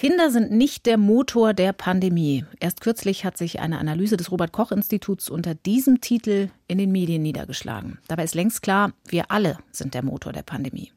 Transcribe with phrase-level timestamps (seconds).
[0.00, 2.46] Kinder sind nicht der Motor der Pandemie.
[2.58, 6.90] Erst kürzlich hat sich eine Analyse des Robert Koch Instituts unter diesem Titel in den
[6.90, 7.98] Medien niedergeschlagen.
[8.08, 10.90] Dabei ist längst klar, wir alle sind der Motor der Pandemie.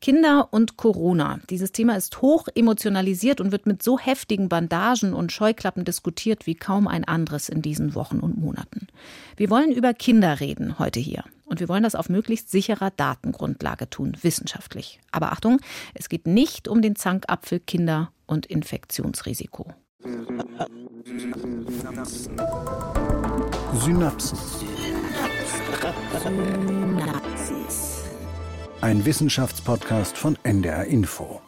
[0.00, 1.38] Kinder und Corona.
[1.48, 6.56] Dieses Thema ist hoch emotionalisiert und wird mit so heftigen Bandagen und Scheuklappen diskutiert wie
[6.56, 8.88] kaum ein anderes in diesen Wochen und Monaten.
[9.36, 11.22] Wir wollen über Kinder reden heute hier.
[11.44, 15.00] Und wir wollen das auf möglichst sicherer Datengrundlage tun, wissenschaftlich.
[15.10, 15.60] Aber Achtung,
[15.94, 19.66] es geht nicht um den Zankapfel Kinder und Infektionsrisiko.
[23.74, 24.38] Synapsen.
[28.80, 31.40] Ein Wissenschaftspodcast von NDR Info.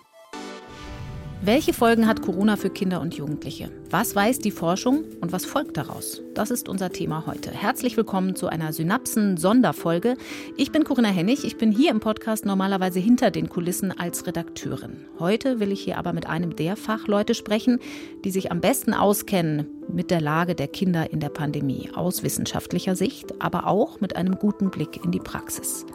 [1.44, 3.68] Welche Folgen hat Corona für Kinder und Jugendliche?
[3.90, 6.22] Was weiß die Forschung und was folgt daraus?
[6.34, 7.50] Das ist unser Thema heute.
[7.50, 10.16] Herzlich willkommen zu einer Synapsen-Sonderfolge.
[10.56, 11.44] Ich bin Corinna Hennig.
[11.44, 14.98] Ich bin hier im Podcast normalerweise hinter den Kulissen als Redakteurin.
[15.18, 17.80] Heute will ich hier aber mit einem der Fachleute sprechen,
[18.24, 22.94] die sich am besten auskennen mit der Lage der Kinder in der Pandemie aus wissenschaftlicher
[22.94, 25.86] Sicht, aber auch mit einem guten Blick in die Praxis.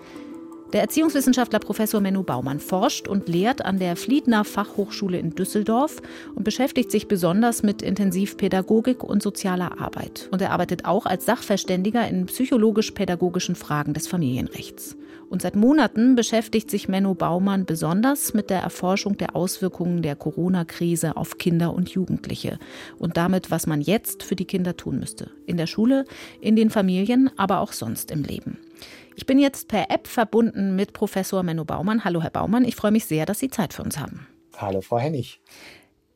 [0.74, 6.02] Der Erziehungswissenschaftler Professor Menno Baumann forscht und lehrt an der Fliedner Fachhochschule in Düsseldorf
[6.36, 10.28] und beschäftigt sich besonders mit Intensivpädagogik und sozialer Arbeit.
[10.32, 14.98] Und er arbeitet auch als Sachverständiger in psychologisch-pädagogischen Fragen des Familienrechts.
[15.30, 21.16] Und seit Monaten beschäftigt sich Menno Baumann besonders mit der Erforschung der Auswirkungen der Corona-Krise
[21.16, 22.60] auf Kinder und Jugendliche
[22.98, 25.32] und damit, was man jetzt für die Kinder tun müsste.
[25.46, 26.04] In der Schule,
[26.42, 28.58] in den Familien, aber auch sonst im Leben.
[29.20, 32.06] Ich bin jetzt per App verbunden mit Professor Menno Baumann.
[32.06, 32.64] Hallo, Herr Baumann.
[32.64, 34.28] Ich freue mich sehr, dass Sie Zeit für uns haben.
[34.56, 35.42] Hallo, Frau Hennig.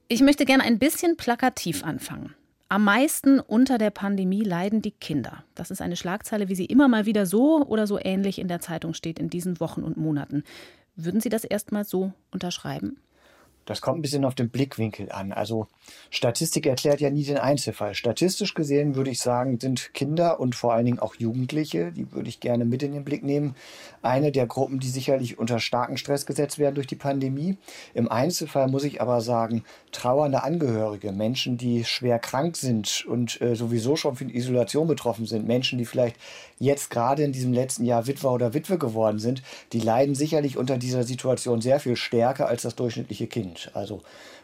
[0.07, 2.35] Ich möchte gerne ein bisschen plakativ anfangen.
[2.69, 5.43] Am meisten unter der Pandemie leiden die Kinder.
[5.55, 8.59] Das ist eine Schlagzeile, wie sie immer mal wieder so oder so ähnlich in der
[8.59, 10.43] Zeitung steht in diesen Wochen und Monaten.
[10.95, 12.97] Würden Sie das erstmal so unterschreiben?
[13.65, 15.31] Das kommt ein bisschen auf den Blickwinkel an.
[15.31, 15.67] Also
[16.09, 17.95] Statistik erklärt ja nie den Einzelfall.
[17.95, 22.27] Statistisch gesehen würde ich sagen, sind Kinder und vor allen Dingen auch Jugendliche, die würde
[22.27, 23.55] ich gerne mit in den Blick nehmen,
[24.01, 27.57] eine der Gruppen, die sicherlich unter starken Stress gesetzt werden durch die Pandemie.
[27.93, 33.55] Im Einzelfall muss ich aber sagen, trauernde Angehörige, Menschen, die schwer krank sind und äh,
[33.55, 36.17] sowieso schon von Isolation betroffen sind, Menschen, die vielleicht
[36.59, 39.41] jetzt gerade in diesem letzten Jahr Witwer oder Witwe geworden sind,
[39.73, 43.71] die leiden sicherlich unter dieser Situation sehr viel stärker als das durchschnittliche Kind.
[43.73, 44.01] Also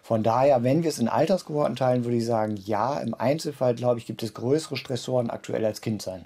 [0.07, 4.00] von daher, wenn wir es in Altersgehorten teilen, würde ich sagen, ja, im Einzelfall, glaube
[4.00, 6.23] ich, gibt es größere Stressoren aktuell als Kind sein.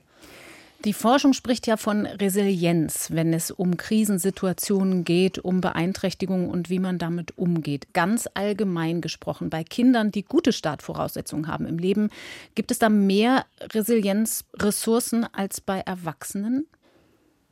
[0.85, 6.77] Die Forschung spricht ja von Resilienz, wenn es um Krisensituationen geht, um Beeinträchtigungen und wie
[6.77, 7.91] man damit umgeht.
[7.91, 12.11] Ganz allgemein gesprochen, bei Kindern, die gute Startvoraussetzungen haben im Leben,
[12.53, 16.67] gibt es da mehr Resilienzressourcen als bei Erwachsenen?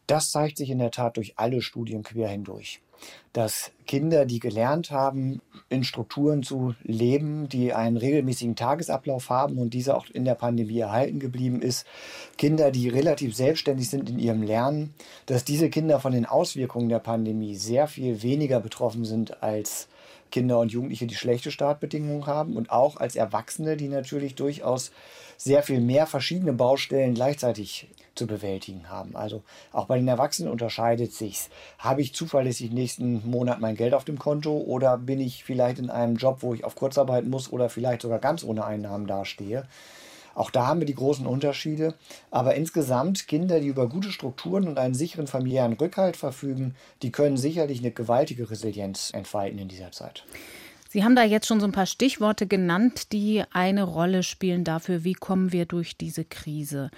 [0.05, 2.81] Das zeigt sich in der Tat durch alle Studien quer hindurch
[3.33, 9.73] dass Kinder, die gelernt haben, in Strukturen zu leben, die einen regelmäßigen Tagesablauf haben und
[9.73, 11.85] dieser auch in der Pandemie erhalten geblieben ist,
[12.37, 14.93] Kinder, die relativ selbstständig sind in ihrem Lernen,
[15.27, 19.87] dass diese Kinder von den Auswirkungen der Pandemie sehr viel weniger betroffen sind als
[20.31, 24.91] Kinder und Jugendliche, die schlechte Startbedingungen haben und auch als Erwachsene, die natürlich durchaus
[25.37, 27.87] sehr viel mehr verschiedene Baustellen gleichzeitig
[28.19, 29.15] zu bewältigen haben.
[29.15, 29.41] Also
[29.71, 31.49] auch bei den Erwachsenen unterscheidet sich's.
[31.79, 35.89] Habe ich zuverlässig nächsten Monat mein Geld auf dem Konto oder bin ich vielleicht in
[35.89, 39.65] einem Job, wo ich auf Kurzarbeit muss oder vielleicht sogar ganz ohne Einnahmen dastehe?
[40.35, 41.95] Auch da haben wir die großen Unterschiede.
[42.29, 47.37] Aber insgesamt Kinder, die über gute Strukturen und einen sicheren familiären Rückhalt verfügen, die können
[47.37, 50.23] sicherlich eine gewaltige Resilienz entfalten in dieser Zeit.
[50.91, 55.03] Sie haben da jetzt schon so ein paar Stichworte genannt, die eine Rolle spielen dafür,
[55.03, 56.89] wie kommen wir durch diese Krise.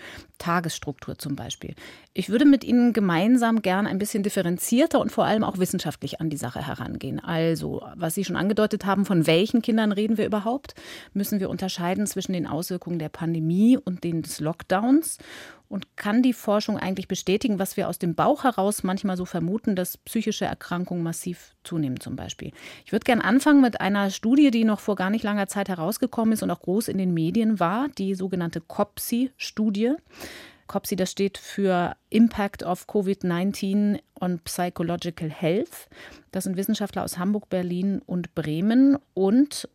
[0.42, 1.76] Tagesstruktur zum Beispiel.
[2.14, 6.32] Ich würde mit Ihnen gemeinsam gern ein bisschen differenzierter und vor allem auch wissenschaftlich an
[6.32, 7.20] die Sache herangehen.
[7.20, 10.74] Also, was Sie schon angedeutet haben, von welchen Kindern reden wir überhaupt?
[11.14, 15.20] Müssen wir unterscheiden zwischen den Auswirkungen der Pandemie und den des Lockdowns?
[15.72, 19.74] Und kann die Forschung eigentlich bestätigen, was wir aus dem Bauch heraus manchmal so vermuten,
[19.74, 22.52] dass psychische Erkrankungen massiv zunehmen zum Beispiel?
[22.84, 26.34] Ich würde gerne anfangen mit einer Studie, die noch vor gar nicht langer Zeit herausgekommen
[26.34, 29.94] ist und auch groß in den Medien war, die sogenannte COPSI-Studie.
[30.72, 35.90] COPSI, das steht für Impact of COVID-19 on Psychological Health.
[36.32, 38.98] Das sind Wissenschaftler aus Hamburg, Berlin und Bremen.
[39.14, 39.68] Und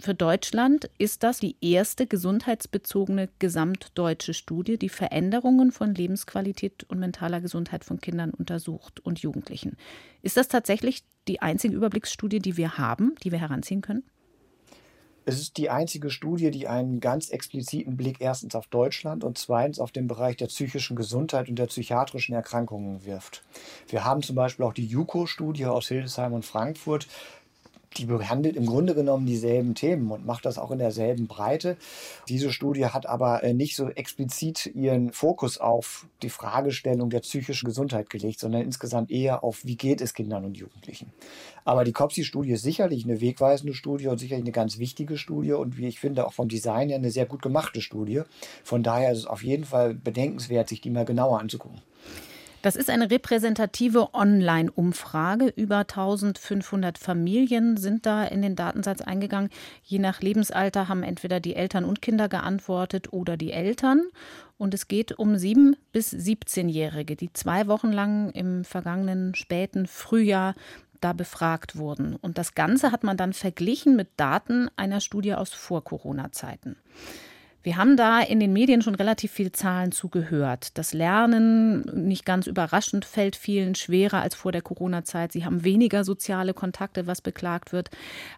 [0.00, 7.40] für Deutschland ist das die erste gesundheitsbezogene gesamtdeutsche Studie, die Veränderungen von Lebensqualität und mentaler
[7.40, 9.76] Gesundheit von Kindern untersucht und Jugendlichen.
[10.22, 14.02] Ist das tatsächlich die einzige Überblicksstudie, die wir haben, die wir heranziehen können?
[15.30, 19.78] Es ist die einzige Studie, die einen ganz expliziten Blick erstens auf Deutschland und zweitens
[19.78, 23.44] auf den Bereich der psychischen Gesundheit und der psychiatrischen Erkrankungen wirft.
[23.86, 27.06] Wir haben zum Beispiel auch die JUCO-Studie aus Hildesheim und Frankfurt,
[27.96, 31.76] die behandelt im Grunde genommen dieselben Themen und macht das auch in derselben Breite.
[32.28, 37.66] Diese Studie hat aber äh, nicht so explizit ihren Fokus auf die Fragestellung der psychischen
[37.66, 41.12] Gesundheit gelegt, sondern insgesamt eher auf, wie geht es Kindern und Jugendlichen.
[41.64, 45.76] Aber die COPSI-Studie ist sicherlich eine wegweisende Studie und sicherlich eine ganz wichtige Studie und
[45.76, 48.22] wie ich finde auch vom Design her eine sehr gut gemachte Studie.
[48.62, 51.80] Von daher ist es auf jeden Fall bedenkenswert, sich die mal genauer anzugucken.
[52.62, 55.46] Das ist eine repräsentative Online-Umfrage.
[55.56, 59.48] Über 1500 Familien sind da in den Datensatz eingegangen.
[59.82, 64.02] Je nach Lebensalter haben entweder die Eltern und Kinder geantwortet oder die Eltern.
[64.58, 70.54] Und es geht um 7- bis 17-Jährige, die zwei Wochen lang im vergangenen späten Frühjahr
[71.00, 72.14] da befragt wurden.
[72.16, 76.76] Und das Ganze hat man dann verglichen mit Daten einer Studie aus Vor-Corona-Zeiten.
[77.62, 80.78] Wir haben da in den Medien schon relativ viel Zahlen zugehört.
[80.78, 85.32] Das Lernen, nicht ganz überraschend, fällt vielen schwerer als vor der Corona-Zeit.
[85.32, 87.90] Sie haben weniger soziale Kontakte, was beklagt wird.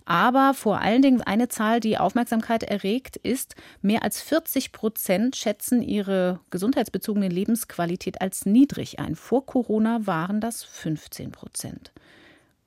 [0.05, 5.83] Aber vor allen Dingen eine Zahl, die Aufmerksamkeit erregt, ist, mehr als 40 Prozent schätzen
[5.83, 9.15] ihre gesundheitsbezogene Lebensqualität als niedrig ein.
[9.15, 11.93] Vor Corona waren das 15 Prozent.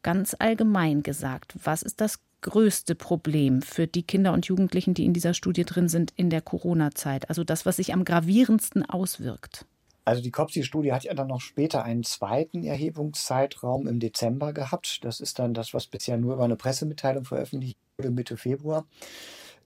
[0.04, 5.14] Ganz allgemein gesagt, was ist das größte Problem für die Kinder und Jugendlichen, die in
[5.14, 7.30] dieser Studie drin sind in der Corona-Zeit?
[7.30, 9.66] Also das, was sich am gravierendsten auswirkt?
[10.06, 15.04] Also die COPSI-Studie hat ja dann noch später einen zweiten Erhebungszeitraum im Dezember gehabt.
[15.04, 18.86] Das ist dann das, was bisher nur über eine Pressemitteilung veröffentlicht wurde, Mitte Februar.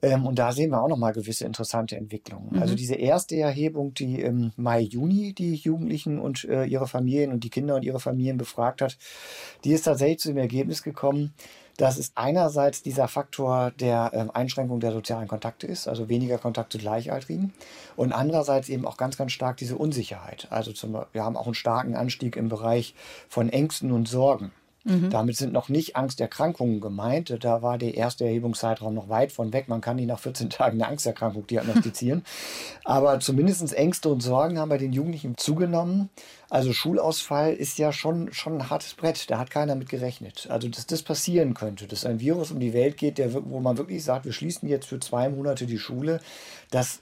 [0.01, 2.55] Ähm, und da sehen wir auch nochmal gewisse interessante Entwicklungen.
[2.55, 2.61] Mhm.
[2.61, 7.43] Also diese erste Erhebung, die im Mai, Juni die Jugendlichen und äh, ihre Familien und
[7.43, 8.97] die Kinder und ihre Familien befragt hat,
[9.65, 11.33] die ist tatsächlich zu dem Ergebnis gekommen,
[11.79, 16.73] dass es einerseits dieser Faktor der äh, Einschränkung der sozialen Kontakte ist, also weniger Kontakt
[16.73, 17.53] zu Gleichaltrigen,
[17.95, 20.47] und andererseits eben auch ganz, ganz stark diese Unsicherheit.
[20.49, 22.95] Also zum, wir haben auch einen starken Anstieg im Bereich
[23.29, 24.51] von Ängsten und Sorgen.
[24.89, 25.09] Mhm.
[25.09, 27.35] Damit sind noch nicht Angsterkrankungen gemeint.
[27.41, 29.67] Da war der erste Erhebungszeitraum noch weit von weg.
[29.69, 32.23] Man kann nicht nach 14 Tagen eine Angsterkrankung diagnostizieren.
[32.83, 36.09] Aber zumindest Ängste und Sorgen haben bei den Jugendlichen zugenommen.
[36.49, 39.29] Also Schulausfall ist ja schon, schon ein hartes Brett.
[39.29, 40.47] Da hat keiner mit gerechnet.
[40.49, 43.77] Also, dass das passieren könnte, dass ein Virus um die Welt geht, der, wo man
[43.77, 46.19] wirklich sagt, wir schließen jetzt für zwei Monate die Schule,
[46.71, 46.99] das,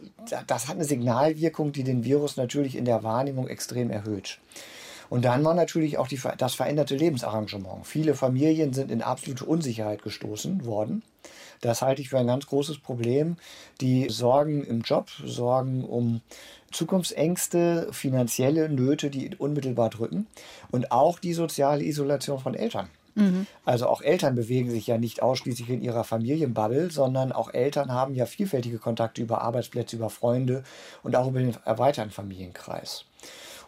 [0.48, 4.40] das hat eine Signalwirkung, die den Virus natürlich in der Wahrnehmung extrem erhöht.
[5.10, 7.86] Und dann war natürlich auch die, das veränderte Lebensarrangement.
[7.86, 11.04] Viele Familien sind in absolute Unsicherheit gestoßen worden.
[11.62, 13.38] Das halte ich für ein ganz großes Problem.
[13.82, 16.22] Die Sorgen im Job, Sorgen um
[16.72, 20.28] Zukunftsängste, finanzielle Nöte, die unmittelbar drücken
[20.72, 22.90] und auch die soziale Isolation von Eltern.
[23.16, 23.48] Mhm.
[23.66, 28.14] Also auch Eltern bewegen sich ja nicht ausschließlich in ihrer Familienbubble, sondern auch Eltern haben
[28.14, 30.64] ja vielfältige Kontakte über Arbeitsplätze, über Freunde
[31.02, 33.06] und auch über den erweiterten Familienkreis.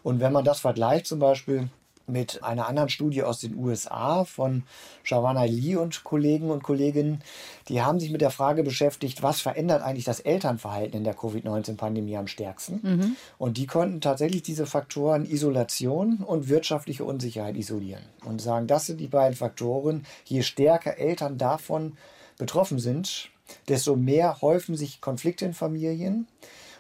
[0.03, 1.69] Und wenn man das vergleicht zum Beispiel
[2.09, 4.63] mit einer anderen Studie aus den USA von
[5.03, 7.21] Shawana Lee und Kollegen und Kolleginnen.
[7.67, 12.17] Die haben sich mit der Frage beschäftigt, was verändert eigentlich das Elternverhalten in der Covid-19-Pandemie
[12.17, 12.79] am stärksten.
[12.81, 13.15] Mhm.
[13.37, 18.99] Und die konnten tatsächlich diese Faktoren Isolation und wirtschaftliche Unsicherheit isolieren und sagen, das sind
[18.99, 20.05] die beiden Faktoren.
[20.25, 21.97] Je stärker Eltern davon
[22.37, 23.29] betroffen sind,
[23.67, 26.27] desto mehr häufen sich Konflikte in Familien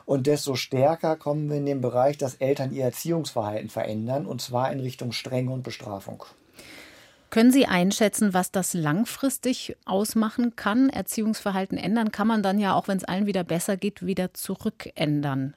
[0.09, 4.71] und desto stärker kommen wir in den Bereich, dass Eltern ihr Erziehungsverhalten verändern, und zwar
[4.71, 6.23] in Richtung Strenge und Bestrafung.
[7.29, 10.89] Können Sie einschätzen, was das langfristig ausmachen kann?
[10.89, 15.53] Erziehungsverhalten ändern kann man dann ja, auch wenn es allen wieder besser geht, wieder zurückändern.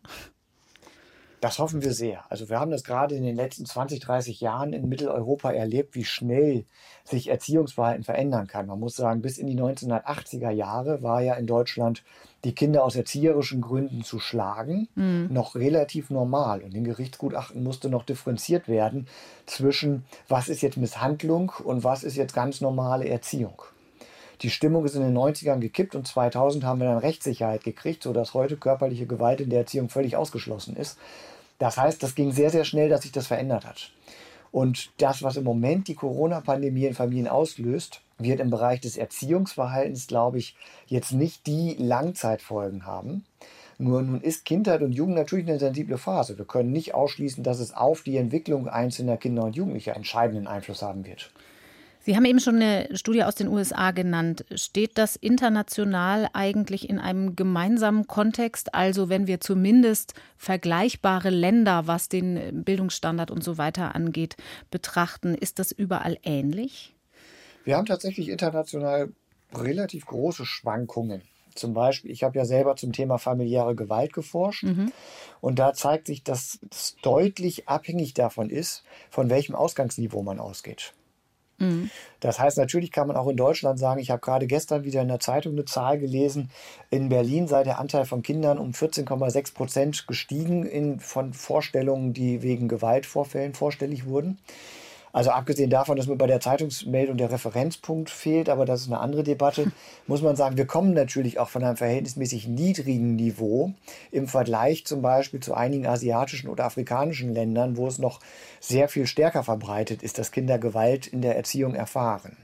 [1.43, 2.23] Das hoffen wir sehr.
[2.29, 6.05] Also wir haben das gerade in den letzten 20, 30 Jahren in Mitteleuropa erlebt, wie
[6.05, 6.67] schnell
[7.03, 8.69] sich Erziehungsverhalten verändern kann.
[8.69, 12.05] Man muss sagen, bis in die 1980er Jahre war ja in Deutschland
[12.45, 15.31] die Kinder aus erzieherischen Gründen zu schlagen mhm.
[15.33, 16.63] noch relativ normal.
[16.63, 19.09] Und in Gerichtsgutachten musste noch differenziert werden
[19.45, 23.63] zwischen, was ist jetzt Misshandlung und was ist jetzt ganz normale Erziehung.
[24.43, 28.35] Die Stimmung ist in den 90ern gekippt und 2000 haben wir dann Rechtssicherheit gekriegt, sodass
[28.35, 30.99] heute körperliche Gewalt in der Erziehung völlig ausgeschlossen ist.
[31.59, 33.91] Das heißt, das ging sehr, sehr schnell, dass sich das verändert hat.
[34.51, 40.07] Und das, was im Moment die Corona-Pandemie in Familien auslöst, wird im Bereich des Erziehungsverhaltens,
[40.07, 40.57] glaube ich,
[40.87, 43.25] jetzt nicht die Langzeitfolgen haben.
[43.79, 46.39] Nur nun ist Kindheit und Jugend natürlich eine sensible Phase.
[46.39, 50.83] Wir können nicht ausschließen, dass es auf die Entwicklung einzelner Kinder und Jugendlicher entscheidenden Einfluss
[50.83, 51.33] haben wird.
[52.05, 54.45] Sie haben eben schon eine Studie aus den USA genannt.
[54.57, 58.75] Steht das international eigentlich in einem gemeinsamen Kontext?
[58.75, 64.37] Also wenn wir zumindest vergleichbare Länder, was den Bildungsstandard und so weiter angeht,
[64.71, 66.95] betrachten, ist das überall ähnlich?
[67.65, 69.13] Wir haben tatsächlich international
[69.55, 71.23] relativ große Schwankungen.
[71.55, 74.91] Zum Beispiel, ich habe ja selber zum Thema familiäre Gewalt geforscht mhm.
[75.41, 80.95] und da zeigt sich, dass es deutlich abhängig davon ist, von welchem Ausgangsniveau man ausgeht.
[81.63, 81.91] Mhm.
[82.21, 85.09] Das heißt, natürlich kann man auch in Deutschland sagen, ich habe gerade gestern wieder in
[85.09, 86.51] der Zeitung eine Zahl gelesen,
[86.91, 92.43] in Berlin sei der Anteil von Kindern um 14,6 Prozent gestiegen in, von Vorstellungen, die
[92.43, 94.39] wegen Gewaltvorfällen vorstellig wurden.
[95.13, 98.99] Also abgesehen davon, dass mir bei der Zeitungsmeldung der Referenzpunkt fehlt, aber das ist eine
[98.99, 99.71] andere Debatte,
[100.07, 103.73] muss man sagen, wir kommen natürlich auch von einem verhältnismäßig niedrigen Niveau
[104.11, 108.21] im Vergleich zum Beispiel zu einigen asiatischen oder afrikanischen Ländern, wo es noch
[108.59, 112.37] sehr viel stärker verbreitet ist, dass Kinder Gewalt in der Erziehung erfahren.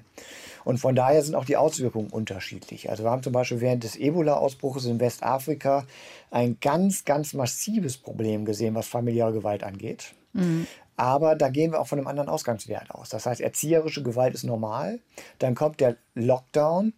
[0.64, 2.90] Und von daher sind auch die Auswirkungen unterschiedlich.
[2.90, 5.86] Also wir haben zum Beispiel während des Ebola-Ausbruches in Westafrika
[6.30, 10.12] ein ganz, ganz massives Problem gesehen, was familiäre Gewalt angeht.
[10.34, 10.66] Mhm.
[10.98, 13.08] Aber da gehen wir auch von einem anderen Ausgangswert aus.
[13.08, 14.98] Das heißt, erzieherische Gewalt ist normal.
[15.38, 16.92] Dann kommt der Lockdown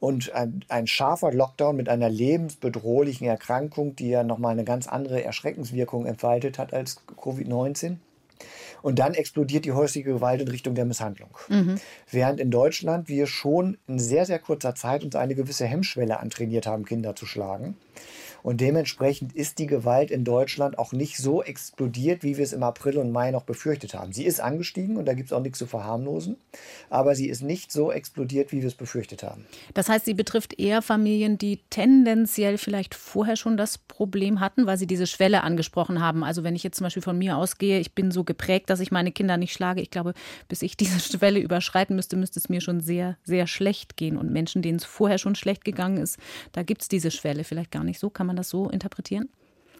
[0.00, 5.22] und ein, ein, scharfer Lockdown mit einer lebensbedrohlichen Erkrankung, die ja nochmal eine ganz andere
[5.22, 7.96] Erschreckenswirkung entfaltet hat als Covid-19.
[8.80, 11.36] Und dann explodiert die häusliche Gewalt in Richtung der Misshandlung.
[11.48, 11.78] Mhm.
[12.10, 16.66] Während in Deutschland wir schon in sehr, sehr kurzer Zeit uns eine gewisse Hemmschwelle antrainiert
[16.66, 17.76] haben, Kinder zu schlagen.
[18.42, 22.62] Und dementsprechend ist die Gewalt in Deutschland auch nicht so explodiert, wie wir es im
[22.62, 24.12] April und Mai noch befürchtet haben.
[24.12, 26.36] Sie ist angestiegen und da gibt es auch nichts zu verharmlosen,
[26.90, 29.46] aber sie ist nicht so explodiert, wie wir es befürchtet haben.
[29.74, 34.78] Das heißt, sie betrifft eher Familien, die tendenziell vielleicht vorher schon das Problem hatten, weil
[34.78, 36.24] Sie diese Schwelle angesprochen haben.
[36.24, 38.90] Also wenn ich jetzt zum Beispiel von mir ausgehe, ich bin so geprägt, dass ich
[38.90, 39.80] meine Kinder nicht schlage.
[39.80, 40.14] Ich glaube,
[40.48, 44.16] bis ich diese Schwelle überschreiten müsste, müsste es mir schon sehr, sehr schlecht gehen.
[44.16, 46.18] Und Menschen, denen es vorher schon schlecht gegangen ist,
[46.52, 48.10] da gibt es diese Schwelle vielleicht gar nicht so.
[48.10, 49.28] Kann man das so interpretieren?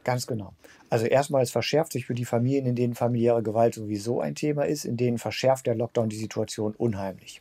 [0.04, 0.52] Ganz genau.
[0.90, 4.64] Also erstmal, es verschärft sich für die Familien, in denen familiäre Gewalt sowieso ein Thema
[4.64, 7.40] ist, in denen verschärft der Lockdown die Situation unheimlich.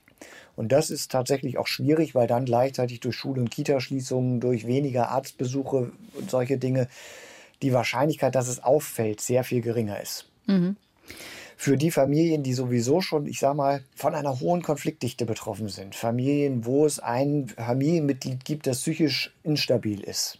[0.55, 5.09] Und das ist tatsächlich auch schwierig, weil dann gleichzeitig durch Schul- und Kitaschließungen, durch weniger
[5.09, 6.87] Arztbesuche und solche Dinge
[7.61, 10.29] die Wahrscheinlichkeit, dass es auffällt, sehr viel geringer ist.
[10.45, 10.75] Mhm.
[11.57, 15.93] Für die Familien, die sowieso schon, ich sag mal, von einer hohen Konfliktdichte betroffen sind,
[15.93, 20.39] Familien, wo es ein Familienmitglied gibt, das psychisch instabil ist.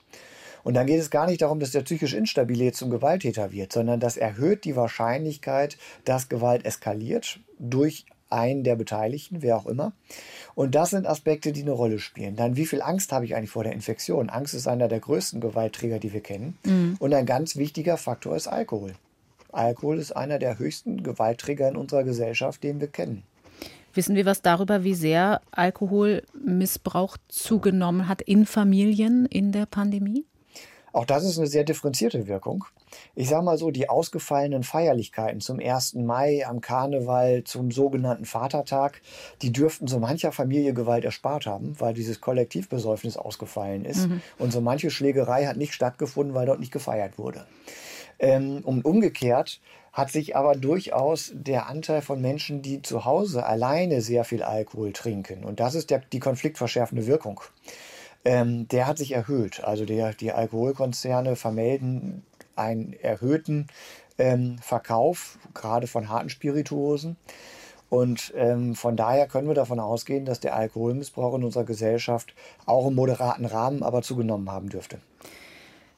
[0.64, 4.00] Und dann geht es gar nicht darum, dass der psychisch Instabile zum Gewalttäter wird, sondern
[4.00, 9.94] das erhöht die Wahrscheinlichkeit, dass Gewalt eskaliert durch einen der Beteiligten, wer auch immer.
[10.56, 12.36] Und das sind Aspekte, die eine Rolle spielen.
[12.36, 14.30] Dann, wie viel Angst habe ich eigentlich vor der Infektion?
[14.30, 16.58] Angst ist einer der größten Gewaltträger, die wir kennen.
[16.64, 16.96] Mhm.
[17.00, 18.94] Und ein ganz wichtiger Faktor ist Alkohol.
[19.52, 23.24] Alkohol ist einer der höchsten Gewaltträger in unserer Gesellschaft, den wir kennen.
[23.94, 30.26] Wissen wir was darüber, wie sehr Alkoholmissbrauch zugenommen hat in Familien in der Pandemie?
[30.94, 32.66] Auch das ist eine sehr differenzierte Wirkung.
[33.16, 35.96] Ich sage mal so, die ausgefallenen Feierlichkeiten zum 1.
[35.96, 39.02] Mai, am Karneval, zum sogenannten Vatertag,
[39.42, 44.10] die dürften so mancher Familie Gewalt erspart haben, weil dieses Kollektivbesäufnis ausgefallen ist.
[44.10, 44.22] Mhm.
[44.38, 47.46] Und so manche Schlägerei hat nicht stattgefunden, weil dort nicht gefeiert wurde.
[48.20, 49.62] Ähm, und umgekehrt
[49.94, 54.94] hat sich aber durchaus der Anteil von Menschen, die zu Hause alleine sehr viel Alkohol
[54.94, 57.42] trinken, und das ist der, die konfliktverschärfende Wirkung
[58.26, 59.64] ähm, der hat sich erhöht.
[59.64, 62.24] Also der, die Alkoholkonzerne vermelden
[62.56, 63.68] einen erhöhten
[64.18, 67.18] ähm, Verkauf, gerade von harten Spirituosen.
[67.90, 72.34] Und ähm, von daher können wir davon ausgehen, dass der Alkoholmissbrauch in unserer Gesellschaft
[72.66, 75.00] auch im moderaten Rahmen aber zugenommen haben dürfte.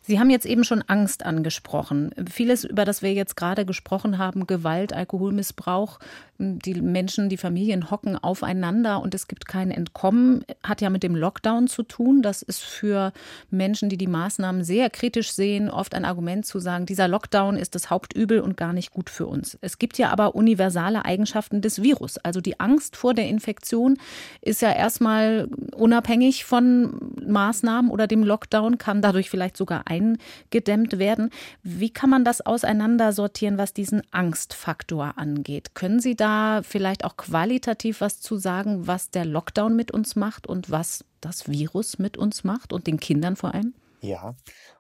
[0.06, 2.12] Sie haben jetzt eben schon Angst angesprochen.
[2.30, 6.00] Vieles, über das wir jetzt gerade gesprochen haben, Gewalt, Alkoholmissbrauch,
[6.44, 11.16] die Menschen, die Familien hocken aufeinander und es gibt kein Entkommen, hat ja mit dem
[11.16, 12.22] Lockdown zu tun.
[12.22, 13.14] Das ist für
[13.50, 17.76] Menschen, die die Maßnahmen sehr kritisch sehen, oft ein Argument zu sagen, dieser Lockdown ist
[17.76, 19.58] das Hauptübel und gar nicht gut für uns.
[19.62, 22.18] Es gibt ja aber universale Eigenschaften des Virus.
[22.18, 23.98] Also die Angst vor der Infektion
[24.42, 31.30] ist ja erstmal unabhängig von Maßnahmen oder dem Lockdown, kann dadurch vielleicht sogar eingedämmt werden.
[31.64, 35.76] Wie kann man das auseinandersortieren, was diesen Angstfaktor angeht?
[35.76, 36.33] Können Sie da
[36.64, 41.48] vielleicht auch qualitativ was zu sagen, was der Lockdown mit uns macht und was das
[41.50, 43.74] Virus mit uns macht und den Kindern vor allem?
[44.02, 44.36] Ja,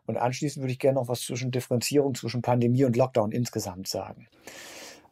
[0.05, 4.27] und anschließend würde ich gerne noch was zwischen Differenzierung zwischen Pandemie und Lockdown insgesamt sagen.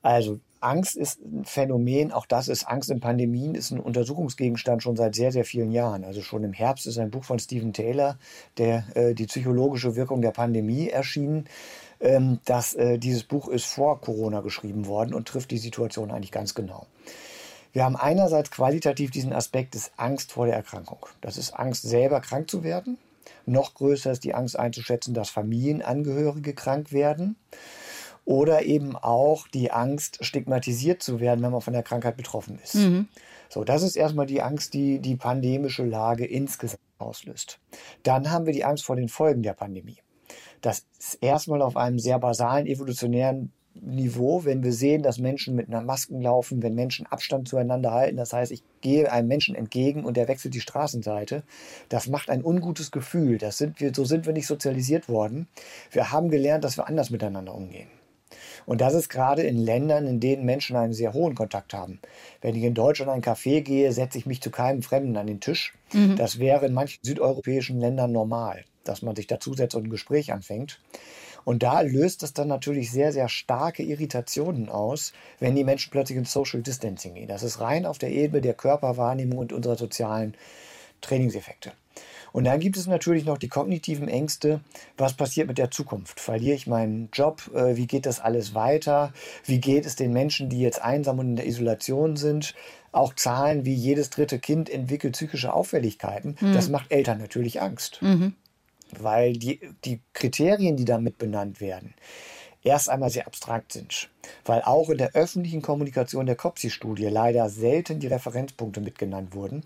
[0.01, 4.95] Also Angst ist ein Phänomen, auch das ist Angst in Pandemien, ist ein Untersuchungsgegenstand schon
[4.95, 6.03] seit sehr, sehr vielen Jahren.
[6.03, 8.17] Also schon im Herbst ist ein Buch von Stephen Taylor,
[8.57, 11.45] der äh, die psychologische Wirkung der Pandemie erschienen.
[12.01, 16.31] Ähm, dass äh, dieses Buch ist vor Corona geschrieben worden und trifft die Situation eigentlich
[16.31, 16.87] ganz genau.
[17.73, 21.05] Wir haben einerseits qualitativ diesen Aspekt des Angst vor der Erkrankung.
[21.21, 22.97] Das ist Angst, selber krank zu werden.
[23.45, 27.35] Noch größer ist die Angst einzuschätzen, dass Familienangehörige krank werden
[28.25, 32.75] oder eben auch die Angst, stigmatisiert zu werden, wenn man von der Krankheit betroffen ist.
[32.75, 33.07] Mhm.
[33.49, 37.59] So, das ist erstmal die Angst, die die pandemische Lage insgesamt auslöst.
[38.03, 39.97] Dann haben wir die Angst vor den Folgen der Pandemie.
[40.61, 45.69] Das ist erstmal auf einem sehr basalen evolutionären Niveau, wenn wir sehen, dass Menschen mit
[45.69, 48.17] einer Masken laufen, wenn Menschen Abstand zueinander halten.
[48.17, 51.43] Das heißt, ich gehe einem Menschen entgegen und der wechselt die Straßenseite.
[51.87, 53.37] Das macht ein ungutes Gefühl.
[53.37, 55.47] Das sind wir, so sind wir nicht sozialisiert worden.
[55.89, 57.87] Wir haben gelernt, dass wir anders miteinander umgehen.
[58.65, 61.99] Und das ist gerade in Ländern, in denen Menschen einen sehr hohen Kontakt haben.
[62.41, 65.27] Wenn ich in Deutschland in ein Café gehe, setze ich mich zu keinem Fremden an
[65.27, 65.73] den Tisch.
[65.93, 66.15] Mhm.
[66.15, 70.79] Das wäre in manchen südeuropäischen Ländern normal, dass man sich dazusetzt und ein Gespräch anfängt.
[71.43, 76.17] Und da löst es dann natürlich sehr, sehr starke Irritationen aus, wenn die Menschen plötzlich
[76.17, 77.27] ins Social Distancing gehen.
[77.27, 80.35] Das ist rein auf der Ebene der Körperwahrnehmung und unserer sozialen
[81.01, 81.71] Trainingseffekte.
[82.31, 84.61] Und dann gibt es natürlich noch die kognitiven Ängste.
[84.97, 86.19] Was passiert mit der Zukunft?
[86.19, 87.51] Verliere ich meinen Job?
[87.53, 89.11] Äh, wie geht das alles weiter?
[89.45, 92.55] Wie geht es den Menschen, die jetzt einsam und in der Isolation sind?
[92.93, 96.37] Auch Zahlen wie jedes dritte Kind entwickelt psychische Auffälligkeiten.
[96.39, 96.53] Mhm.
[96.53, 98.01] Das macht Eltern natürlich Angst.
[98.01, 98.35] Mhm
[98.99, 101.93] weil die, die Kriterien, die damit benannt werden,
[102.63, 104.09] erst einmal sehr abstrakt sind,
[104.45, 109.63] weil auch in der öffentlichen Kommunikation der COPSI-Studie leider selten die Referenzpunkte mitgenannt wurden.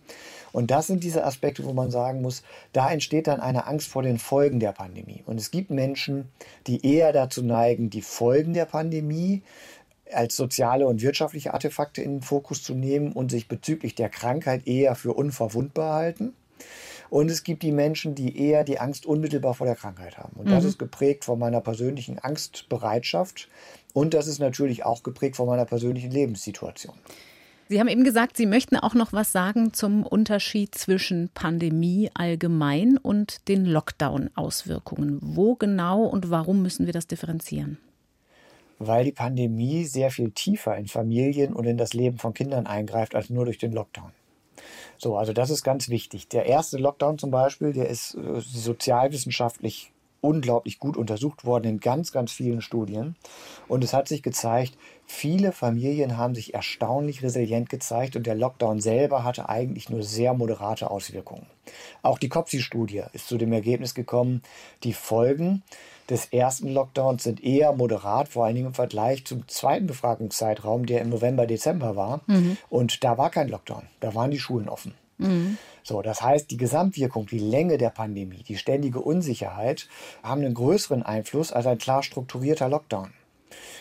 [0.51, 4.03] Und das sind diese Aspekte, wo man sagen muss, da entsteht dann eine Angst vor
[4.03, 5.23] den Folgen der Pandemie.
[5.25, 6.29] Und es gibt Menschen,
[6.67, 9.43] die eher dazu neigen, die Folgen der Pandemie
[10.11, 14.67] als soziale und wirtschaftliche Artefakte in den Fokus zu nehmen und sich bezüglich der Krankheit
[14.67, 16.33] eher für unverwundbar halten.
[17.15, 20.33] Und es gibt die Menschen, die eher die Angst unmittelbar vor der Krankheit haben.
[20.35, 20.51] Und mhm.
[20.51, 23.47] das ist geprägt von meiner persönlichen Angstbereitschaft.
[23.93, 26.93] Und das ist natürlich auch geprägt von meiner persönlichen Lebenssituation.
[27.69, 32.97] Sie haben eben gesagt, Sie möchten auch noch was sagen zum Unterschied zwischen Pandemie allgemein
[32.97, 35.19] und den Lockdown-Auswirkungen.
[35.21, 37.77] Wo genau und warum müssen wir das differenzieren?
[38.77, 43.15] Weil die Pandemie sehr viel tiefer in Familien und in das Leben von Kindern eingreift
[43.15, 44.11] als nur durch den Lockdown.
[44.97, 46.27] So, also das ist ganz wichtig.
[46.29, 49.91] Der erste Lockdown zum Beispiel, der ist äh, sozialwissenschaftlich
[50.25, 53.15] unglaublich gut untersucht worden in ganz, ganz vielen Studien.
[53.67, 54.75] Und es hat sich gezeigt,
[55.05, 60.33] viele Familien haben sich erstaunlich resilient gezeigt und der Lockdown selber hatte eigentlich nur sehr
[60.33, 61.45] moderate Auswirkungen.
[62.01, 64.41] Auch die COPSI-Studie ist zu dem Ergebnis gekommen,
[64.83, 65.63] die Folgen
[66.09, 71.01] des ersten Lockdowns sind eher moderat, vor allen Dingen im Vergleich zum zweiten Befragungszeitraum, der
[71.01, 72.21] im November, Dezember war.
[72.27, 72.57] Mhm.
[72.69, 74.93] Und da war kein Lockdown, da waren die Schulen offen.
[75.17, 75.57] Mhm.
[75.83, 79.87] So, das heißt, die Gesamtwirkung, die Länge der Pandemie, die ständige Unsicherheit
[80.23, 83.13] haben einen größeren Einfluss als ein klar strukturierter Lockdown.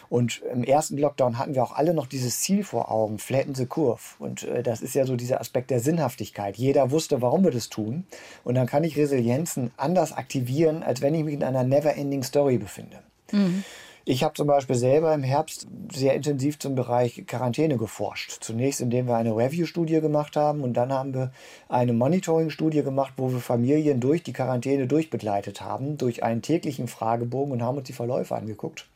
[0.09, 3.67] Und im ersten Lockdown hatten wir auch alle noch dieses Ziel vor Augen, flatten the
[3.67, 4.01] curve.
[4.19, 6.57] Und äh, das ist ja so dieser Aspekt der Sinnhaftigkeit.
[6.57, 8.07] Jeder wusste, warum wir das tun.
[8.45, 12.59] Und dann kann ich Resilienzen anders aktivieren, als wenn ich mich in einer never-ending Story
[12.59, 12.99] befinde.
[13.33, 13.65] Mhm.
[14.07, 18.37] Ich habe zum Beispiel selber im Herbst sehr intensiv zum Bereich Quarantäne geforscht.
[18.43, 21.33] Zunächst, indem wir eine Review-Studie gemacht haben und dann haben wir
[21.71, 27.53] eine Monitoring-Studie gemacht, wo wir Familien durch die Quarantäne durchbegleitet haben, durch einen täglichen Fragebogen
[27.53, 28.87] und haben uns die Verläufe angeguckt.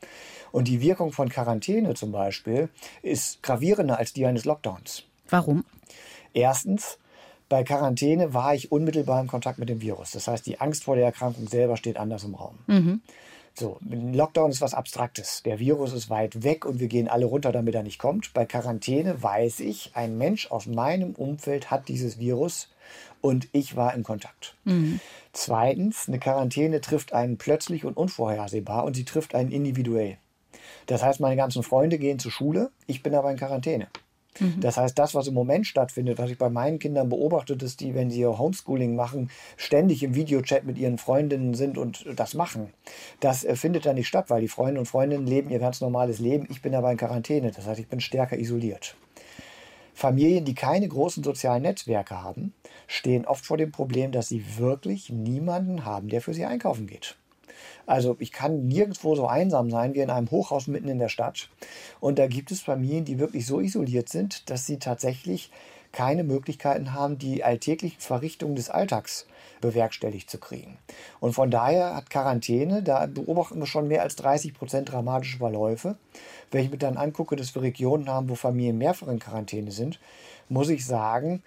[0.52, 2.68] Und die Wirkung von Quarantäne zum Beispiel
[3.02, 5.04] ist gravierender als die eines Lockdowns.
[5.28, 5.64] Warum?
[6.32, 6.98] Erstens,
[7.48, 10.10] bei Quarantäne war ich unmittelbar im Kontakt mit dem Virus.
[10.12, 12.58] Das heißt, die Angst vor der Erkrankung selber steht anders im Raum.
[12.66, 13.00] Mhm.
[13.54, 15.42] So, Lockdown ist was Abstraktes.
[15.44, 18.32] Der Virus ist weit weg und wir gehen alle runter, damit er nicht kommt.
[18.32, 22.68] Bei Quarantäne weiß ich, ein Mensch aus meinem Umfeld hat dieses Virus
[23.20, 24.54] und ich war im Kontakt.
[24.64, 25.00] Mhm.
[25.32, 30.18] Zweitens, eine Quarantäne trifft einen plötzlich und unvorhersehbar und sie trifft einen individuell.
[30.88, 33.88] Das heißt, meine ganzen Freunde gehen zur Schule, ich bin aber in Quarantäne.
[34.40, 34.60] Mhm.
[34.60, 37.94] Das heißt, das, was im Moment stattfindet, was ich bei meinen Kindern beobachte, ist die,
[37.94, 42.72] wenn sie ihr Homeschooling machen, ständig im Videochat mit ihren Freundinnen sind und das machen.
[43.20, 46.20] Das äh, findet dann nicht statt, weil die Freunde und Freundinnen leben ihr ganz normales
[46.20, 46.46] Leben.
[46.50, 47.50] Ich bin aber in Quarantäne.
[47.50, 48.96] Das heißt, ich bin stärker isoliert.
[49.92, 52.54] Familien, die keine großen sozialen Netzwerke haben,
[52.86, 57.16] stehen oft vor dem Problem, dass sie wirklich niemanden haben, der für sie einkaufen geht.
[57.88, 61.48] Also ich kann nirgendwo so einsam sein wie in einem Hochhaus mitten in der Stadt.
[62.00, 65.50] Und da gibt es Familien, die wirklich so isoliert sind, dass sie tatsächlich
[65.90, 69.26] keine Möglichkeiten haben, die alltäglichen Verrichtungen des Alltags
[69.62, 70.76] bewerkstelligt zu kriegen.
[71.18, 75.96] Und von daher hat Quarantäne, da beobachten wir schon mehr als 30 Prozent dramatische Verläufe.
[76.50, 79.98] Wenn ich mir dann angucke, dass wir Regionen haben, wo Familien mehrfach in Quarantäne sind,
[80.50, 81.42] muss ich sagen,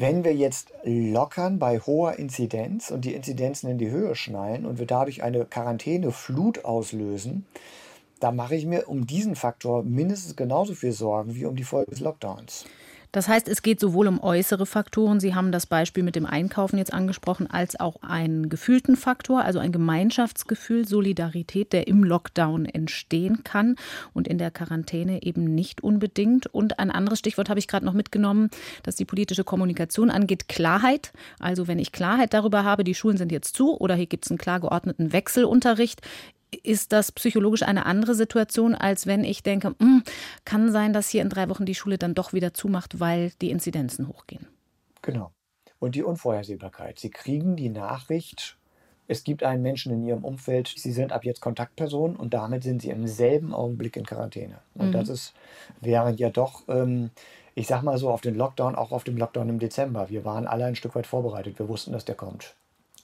[0.00, 4.78] wenn wir jetzt lockern bei hoher Inzidenz und die Inzidenzen in die Höhe schnallen und
[4.78, 7.44] wir dadurch eine Quarantäneflut auslösen,
[8.18, 11.90] da mache ich mir um diesen Faktor mindestens genauso viel Sorgen wie um die Folge
[11.90, 12.64] des Lockdowns.
[13.12, 16.78] Das heißt, es geht sowohl um äußere Faktoren, Sie haben das Beispiel mit dem Einkaufen
[16.78, 23.42] jetzt angesprochen, als auch einen gefühlten Faktor, also ein Gemeinschaftsgefühl, Solidarität, der im Lockdown entstehen
[23.42, 23.76] kann
[24.14, 26.46] und in der Quarantäne eben nicht unbedingt.
[26.46, 28.50] Und ein anderes Stichwort habe ich gerade noch mitgenommen,
[28.84, 31.12] das die politische Kommunikation angeht, Klarheit.
[31.40, 34.30] Also wenn ich Klarheit darüber habe, die Schulen sind jetzt zu oder hier gibt es
[34.30, 36.00] einen klar geordneten Wechselunterricht,
[36.62, 40.02] ist das psychologisch eine andere Situation, als wenn ich denke, hm,
[40.44, 43.50] kann sein, dass hier in drei Wochen die Schule dann doch wieder zumacht, weil die
[43.50, 44.46] Inzidenzen hochgehen.
[45.02, 45.32] Genau.
[45.78, 46.98] Und die Unvorhersehbarkeit.
[46.98, 48.58] Sie kriegen die Nachricht,
[49.08, 52.82] es gibt einen Menschen in ihrem Umfeld, sie sind ab jetzt Kontaktperson und damit sind
[52.82, 54.58] sie im selben Augenblick in Quarantäne.
[54.74, 54.92] Und mhm.
[54.92, 55.34] das ist,
[55.80, 57.10] während ja doch, ähm,
[57.54, 60.10] ich sag mal so, auf den Lockdown, auch auf dem Lockdown im Dezember.
[60.10, 61.58] Wir waren alle ein Stück weit vorbereitet.
[61.58, 62.54] Wir wussten, dass der kommt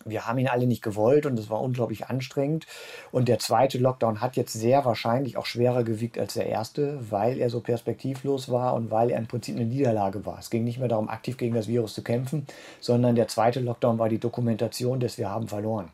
[0.06, 2.66] wir haben ihn alle nicht gewollt und es war unglaublich anstrengend.
[3.12, 7.38] Und der zweite Lockdown hat jetzt sehr wahrscheinlich auch schwerer gewiegt als der erste, weil
[7.38, 10.38] er so perspektivlos war und weil er im Prinzip eine Niederlage war.
[10.38, 12.46] Es ging nicht mehr darum, aktiv gegen das Virus zu kämpfen,
[12.80, 15.90] sondern der zweite Lockdown war die Dokumentation des Wir haben verloren.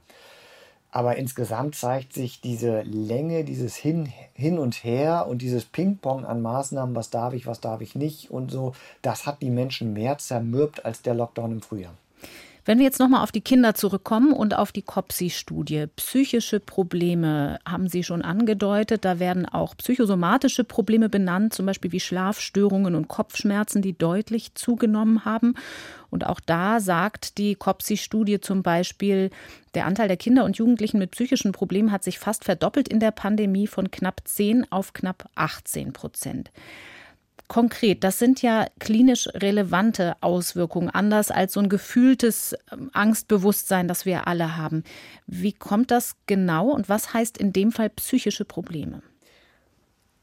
[0.95, 6.43] Aber insgesamt zeigt sich diese Länge, dieses Hin, Hin und Her und dieses Ping-Pong an
[6.43, 10.19] Maßnahmen, was darf ich, was darf ich nicht und so, das hat die Menschen mehr
[10.19, 11.95] zermürbt als der Lockdown im Frühjahr.
[12.65, 15.87] Wenn wir jetzt nochmal auf die Kinder zurückkommen und auf die COPSI-Studie.
[15.97, 19.05] Psychische Probleme haben Sie schon angedeutet.
[19.05, 25.25] Da werden auch psychosomatische Probleme benannt, zum Beispiel wie Schlafstörungen und Kopfschmerzen, die deutlich zugenommen
[25.25, 25.55] haben.
[26.09, 29.31] Und auch da sagt die COPSI-Studie zum Beispiel,
[29.75, 33.11] der Anteil der Kinder und Jugendlichen mit psychischen Problemen hat sich fast verdoppelt in der
[33.11, 36.53] Pandemie von knapp 10 auf knapp 18 Prozent
[37.53, 44.07] konkret, das sind ja klinisch relevante Auswirkungen, anders als so ein gefühltes ähm, Angstbewusstsein, das
[44.07, 44.85] wir alle haben.
[45.27, 49.03] Wie kommt das genau und was heißt in dem Fall psychische Probleme?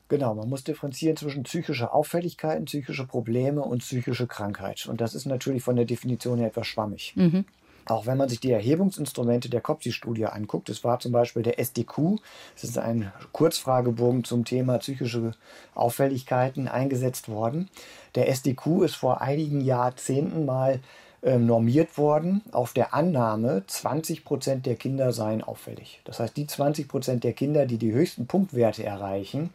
[0.08, 4.88] Genau, man muss differenzieren zwischen psychischer Auffälligkeiten, psychische Probleme und psychische Krankheit.
[4.88, 7.14] Und das ist natürlich von der Definition her etwas schwammig.
[7.16, 7.46] Mhm.
[7.92, 12.18] Auch wenn man sich die Erhebungsinstrumente der COPSI-Studie anguckt, es war zum Beispiel der SDQ,
[12.54, 15.34] das ist ein Kurzfragebogen zum Thema psychische
[15.76, 17.70] Auffälligkeiten eingesetzt worden.
[18.16, 20.80] Der SDQ ist vor einigen Jahrzehnten mal
[21.22, 26.02] ähm, normiert worden auf der Annahme, 20 Prozent der Kinder seien auffällig.
[26.06, 29.50] Das heißt, die 20 Prozent der Kinder, die die höchsten Punktwerte erreichen,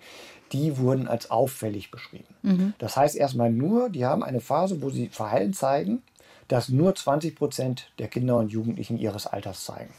[0.53, 2.35] die wurden als auffällig beschrieben.
[2.42, 2.75] Mhm.
[2.79, 6.03] Das heißt erstmal nur, die haben eine Phase, wo sie Verhalten zeigen,
[6.48, 9.92] das nur 20 Prozent der Kinder und Jugendlichen ihres Alters zeigen.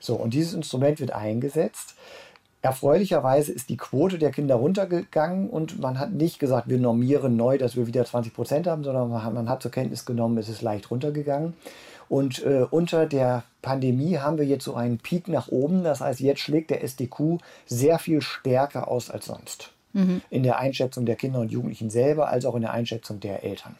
[0.00, 1.94] So, und dieses Instrument wird eingesetzt.
[2.60, 7.58] Erfreulicherweise ist die Quote der Kinder runtergegangen und man hat nicht gesagt, wir normieren neu,
[7.58, 10.48] dass wir wieder 20 Prozent haben, sondern man hat, man hat, zur Kenntnis genommen, es
[10.48, 11.54] ist leicht runtergegangen.
[12.08, 15.82] Und äh, unter der Pandemie haben wir jetzt so einen Peak nach oben.
[15.82, 19.72] Das heißt, jetzt schlägt der SDQ sehr viel stärker aus als sonst.
[19.92, 20.20] Mhm.
[20.30, 23.76] In der Einschätzung der Kinder und Jugendlichen selber, als auch in der Einschätzung der Eltern.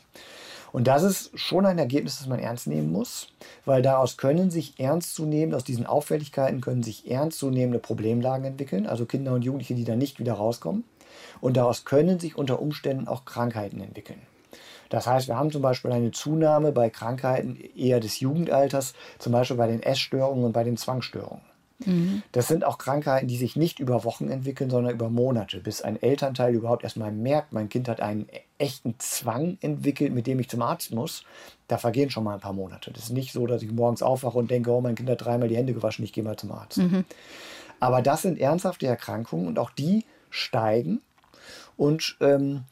[0.72, 3.28] Und das ist schon ein Ergebnis, das man ernst nehmen muss,
[3.66, 9.34] weil daraus können sich ernstzunehmend, aus diesen Auffälligkeiten können sich ernstzunehmende Problemlagen entwickeln, also Kinder
[9.34, 10.84] und Jugendliche, die da nicht wieder rauskommen.
[11.40, 14.22] Und daraus können sich unter Umständen auch Krankheiten entwickeln.
[14.88, 19.56] Das heißt, wir haben zum Beispiel eine Zunahme bei Krankheiten eher des Jugendalters, zum Beispiel
[19.56, 21.51] bei den Essstörungen und bei den Zwangsstörungen.
[21.86, 22.22] Mhm.
[22.32, 26.00] Das sind auch Krankheiten, die sich nicht über Wochen entwickeln, sondern über Monate, bis ein
[26.00, 30.62] Elternteil überhaupt erstmal merkt, mein Kind hat einen echten Zwang entwickelt, mit dem ich zum
[30.62, 31.24] Arzt muss.
[31.68, 32.90] Da vergehen schon mal ein paar Monate.
[32.92, 35.48] Das ist nicht so, dass ich morgens aufwache und denke, oh, mein Kind hat dreimal
[35.48, 36.78] die Hände gewaschen, ich gehe mal zum Arzt.
[36.78, 37.04] Mhm.
[37.80, 41.00] Aber das sind ernsthafte Erkrankungen und auch die steigen.
[41.76, 42.62] Und ähm,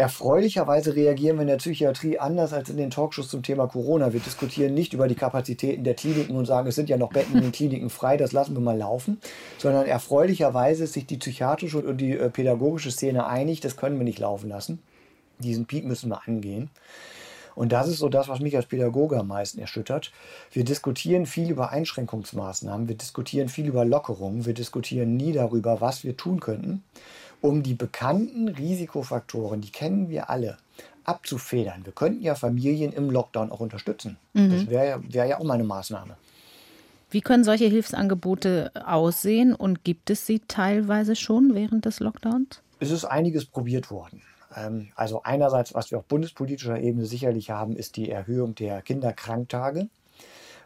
[0.00, 4.14] Erfreulicherweise reagieren wir in der Psychiatrie anders als in den Talkshows zum Thema Corona.
[4.14, 7.36] Wir diskutieren nicht über die Kapazitäten der Kliniken und sagen, es sind ja noch Betten
[7.36, 9.20] in den Kliniken frei, das lassen wir mal laufen,
[9.58, 14.04] sondern erfreulicherweise ist sich die psychiatrische und die äh, pädagogische Szene einig, das können wir
[14.04, 14.80] nicht laufen lassen.
[15.38, 16.70] Diesen Peak müssen wir angehen.
[17.54, 20.12] Und das ist so das, was mich als Pädagoge am meisten erschüttert.
[20.50, 26.04] Wir diskutieren viel über Einschränkungsmaßnahmen, wir diskutieren viel über Lockerungen, wir diskutieren nie darüber, was
[26.04, 26.84] wir tun könnten
[27.40, 30.58] um die bekannten Risikofaktoren, die kennen wir alle,
[31.04, 31.84] abzufedern.
[31.84, 34.16] Wir könnten ja Familien im Lockdown auch unterstützen.
[34.34, 34.50] Mhm.
[34.50, 36.16] Das wäre ja, wär ja auch mal eine Maßnahme.
[37.10, 42.62] Wie können solche Hilfsangebote aussehen und gibt es sie teilweise schon während des Lockdowns?
[42.78, 44.22] Es ist einiges probiert worden.
[44.54, 49.88] Ähm, also einerseits, was wir auf bundespolitischer Ebene sicherlich haben, ist die Erhöhung der Kinderkranktage.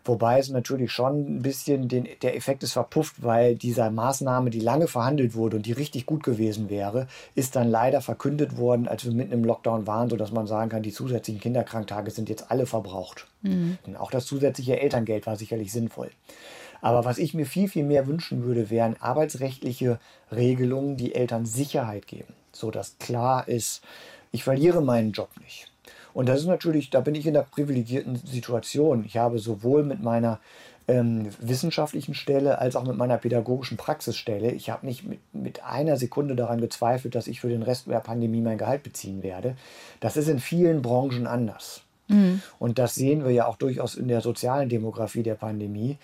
[0.05, 4.61] Wobei es natürlich schon ein bisschen den, der Effekt ist verpufft, weil dieser Maßnahme, die
[4.61, 9.05] lange verhandelt wurde und die richtig gut gewesen wäre, ist dann leider verkündet worden, als
[9.05, 12.67] wir mitten im Lockdown waren, sodass man sagen kann, die zusätzlichen Kinderkranktage sind jetzt alle
[12.67, 13.27] verbraucht.
[13.43, 13.79] Mhm.
[13.99, 16.11] Auch das zusätzliche Elterngeld war sicherlich sinnvoll.
[16.83, 19.99] Aber was ich mir viel, viel mehr wünschen würde, wären arbeitsrechtliche
[20.31, 23.83] Regelungen, die Eltern Sicherheit geben, sodass klar ist,
[24.33, 25.71] ich verliere meinen Job nicht.
[26.15, 29.05] Und das ist natürlich, da bin ich in der privilegierten Situation.
[29.05, 30.39] Ich habe sowohl mit meiner
[30.87, 35.97] ähm, wissenschaftlichen Stelle als auch mit meiner pädagogischen Praxisstelle, ich habe nicht mit, mit einer
[35.97, 39.57] Sekunde daran gezweifelt, dass ich für den Rest der Pandemie mein Gehalt beziehen werde.
[40.01, 41.83] Das ist in vielen Branchen anders.
[42.09, 42.43] Mhm.
[42.59, 45.99] Und das sehen wir ja auch durchaus in der sozialen Demografie der Pandemie.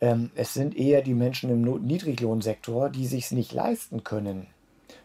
[0.00, 4.48] Ähm, es sind eher die Menschen im Niedriglohnsektor, die sich nicht leisten können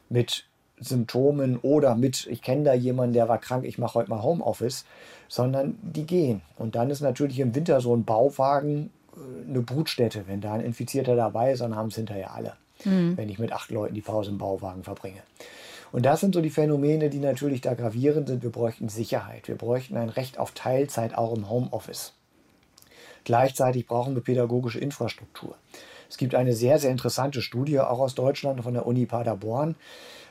[0.10, 0.49] mit
[0.80, 4.86] Symptomen oder mit, ich kenne da jemanden, der war krank, ich mache heute mal Homeoffice,
[5.28, 6.42] sondern die gehen.
[6.58, 10.26] Und dann ist natürlich im Winter so ein Bauwagen äh, eine Brutstätte.
[10.28, 12.54] Wenn da ein Infizierter dabei ist, dann haben es hinterher alle.
[12.86, 13.18] Mhm.
[13.18, 15.22] Wenn ich mit acht Leuten die Pause im Bauwagen verbringe.
[15.92, 18.44] Und das sind so die Phänomene, die natürlich da gravierend sind.
[18.44, 19.48] Wir bräuchten Sicherheit.
[19.48, 22.13] Wir bräuchten ein Recht auf Teilzeit auch im Homeoffice.
[23.24, 25.56] Gleichzeitig brauchen wir pädagogische Infrastruktur.
[26.10, 29.76] Es gibt eine sehr, sehr interessante Studie, auch aus Deutschland, von der Uni Paderborn.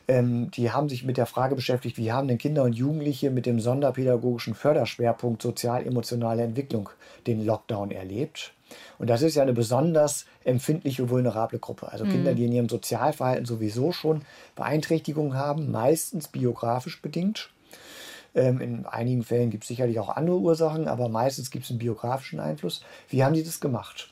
[0.09, 3.45] Ähm, die haben sich mit der Frage beschäftigt, wie haben denn Kinder und Jugendliche mit
[3.45, 6.89] dem sonderpädagogischen Förderschwerpunkt sozial-emotionale Entwicklung
[7.27, 8.55] den Lockdown erlebt.
[8.99, 11.93] Und das ist ja eine besonders empfindliche, vulnerable Gruppe.
[11.93, 12.11] Also mhm.
[12.11, 14.23] Kinder, die in ihrem Sozialverhalten sowieso schon
[14.57, 17.51] Beeinträchtigungen haben, meistens biografisch bedingt.
[18.35, 21.79] Ähm, in einigen Fällen gibt es sicherlich auch andere Ursachen, aber meistens gibt es einen
[21.79, 22.83] biografischen Einfluss.
[23.09, 24.11] Wie haben die das gemacht?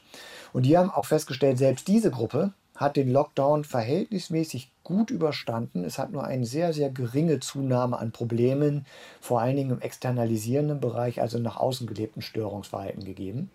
[0.52, 5.82] Und die haben auch festgestellt, selbst diese Gruppe hat den Lockdown verhältnismäßig gut überstanden.
[5.82, 8.86] Es hat nur eine sehr, sehr geringe Zunahme an Problemen,
[9.20, 13.50] vor allen Dingen im externalisierenden Bereich, also nach außen gelebten Störungsverhalten gegeben.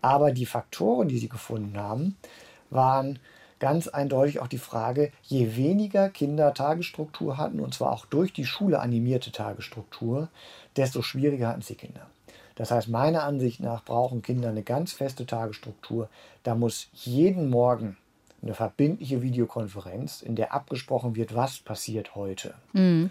[0.00, 2.16] Aber die Faktoren, die sie gefunden haben,
[2.70, 3.18] waren
[3.60, 8.46] ganz eindeutig auch die Frage, je weniger Kinder Tagesstruktur hatten, und zwar auch durch die
[8.46, 10.28] Schule animierte Tagesstruktur,
[10.78, 12.06] desto schwieriger hatten sie Kinder.
[12.54, 16.08] Das heißt, meiner Ansicht nach brauchen Kinder eine ganz feste Tagesstruktur.
[16.44, 17.98] Da muss jeden Morgen
[18.42, 22.54] eine verbindliche Videokonferenz, in der abgesprochen wird, was passiert heute.
[22.72, 23.10] Mhm.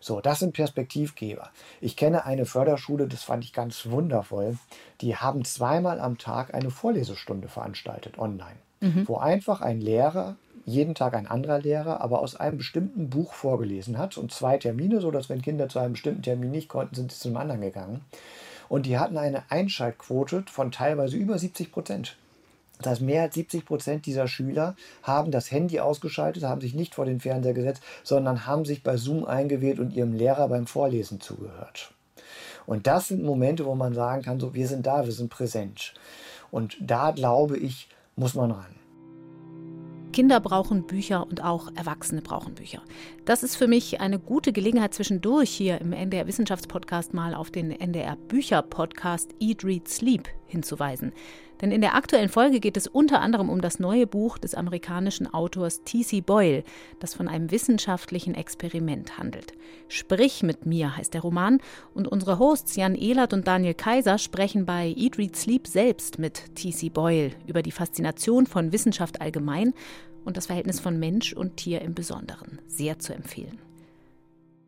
[0.00, 1.50] So, das sind Perspektivgeber.
[1.80, 4.58] Ich kenne eine Förderschule, das fand ich ganz wundervoll.
[5.00, 9.06] Die haben zweimal am Tag eine Vorlesestunde veranstaltet online, mhm.
[9.06, 13.98] wo einfach ein Lehrer jeden Tag ein anderer Lehrer, aber aus einem bestimmten Buch vorgelesen
[13.98, 17.18] hat und zwei Termine, sodass wenn Kinder zu einem bestimmten Termin nicht konnten, sind sie
[17.18, 18.02] zum anderen gegangen.
[18.68, 22.16] Und die hatten eine Einschaltquote von teilweise über 70 Prozent.
[22.82, 26.94] Das heißt, mehr als 70 Prozent dieser Schüler haben das Handy ausgeschaltet, haben sich nicht
[26.94, 31.20] vor den Fernseher gesetzt, sondern haben sich bei Zoom eingewählt und ihrem Lehrer beim Vorlesen
[31.20, 31.94] zugehört.
[32.66, 35.94] Und das sind Momente, wo man sagen kann, so, wir sind da, wir sind präsent.
[36.50, 38.82] Und da glaube ich, muss man ran.
[40.12, 42.82] Kinder brauchen Bücher und auch Erwachsene brauchen Bücher.
[43.24, 47.70] Das ist für mich eine gute Gelegenheit, zwischendurch hier im NDR Wissenschaftspodcast mal auf den
[47.70, 51.12] NDR Bücher Podcast Eat, Read, Sleep hinzuweisen.
[51.62, 55.32] Denn in der aktuellen Folge geht es unter anderem um das neue Buch des amerikanischen
[55.32, 56.20] Autors T.C.
[56.20, 56.64] Boyle,
[56.98, 59.52] das von einem wissenschaftlichen Experiment handelt.
[59.86, 61.60] Sprich mit mir heißt der Roman
[61.94, 66.56] und unsere Hosts Jan Ehlert und Daniel Kaiser sprechen bei Eat, Read, Sleep selbst mit
[66.56, 66.88] T.C.
[66.88, 69.72] Boyle über die Faszination von Wissenschaft allgemein
[70.24, 72.60] und das Verhältnis von Mensch und Tier im Besonderen.
[72.66, 73.71] Sehr zu empfehlen.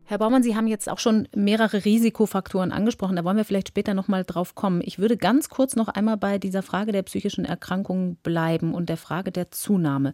[0.07, 3.15] Herr Baumann, Sie haben jetzt auch schon mehrere Risikofaktoren angesprochen.
[3.15, 4.81] Da wollen wir vielleicht später noch mal drauf kommen.
[4.85, 8.97] Ich würde ganz kurz noch einmal bei dieser Frage der psychischen Erkrankungen bleiben und der
[8.97, 10.13] Frage der Zunahme.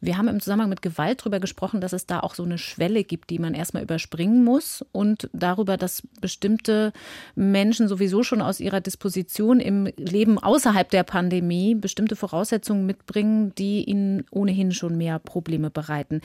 [0.00, 3.02] Wir haben im Zusammenhang mit Gewalt darüber gesprochen, dass es da auch so eine Schwelle
[3.02, 6.92] gibt, die man erstmal überspringen muss und darüber, dass bestimmte
[7.34, 13.82] Menschen sowieso schon aus ihrer Disposition im Leben außerhalb der Pandemie bestimmte Voraussetzungen mitbringen, die
[13.82, 16.20] ihnen ohnehin schon mehr Probleme bereiten.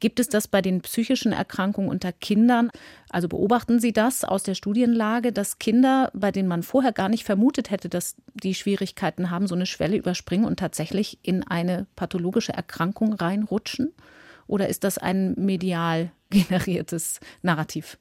[0.00, 2.70] Gibt es das bei den psychischen Erkrankungen unter Kindern?
[3.10, 7.24] Also beobachten Sie das aus der Studienlage, dass Kinder, bei denen man vorher gar nicht
[7.24, 12.54] vermutet hätte, dass die Schwierigkeiten haben, so eine Schwelle überspringen und tatsächlich in eine pathologische
[12.54, 13.92] Erkrankung reinrutschen?
[14.46, 17.98] Oder ist das ein medial generiertes Narrativ?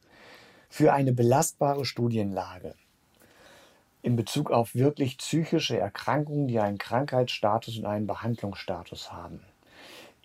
[0.70, 2.76] Für eine belastbare Studienlage
[4.02, 9.42] in Bezug auf wirklich psychische Erkrankungen, die einen Krankheitsstatus und einen Behandlungsstatus haben,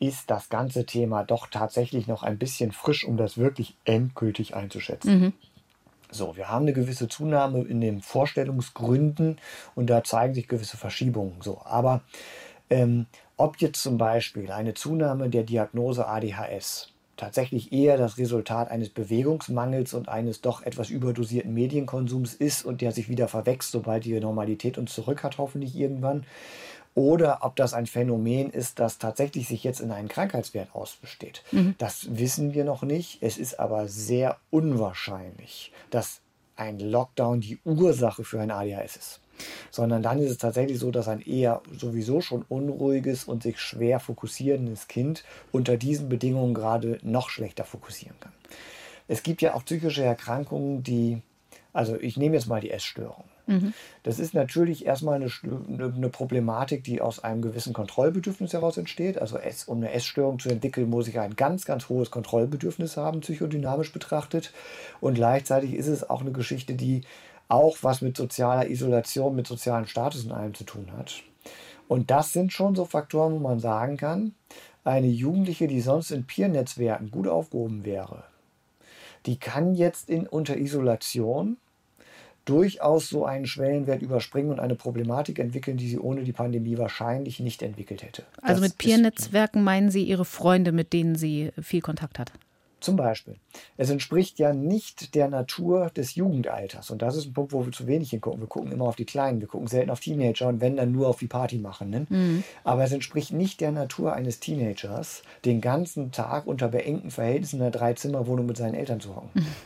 [0.00, 5.20] ist das ganze Thema doch tatsächlich noch ein bisschen frisch, um das wirklich endgültig einzuschätzen.
[5.20, 5.32] Mhm.
[6.10, 9.38] So, wir haben eine gewisse Zunahme in den Vorstellungsgründen
[9.74, 11.40] und da zeigen sich gewisse Verschiebungen.
[11.40, 12.02] So, aber
[12.70, 18.90] ähm, ob jetzt zum Beispiel eine Zunahme der Diagnose ADHS tatsächlich eher das Resultat eines
[18.90, 24.18] Bewegungsmangels und eines doch etwas überdosierten Medienkonsums ist und der sich wieder verwächst, sobald die
[24.18, 26.24] Normalität uns zurück hat, hoffentlich irgendwann,
[26.94, 31.42] oder ob das ein Phänomen ist, das tatsächlich sich jetzt in einen Krankheitswert ausbesteht.
[31.50, 31.74] Mhm.
[31.78, 33.18] Das wissen wir noch nicht.
[33.20, 36.20] Es ist aber sehr unwahrscheinlich, dass
[36.56, 39.20] ein Lockdown die Ursache für ein ADHS ist.
[39.72, 43.98] Sondern dann ist es tatsächlich so, dass ein eher sowieso schon unruhiges und sich schwer
[43.98, 48.32] fokussierendes Kind unter diesen Bedingungen gerade noch schlechter fokussieren kann.
[49.08, 51.20] Es gibt ja auch psychische Erkrankungen, die,
[51.72, 53.24] also ich nehme jetzt mal die Essstörung.
[53.46, 53.74] Mhm.
[54.02, 55.30] Das ist natürlich erstmal eine,
[55.68, 59.18] eine, Problematik, die aus einem gewissen Kontrollbedürfnis heraus entsteht.
[59.18, 63.20] Also es, um eine Essstörung zu entwickeln, muss ich ein ganz, ganz hohes Kontrollbedürfnis haben,
[63.20, 64.52] psychodynamisch betrachtet.
[65.00, 67.02] Und gleichzeitig ist es auch eine Geschichte, die
[67.48, 71.22] auch was mit sozialer Isolation, mit sozialem Status in allem zu tun hat.
[71.86, 74.34] Und das sind schon so Faktoren, wo man sagen kann,
[74.84, 78.24] eine Jugendliche, die sonst in Peer-Netzwerken gut aufgehoben wäre,
[79.26, 81.56] die kann jetzt in, unter Isolation
[82.44, 87.40] durchaus so einen Schwellenwert überspringen und eine Problematik entwickeln, die sie ohne die Pandemie wahrscheinlich
[87.40, 88.24] nicht entwickelt hätte.
[88.42, 92.32] Also das mit Peer-Netzwerken meinen Sie Ihre Freunde, mit denen sie viel Kontakt hat?
[92.84, 93.36] Zum Beispiel.
[93.78, 96.90] Es entspricht ja nicht der Natur des Jugendalters.
[96.90, 98.40] Und das ist ein Punkt, wo wir zu wenig hingucken.
[98.40, 101.08] Wir gucken immer auf die Kleinen, wir gucken selten auf Teenager und wenn dann nur
[101.08, 101.88] auf die Party machen.
[101.88, 102.06] Ne?
[102.10, 102.44] Mhm.
[102.62, 107.62] Aber es entspricht nicht der Natur eines Teenagers, den ganzen Tag unter beengten Verhältnissen in
[107.62, 109.30] einer Dreizimmerwohnung mit seinen Eltern zu hocken.
[109.32, 109.46] Mhm.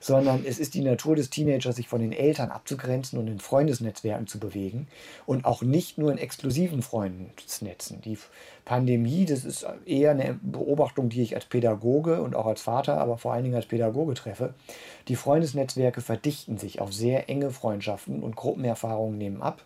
[0.00, 4.26] Sondern es ist die Natur des Teenagers, sich von den Eltern abzugrenzen und in Freundesnetzwerken
[4.26, 4.88] zu bewegen.
[5.26, 8.00] Und auch nicht nur in exklusiven Freundesnetzen.
[8.02, 8.18] Die
[8.64, 13.18] Pandemie, das ist eher eine Beobachtung, die ich als Pädagoge und auch als Vater, aber
[13.18, 14.54] vor allen Dingen als Pädagoge treffe.
[15.08, 19.62] Die Freundesnetzwerke verdichten sich auf sehr enge Freundschaften und Gruppenerfahrungen nehmen ab.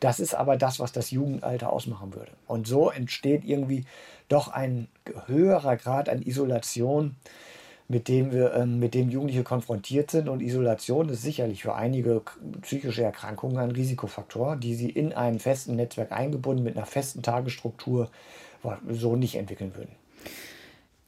[0.00, 2.32] Das ist aber das, was das Jugendalter ausmachen würde.
[2.46, 3.84] Und so entsteht irgendwie
[4.28, 4.88] doch ein
[5.26, 7.16] höherer Grad an Isolation,
[7.88, 10.28] mit dem wir, ähm, mit dem Jugendliche konfrontiert sind.
[10.28, 12.22] Und Isolation ist sicherlich für einige
[12.60, 18.10] psychische Erkrankungen ein Risikofaktor, die sie in einem festen Netzwerk eingebunden mit einer festen Tagesstruktur
[18.90, 19.94] so nicht entwickeln würden.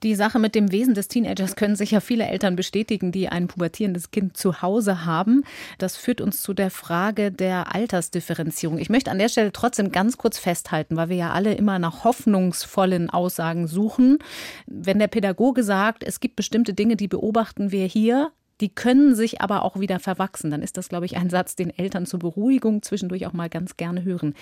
[0.02, 4.10] Die Sache mit dem Wesen des Teenagers können sicher viele Eltern bestätigen, die ein pubertierendes
[4.10, 5.44] Kind zu Hause haben.
[5.76, 8.78] Das führt uns zu der Frage der Altersdifferenzierung.
[8.78, 12.04] Ich möchte an der Stelle trotzdem ganz kurz festhalten, weil wir ja alle immer nach
[12.04, 14.18] hoffnungsvollen Aussagen suchen.
[14.66, 18.32] Wenn der Pädagoge sagt, es gibt bestimmte Dinge, die beobachten wir hier,
[18.62, 20.50] die können sich aber auch wieder verwachsen.
[20.50, 23.76] Dann ist das, glaube ich, ein Satz, den Eltern zur Beruhigung zwischendurch auch mal ganz
[23.76, 24.34] gerne hören.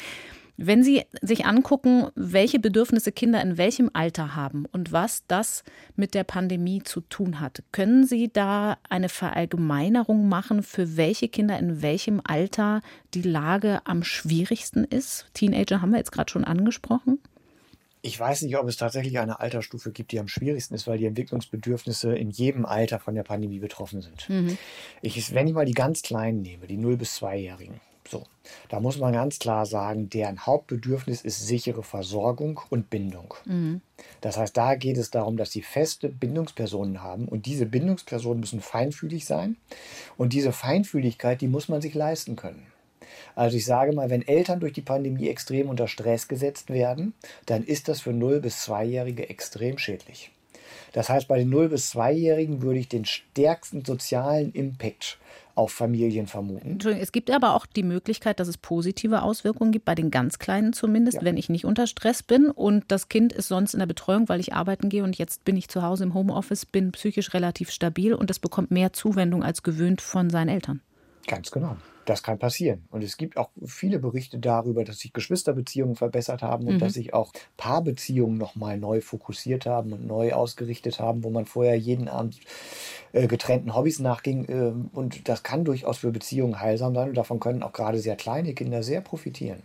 [0.61, 5.63] Wenn Sie sich angucken, welche Bedürfnisse Kinder in welchem Alter haben und was das
[5.95, 11.57] mit der Pandemie zu tun hat, können Sie da eine Verallgemeinerung machen, für welche Kinder
[11.61, 12.83] in welchem Alter
[13.15, 15.27] die Lage am schwierigsten ist?
[15.33, 17.21] Teenager haben wir jetzt gerade schon angesprochen.
[18.03, 21.07] Ich weiß nicht, ob es tatsächlich eine Altersstufe gibt, die am schwierigsten ist, weil die
[21.07, 24.29] Entwicklungsbedürfnisse in jedem Alter von der Pandemie betroffen sind.
[24.29, 24.59] Mhm.
[25.03, 28.25] Ich, wenn ich mal die ganz Kleinen nehme, die 0- bis 2-Jährigen, so,
[28.69, 33.35] da muss man ganz klar sagen, deren Hauptbedürfnis ist sichere Versorgung und Bindung.
[33.45, 33.81] Mhm.
[34.21, 38.61] Das heißt, da geht es darum, dass sie feste Bindungspersonen haben und diese Bindungspersonen müssen
[38.61, 39.57] feinfühlig sein
[40.17, 42.67] und diese Feinfühligkeit, die muss man sich leisten können.
[43.35, 47.15] Also ich sage mal, wenn Eltern durch die Pandemie extrem unter Stress gesetzt werden,
[47.47, 50.31] dann ist das für 0- bis 2-Jährige extrem schädlich.
[50.93, 55.19] Das heißt, bei den 0- bis 2-Jährigen würde ich den stärksten sozialen Impact
[55.59, 56.71] auf Familien vermuten.
[56.71, 60.39] Entschuldigung, es gibt aber auch die Möglichkeit, dass es positive Auswirkungen gibt, bei den ganz
[60.39, 61.25] Kleinen zumindest, ja.
[61.25, 64.39] wenn ich nicht unter Stress bin und das Kind ist sonst in der Betreuung, weil
[64.39, 68.15] ich arbeiten gehe und jetzt bin ich zu Hause im Homeoffice, bin psychisch relativ stabil
[68.15, 70.81] und es bekommt mehr Zuwendung als gewöhnt von seinen Eltern.
[71.27, 71.77] Ganz genau.
[72.09, 72.87] Das kann passieren.
[72.91, 76.79] Und es gibt auch viele Berichte darüber, dass sich Geschwisterbeziehungen verbessert haben und mhm.
[76.79, 81.77] dass sich auch Paarbeziehungen nochmal neu fokussiert haben und neu ausgerichtet haben, wo man vorher
[81.77, 82.41] jeden Abend
[83.13, 84.47] äh, getrennten Hobbys nachging.
[84.47, 88.17] Äh, und das kann durchaus für Beziehungen heilsam sein und davon können auch gerade sehr
[88.17, 89.63] kleine Kinder sehr profitieren.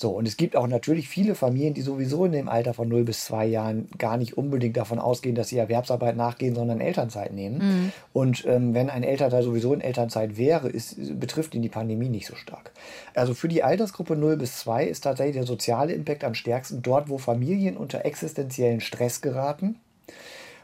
[0.00, 3.04] So, und es gibt auch natürlich viele Familien, die sowieso in dem Alter von 0
[3.04, 7.58] bis 2 Jahren gar nicht unbedingt davon ausgehen, dass sie Erwerbsarbeit nachgehen, sondern Elternzeit nehmen.
[7.58, 7.92] Mhm.
[8.14, 12.26] Und ähm, wenn ein Elternteil sowieso in Elternzeit wäre, ist, betrifft ihn die Pandemie nicht
[12.26, 12.72] so stark.
[13.14, 17.10] Also für die Altersgruppe 0 bis 2 ist tatsächlich der soziale Impact am stärksten dort,
[17.10, 19.76] wo Familien unter existenziellen Stress geraten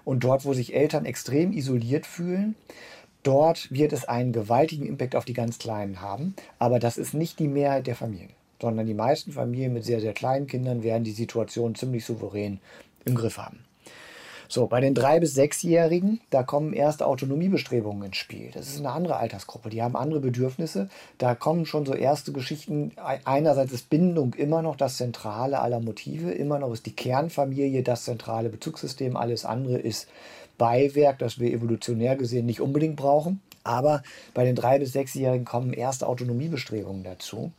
[0.06, 2.54] und dort, wo sich Eltern extrem isoliert fühlen.
[3.22, 7.38] Dort wird es einen gewaltigen Impact auf die ganz Kleinen haben, aber das ist nicht
[7.38, 11.12] die Mehrheit der Familien sondern die meisten Familien mit sehr, sehr kleinen Kindern werden die
[11.12, 12.60] Situation ziemlich souverän
[13.04, 13.60] im Griff haben.
[14.48, 18.50] So, bei den drei- bis sechsjährigen, da kommen erste Autonomiebestrebungen ins Spiel.
[18.54, 20.88] Das ist eine andere Altersgruppe, die haben andere Bedürfnisse.
[21.18, 22.92] Da kommen schon so erste Geschichten.
[23.24, 28.04] Einerseits ist Bindung immer noch das Zentrale aller Motive, immer noch ist die Kernfamilie das
[28.04, 29.16] zentrale Bezugssystem.
[29.16, 30.06] Alles andere ist
[30.58, 33.40] Beiwerk, das wir evolutionär gesehen nicht unbedingt brauchen.
[33.66, 34.02] Aber
[34.32, 37.52] bei den drei- bis sechsjährigen kommen erste Autonomiebestrebungen dazu.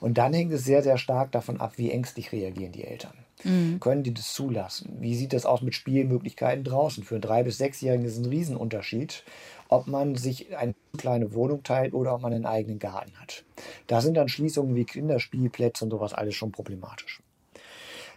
[0.00, 3.12] Und dann hängt es sehr, sehr stark davon ab, wie ängstlich reagieren die Eltern.
[3.44, 3.78] Mhm.
[3.80, 4.96] Können die das zulassen?
[5.00, 7.04] Wie sieht das aus mit Spielmöglichkeiten draußen?
[7.04, 9.24] Für einen drei- bis sechsjährigen ist ein Riesenunterschied,
[9.68, 13.44] ob man sich eine kleine Wohnung teilt oder ob man einen eigenen Garten hat.
[13.86, 17.20] Da sind dann Schließungen wie Kinderspielplätze und sowas alles schon problematisch.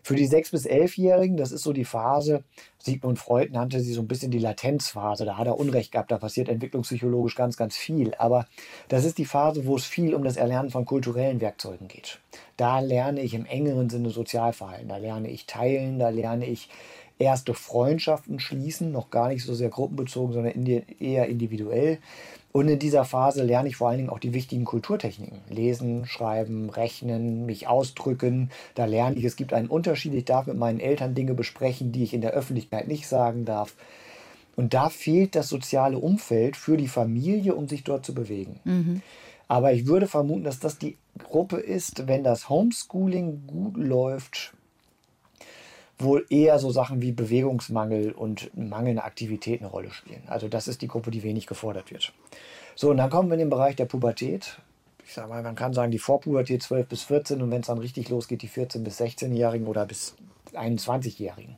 [0.03, 2.43] Für die 6- bis 11-Jährigen, das ist so die Phase,
[2.77, 5.23] Sigmund Freud nannte sie so ein bisschen die Latenzphase.
[5.23, 8.13] Da hat er Unrecht gehabt, da passiert entwicklungspsychologisch ganz, ganz viel.
[8.15, 8.45] Aber
[8.89, 12.19] das ist die Phase, wo es viel um das Erlernen von kulturellen Werkzeugen geht.
[12.57, 14.89] Da lerne ich im engeren Sinne Sozialverhalten.
[14.89, 16.69] Da lerne ich teilen, da lerne ich
[17.17, 20.65] erste Freundschaften schließen, noch gar nicht so sehr gruppenbezogen, sondern
[20.99, 21.99] eher individuell.
[22.53, 25.39] Und in dieser Phase lerne ich vor allen Dingen auch die wichtigen Kulturtechniken.
[25.49, 28.51] Lesen, schreiben, rechnen, mich ausdrücken.
[28.75, 30.13] Da lerne ich, es gibt einen Unterschied.
[30.13, 33.73] Ich darf mit meinen Eltern Dinge besprechen, die ich in der Öffentlichkeit nicht sagen darf.
[34.55, 38.59] Und da fehlt das soziale Umfeld für die Familie, um sich dort zu bewegen.
[38.65, 39.01] Mhm.
[39.47, 44.53] Aber ich würde vermuten, dass das die Gruppe ist, wenn das Homeschooling gut läuft,
[45.99, 50.23] wohl eher so Sachen wie Bewegungsmangel und mangelnde Aktivität eine Rolle spielen.
[50.27, 52.13] Also das ist die Gruppe, die wenig gefordert wird.
[52.75, 54.57] So, und dann kommen wir in den Bereich der Pubertät.
[55.05, 57.77] Ich sage mal, man kann sagen, die Vorpubertät 12 bis 14 und wenn es dann
[57.77, 60.15] richtig losgeht, die 14 bis 16-Jährigen oder bis
[60.53, 61.57] 21-Jährigen.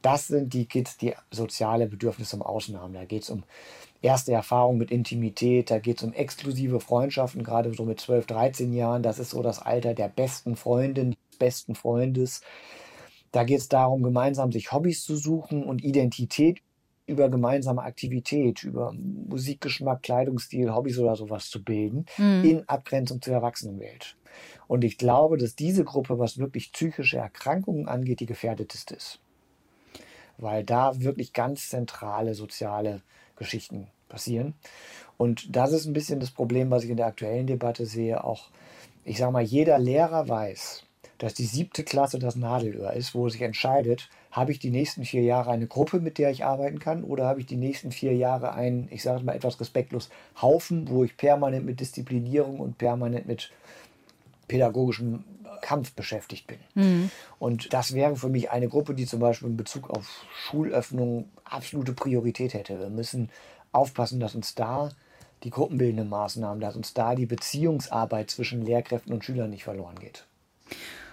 [0.00, 2.94] Das sind die Kids, die soziale Bedürfnisse im Außen haben.
[2.94, 3.44] Da geht es um
[4.00, 8.72] erste Erfahrung mit Intimität, da geht es um exklusive Freundschaften, gerade so mit 12, 13
[8.72, 9.04] Jahren.
[9.04, 12.40] Das ist so das Alter der besten Freundin, besten Freundes.
[13.32, 16.60] Da geht es darum, gemeinsam sich Hobbys zu suchen und Identität
[17.06, 22.44] über gemeinsame Aktivität, über Musikgeschmack, Kleidungsstil, Hobbys oder sowas zu bilden, mhm.
[22.44, 24.16] in Abgrenzung zur Erwachsenenwelt.
[24.68, 29.20] Und ich glaube, dass diese Gruppe, was wirklich psychische Erkrankungen angeht, die gefährdeteste ist
[30.38, 33.02] weil da wirklich ganz zentrale soziale
[33.36, 34.54] Geschichten passieren.
[35.16, 38.24] Und das ist ein bisschen das Problem, was ich in der aktuellen Debatte sehe.
[38.24, 38.50] Auch,
[39.04, 40.84] ich sage mal, jeder Lehrer weiß,
[41.22, 45.22] dass die siebte Klasse das Nadelöhr ist, wo sich entscheidet, habe ich die nächsten vier
[45.22, 48.54] Jahre eine Gruppe, mit der ich arbeiten kann, oder habe ich die nächsten vier Jahre
[48.54, 50.10] einen, ich sage mal etwas respektlos,
[50.40, 53.52] Haufen, wo ich permanent mit Disziplinierung und permanent mit
[54.48, 55.22] pädagogischem
[55.60, 56.58] Kampf beschäftigt bin.
[56.74, 57.10] Mhm.
[57.38, 61.92] Und das wäre für mich eine Gruppe, die zum Beispiel in Bezug auf Schulöffnung absolute
[61.92, 62.80] Priorität hätte.
[62.80, 63.30] Wir müssen
[63.70, 64.90] aufpassen, dass uns da
[65.44, 70.26] die gruppenbildenden Maßnahmen, dass uns da die Beziehungsarbeit zwischen Lehrkräften und Schülern nicht verloren geht.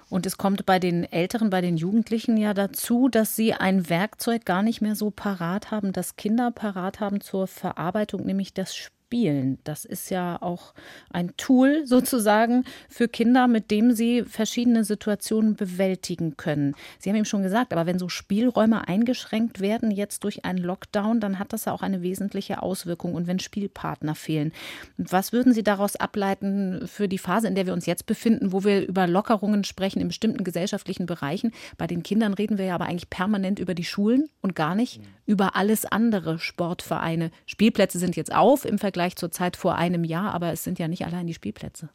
[0.10, 4.46] Und es kommt bei den Älteren, bei den Jugendlichen ja dazu, dass sie ein Werkzeug
[4.46, 8.99] gar nicht mehr so parat haben, das Kinder parat haben zur Verarbeitung, nämlich das Spiel
[9.10, 9.58] spielen.
[9.64, 10.76] Das ist ja auch
[11.10, 16.76] ein Tool sozusagen für Kinder, mit dem sie verschiedene Situationen bewältigen können.
[17.00, 21.20] Sie haben eben schon gesagt, aber wenn so Spielräume eingeschränkt werden jetzt durch einen Lockdown,
[21.20, 23.16] dann hat das ja auch eine wesentliche Auswirkung.
[23.16, 24.54] Und wenn Spielpartner fehlen,
[24.98, 28.64] was würden Sie daraus ableiten für die Phase, in der wir uns jetzt befinden, wo
[28.64, 31.52] wir über Lockerungen sprechen in bestimmten gesellschaftlichen Bereichen?
[31.80, 35.00] Bei den Kindern reden wir ja aber eigentlich permanent über die Schulen und gar nicht
[35.00, 35.06] mhm.
[35.26, 37.32] über alles andere, Sportvereine.
[37.48, 40.78] Spielplätze sind jetzt auf im Vergleich Vergleich zur Zeit vor einem Jahr, aber es sind
[40.78, 41.88] ja nicht allein die Spielplätze.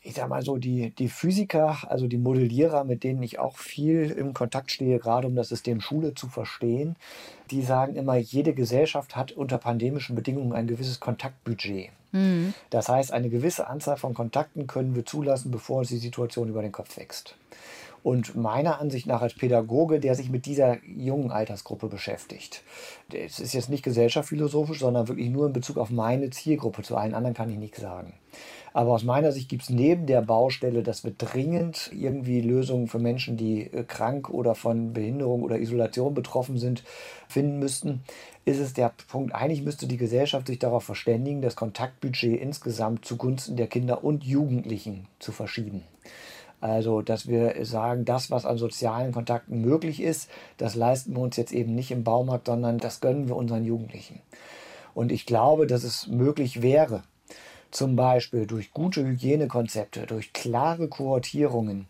[0.00, 4.12] Ich sag mal so, die, die Physiker, also die Modellierer, mit denen ich auch viel
[4.12, 6.94] im Kontakt stehe, gerade um das System Schule zu verstehen,
[7.50, 11.90] die sagen immer, jede Gesellschaft hat unter pandemischen Bedingungen ein gewisses Kontaktbudget.
[12.12, 12.54] Mhm.
[12.70, 16.62] Das heißt, eine gewisse Anzahl von Kontakten können wir zulassen, bevor uns die Situation über
[16.62, 17.34] den Kopf wächst.
[18.02, 22.62] Und meiner Ansicht nach als Pädagoge, der sich mit dieser jungen Altersgruppe beschäftigt,
[23.12, 26.82] es ist jetzt nicht gesellschaftsphilosophisch, sondern wirklich nur in Bezug auf meine Zielgruppe.
[26.82, 28.14] Zu allen anderen kann ich nichts sagen.
[28.72, 33.00] Aber aus meiner Sicht gibt es neben der Baustelle, dass wir dringend irgendwie Lösungen für
[33.00, 36.84] Menschen, die äh, krank oder von Behinderung oder Isolation betroffen sind,
[37.28, 38.02] finden müssten,
[38.44, 43.56] ist es der Punkt, eigentlich müsste die Gesellschaft sich darauf verständigen, das Kontaktbudget insgesamt zugunsten
[43.56, 45.82] der Kinder und Jugendlichen zu verschieben.
[46.60, 51.36] Also, dass wir sagen, das, was an sozialen Kontakten möglich ist, das leisten wir uns
[51.36, 54.20] jetzt eben nicht im Baumarkt, sondern das gönnen wir unseren Jugendlichen.
[54.94, 57.02] Und ich glaube, dass es möglich wäre,
[57.70, 61.86] zum Beispiel durch gute Hygienekonzepte, durch klare Kohortierungen.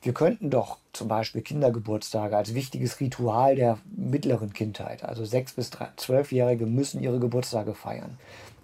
[0.00, 5.70] Wir könnten doch zum Beispiel Kindergeburtstage als wichtiges Ritual der mittleren Kindheit, also sechs bis
[5.96, 8.16] zwölfjährige müssen ihre Geburtstage feiern.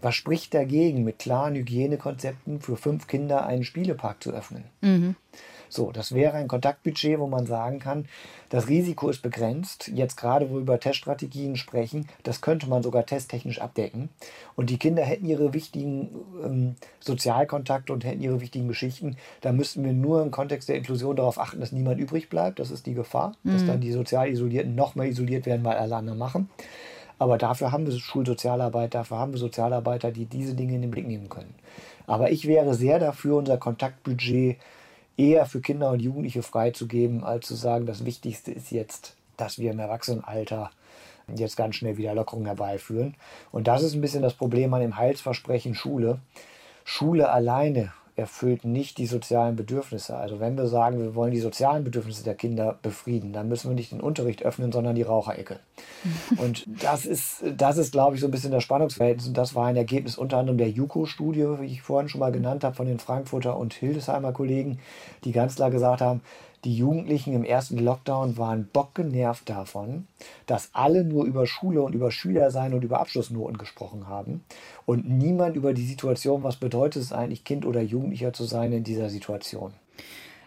[0.05, 4.65] Was spricht dagegen, mit klaren Hygienekonzepten für fünf Kinder einen Spielepark zu öffnen?
[4.83, 5.17] Mhm.
[5.71, 8.05] So, das wäre ein Kontaktbudget, wo man sagen kann,
[8.51, 9.89] das Risiko ist begrenzt.
[9.89, 14.11] Jetzt gerade, wo wir über Teststrategien sprechen, das könnte man sogar testtechnisch abdecken.
[14.57, 16.11] Und die Kinder hätten ihre wichtigen
[16.45, 19.17] ähm, Sozialkontakte und hätten ihre wichtigen Geschichten.
[19.41, 22.59] Da müssten wir nur im Kontext der Inklusion darauf achten, dass niemand übrig bleibt.
[22.59, 23.53] Das ist die Gefahr, mhm.
[23.53, 26.51] dass dann die sozial Isolierten noch mehr isoliert werden, weil alle anderen machen.
[27.19, 31.07] Aber dafür haben wir Schulsozialarbeit, dafür haben wir Sozialarbeiter, die diese Dinge in den Blick
[31.07, 31.55] nehmen können.
[32.07, 34.59] Aber ich wäre sehr dafür, unser Kontaktbudget
[35.17, 39.71] eher für Kinder und Jugendliche freizugeben, als zu sagen, das Wichtigste ist jetzt, dass wir
[39.71, 40.71] im Erwachsenenalter
[41.35, 43.15] jetzt ganz schnell wieder Lockerungen herbeiführen.
[43.53, 46.19] Und das ist ein bisschen das Problem an dem Heilsversprechen Schule.
[46.85, 50.17] Schule alleine erfüllt nicht die sozialen Bedürfnisse.
[50.17, 53.75] Also wenn wir sagen, wir wollen die sozialen Bedürfnisse der Kinder befrieden, dann müssen wir
[53.75, 55.59] nicht den Unterricht öffnen, sondern die Raucherecke.
[56.37, 59.27] und das ist, das ist, glaube ich, so ein bisschen das Spannungsverhältnis.
[59.27, 62.63] Und das war ein Ergebnis unter anderem der JUKO-Studie, wie ich vorhin schon mal genannt
[62.63, 64.79] habe, von den Frankfurter und Hildesheimer Kollegen,
[65.25, 66.21] die ganz klar gesagt haben,
[66.65, 70.07] Die Jugendlichen im ersten Lockdown waren bockgenervt davon,
[70.47, 74.43] dass alle nur über Schule und über Schülersein und über Abschlussnoten gesprochen haben
[74.87, 78.83] und niemand über die Situation, was bedeutet es eigentlich, Kind oder Jugendlicher zu sein in
[78.83, 79.75] dieser Situation.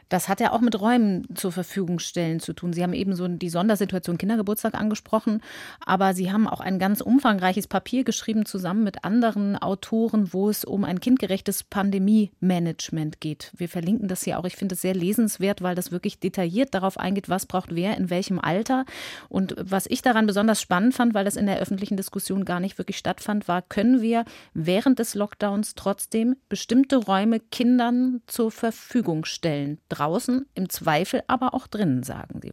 [0.10, 2.74] Das hat ja auch mit Räumen zur Verfügung stellen zu tun.
[2.74, 5.42] Sie haben eben so die Sondersituation Kindergeburtstag angesprochen,
[5.86, 10.64] aber Sie haben auch ein ganz umfangreiches Papier geschrieben zusammen mit anderen Autoren, wo es
[10.64, 13.52] um ein kindgerechtes Pandemie-Management geht.
[13.58, 14.46] Wir verlinken das hier auch.
[14.46, 18.10] Ich finde es sehr lesenswert, weil das wirklich detailliert darauf eingeht, was braucht wer in
[18.10, 18.86] welchem Alter.
[19.30, 22.78] Und was ich daran besonders spannend fand, weil das in der öffentlichen Diskussion gar nicht
[22.78, 29.80] wirklich stattfand, war, können wir während des Lockdowns trotzdem bestimmte Räume Kindern zur Verfügung stellen?
[29.98, 32.52] Draußen, im Zweifel aber auch drinnen, sagen Sie.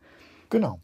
[0.50, 0.80] Genau.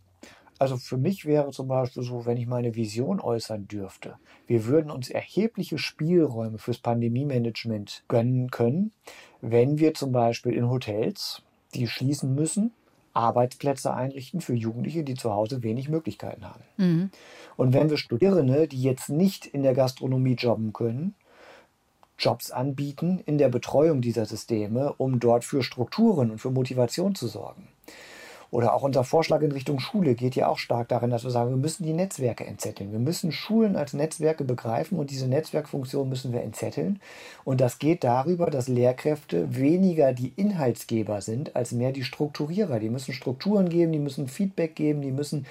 [0.59, 4.91] Also für mich wäre zum Beispiel so, wenn ich meine Vision äußern dürfte, wir würden
[4.91, 8.93] uns erhebliche Spielräume fürs Pandemie-Management gönnen können,
[9.41, 11.43] wenn wir zum Beispiel in Hotels,
[11.75, 12.73] die schließen müssen,
[13.15, 16.63] Arbeitsplätze einrichten für Jugendliche, die zu Hause wenig Möglichkeiten haben.
[16.77, 17.11] Mhm.
[17.57, 21.15] Und wenn wir Studierende, die jetzt nicht in der Gastronomie jobben können,
[22.21, 27.27] Jobs anbieten in der Betreuung dieser Systeme, um dort für Strukturen und für Motivation zu
[27.27, 27.69] sorgen.
[28.51, 31.51] Oder auch unser Vorschlag in Richtung Schule geht ja auch stark darin, dass wir sagen,
[31.51, 32.91] wir müssen die Netzwerke entzetteln.
[32.91, 37.01] Wir müssen Schulen als Netzwerke begreifen und diese Netzwerkfunktion müssen wir entzetteln.
[37.45, 42.81] Und das geht darüber, dass Lehrkräfte weniger die Inhaltsgeber sind, als mehr die Strukturierer.
[42.81, 45.47] Die müssen Strukturen geben, die müssen Feedback geben, die müssen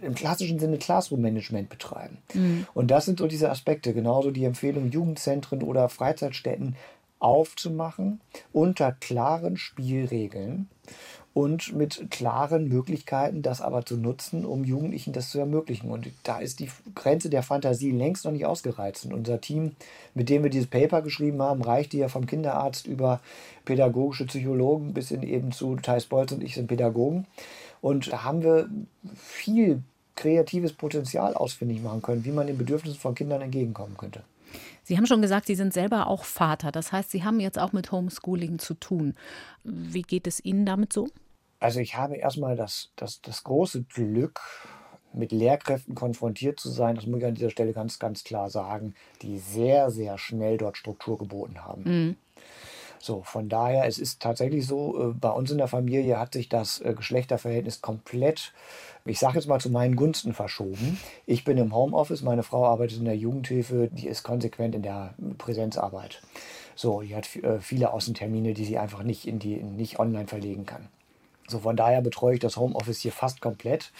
[0.00, 2.18] im klassischen Sinne Classroom-Management betreiben.
[2.34, 2.66] Mhm.
[2.74, 3.92] Und das sind so diese Aspekte.
[3.92, 6.76] Genauso die Empfehlung, Jugendzentren oder Freizeitstätten
[7.20, 8.20] aufzumachen
[8.52, 10.68] unter klaren Spielregeln
[11.32, 15.90] und mit klaren Möglichkeiten, das aber zu nutzen, um Jugendlichen das zu ermöglichen.
[15.90, 19.04] Und da ist die Grenze der Fantasie längst noch nicht ausgereizt.
[19.04, 19.76] Und unser Team,
[20.14, 23.20] mit dem wir dieses Paper geschrieben haben, reichte ja vom Kinderarzt über
[23.64, 27.26] pädagogische Psychologen bis hin eben zu Thais Bolz und ich sind Pädagogen.
[27.80, 28.68] Und da haben wir
[29.14, 29.82] viel
[30.16, 34.22] kreatives Potenzial ausfindig machen können, wie man den Bedürfnissen von Kindern entgegenkommen könnte.
[34.82, 36.72] Sie haben schon gesagt, Sie sind selber auch Vater.
[36.72, 39.14] Das heißt, Sie haben jetzt auch mit Homeschooling zu tun.
[39.64, 41.08] Wie geht es Ihnen damit so?
[41.58, 44.40] Also ich habe erstmal das, das, das große Glück,
[45.12, 48.94] mit Lehrkräften konfrontiert zu sein, das muss ich an dieser Stelle ganz, ganz klar sagen,
[49.22, 51.82] die sehr, sehr schnell dort Struktur geboten haben.
[51.84, 52.16] Mhm.
[53.00, 56.48] So, von daher, es ist tatsächlich so, äh, bei uns in der Familie hat sich
[56.48, 58.52] das äh, Geschlechterverhältnis komplett
[59.04, 60.98] ich sage jetzt mal zu meinen Gunsten verschoben.
[61.26, 65.14] Ich bin im Homeoffice, meine Frau arbeitet in der Jugendhilfe, die ist konsequent in der
[65.38, 66.20] Präsenzarbeit.
[66.74, 70.66] So, die hat äh, viele Außentermine, die sie einfach nicht in die nicht online verlegen
[70.66, 70.88] kann.
[71.48, 73.92] So, von daher betreue ich das Homeoffice hier fast komplett.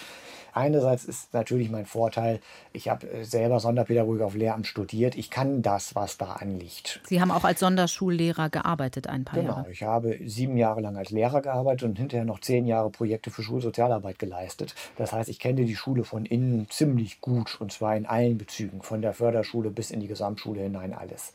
[0.53, 2.41] Einerseits ist natürlich mein Vorteil,
[2.73, 5.17] ich habe äh, selber Sonderpädagogik auf Lehramt studiert.
[5.17, 7.01] Ich kann das, was da anliegt.
[7.07, 9.63] Sie haben auch als Sonderschullehrer gearbeitet ein paar genau, Jahre.
[9.63, 13.31] Genau, ich habe sieben Jahre lang als Lehrer gearbeitet und hinterher noch zehn Jahre Projekte
[13.31, 14.75] für Schulsozialarbeit geleistet.
[14.97, 18.83] Das heißt, ich kenne die Schule von innen ziemlich gut und zwar in allen Bezügen,
[18.83, 21.33] von der Förderschule bis in die Gesamtschule hinein alles.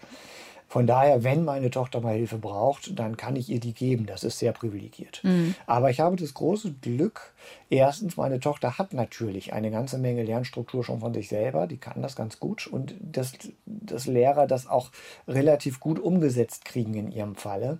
[0.75, 4.07] Von daher, wenn meine Tochter mal Hilfe braucht, dann kann ich ihr die geben.
[4.07, 5.21] Das ist sehr privilegiert.
[5.23, 5.55] Mhm.
[5.67, 7.33] Aber ich habe das große Glück,
[7.69, 11.67] erstens, meine Tochter hat natürlich eine ganze Menge Lernstruktur schon von sich selber.
[11.67, 12.67] Die kann das ganz gut.
[12.67, 13.31] Und dass,
[13.65, 14.91] dass Lehrer das auch
[15.29, 17.79] relativ gut umgesetzt kriegen in ihrem Falle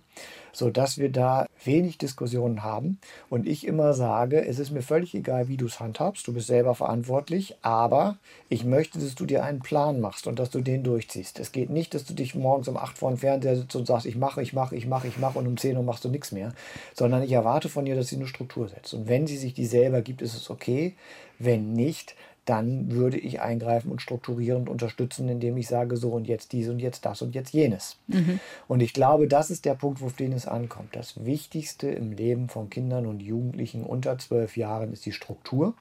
[0.55, 2.99] sodass wir da wenig Diskussionen haben
[3.30, 6.47] und ich immer sage, es ist mir völlig egal, wie du es handhabst, du bist
[6.47, 8.18] selber verantwortlich, aber
[8.49, 11.39] ich möchte, dass du dir einen Plan machst und dass du den durchziehst.
[11.39, 14.05] Es geht nicht, dass du dich morgens um 8 vor den Fernseher sitzt und sagst,
[14.05, 16.32] ich mache, ich mache, ich mache, ich mache und um 10 Uhr machst du nichts
[16.32, 16.53] mehr,
[16.93, 18.93] sondern ich erwarte von dir, dass sie eine Struktur setzt.
[18.93, 20.95] Und wenn sie sich die selber gibt, ist es okay.
[21.38, 26.53] Wenn nicht, dann würde ich eingreifen und strukturierend unterstützen, indem ich sage, so und jetzt
[26.53, 27.97] dies und jetzt das und jetzt jenes.
[28.07, 28.39] Mhm.
[28.67, 30.95] Und ich glaube, das ist der Punkt, auf den es ankommt.
[30.95, 35.73] Das Wichtigste im Leben von Kindern und Jugendlichen unter zwölf Jahren ist die Struktur.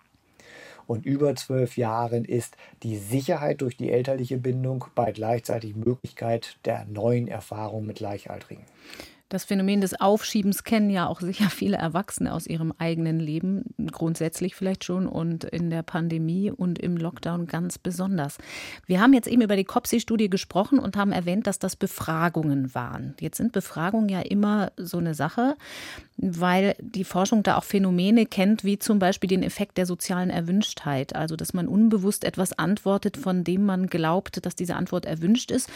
[0.86, 6.84] Und über zwölf Jahren ist die Sicherheit durch die elterliche Bindung bei gleichzeitig Möglichkeit der
[6.84, 8.64] neuen Erfahrung mit Gleichaltrigen.
[9.30, 14.54] Das Phänomen des Aufschiebens kennen ja auch sicher viele Erwachsene aus ihrem eigenen Leben, grundsätzlich
[14.54, 18.36] vielleicht schon und in der Pandemie und im Lockdown ganz besonders.
[18.86, 23.14] Wir haben jetzt eben über die COPSI-Studie gesprochen und haben erwähnt, dass das Befragungen waren.
[23.18, 25.56] Jetzt sind Befragungen ja immer so eine Sache,
[26.18, 31.16] weil die Forschung da auch Phänomene kennt, wie zum Beispiel den Effekt der sozialen Erwünschtheit.
[31.16, 35.70] Also, dass man unbewusst etwas antwortet, von dem man glaubt, dass diese Antwort erwünscht ist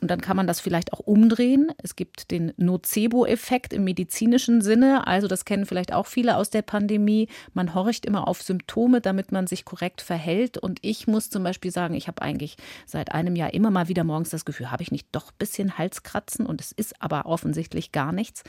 [0.00, 1.72] und dann kann man das vielleicht auch umdrehen.
[1.82, 5.06] Es gibt den Nocebo-Effekt im medizinischen Sinne.
[5.06, 7.28] Also das kennen vielleicht auch viele aus der Pandemie.
[7.52, 10.56] Man horcht immer auf Symptome, damit man sich korrekt verhält.
[10.56, 14.04] Und ich muss zum Beispiel sagen, ich habe eigentlich seit einem Jahr immer mal wieder
[14.04, 16.46] morgens das Gefühl, habe ich nicht doch ein bisschen Halskratzen?
[16.46, 18.44] Und es ist aber offensichtlich gar nichts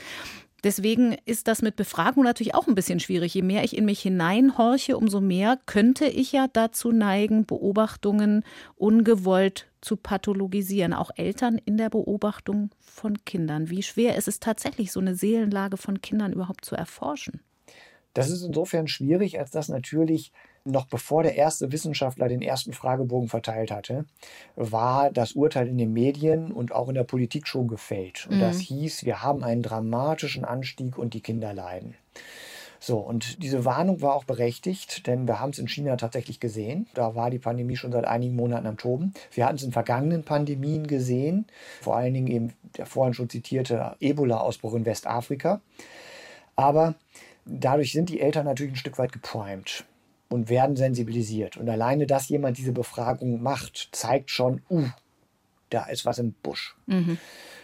[0.62, 3.34] Deswegen ist das mit Befragung natürlich auch ein bisschen schwierig.
[3.34, 8.44] Je mehr ich in mich hineinhorche, umso mehr könnte ich ja dazu neigen, Beobachtungen
[8.76, 10.92] ungewollt zu pathologisieren.
[10.92, 13.70] Auch Eltern in der Beobachtung von Kindern.
[13.70, 17.40] Wie schwer ist es tatsächlich, so eine Seelenlage von Kindern überhaupt zu erforschen?
[18.12, 20.32] Das ist insofern schwierig, als dass natürlich
[20.64, 24.04] noch bevor der erste Wissenschaftler den ersten Fragebogen verteilt hatte,
[24.56, 28.26] war das Urteil in den Medien und auch in der Politik schon gefällt.
[28.28, 28.40] Und mhm.
[28.40, 31.94] das hieß, wir haben einen dramatischen Anstieg und die Kinder leiden.
[32.82, 36.86] So, und diese Warnung war auch berechtigt, denn wir haben es in China tatsächlich gesehen.
[36.94, 39.12] Da war die Pandemie schon seit einigen Monaten am Toben.
[39.32, 41.46] Wir hatten es in vergangenen Pandemien gesehen,
[41.82, 45.60] vor allen Dingen eben der vorhin schon zitierte Ebola-Ausbruch in Westafrika.
[46.56, 46.94] Aber
[47.44, 49.84] dadurch sind die Eltern natürlich ein Stück weit geprimed
[50.30, 51.56] und werden sensibilisiert.
[51.56, 54.86] Und alleine, dass jemand diese Befragung macht, zeigt schon, uh,
[55.68, 56.76] da ist was im Busch.
[56.86, 57.18] Mhm.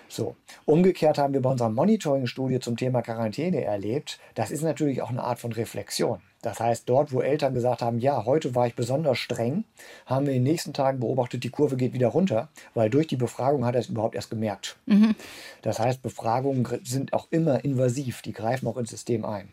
[0.08, 0.36] So.
[0.64, 5.22] Umgekehrt haben wir bei unserer Monitoring-Studie zum Thema Quarantäne erlebt, das ist natürlich auch eine
[5.22, 6.20] Art von Reflexion.
[6.42, 9.64] Das heißt, dort, wo Eltern gesagt haben, ja, heute war ich besonders streng,
[10.04, 13.16] haben wir in den nächsten Tagen beobachtet, die Kurve geht wieder runter, weil durch die
[13.16, 14.76] Befragung hat er es überhaupt erst gemerkt.
[14.86, 15.16] Mhm.
[15.62, 19.48] Das heißt, Befragungen sind auch immer invasiv, die greifen auch ins System ein.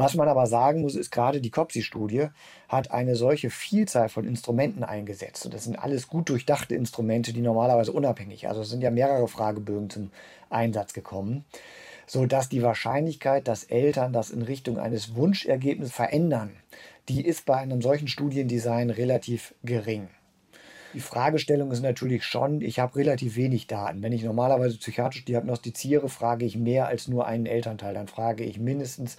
[0.00, 2.28] Was man aber sagen muss, ist gerade die COPSI-Studie
[2.70, 5.44] hat eine solche Vielzahl von Instrumenten eingesetzt.
[5.44, 9.28] Und das sind alles gut durchdachte Instrumente, die normalerweise unabhängig, also es sind ja mehrere
[9.28, 10.10] Fragebögen zum
[10.48, 11.44] Einsatz gekommen,
[12.06, 16.56] sodass die Wahrscheinlichkeit, dass Eltern das in Richtung eines Wunschergebnisses verändern,
[17.10, 20.08] die ist bei einem solchen Studiendesign relativ gering.
[20.94, 24.02] Die Fragestellung ist natürlich schon, ich habe relativ wenig Daten.
[24.02, 27.94] Wenn ich normalerweise psychiatrisch diagnostiziere, frage ich mehr als nur einen Elternteil.
[27.94, 29.16] Dann frage ich mindestens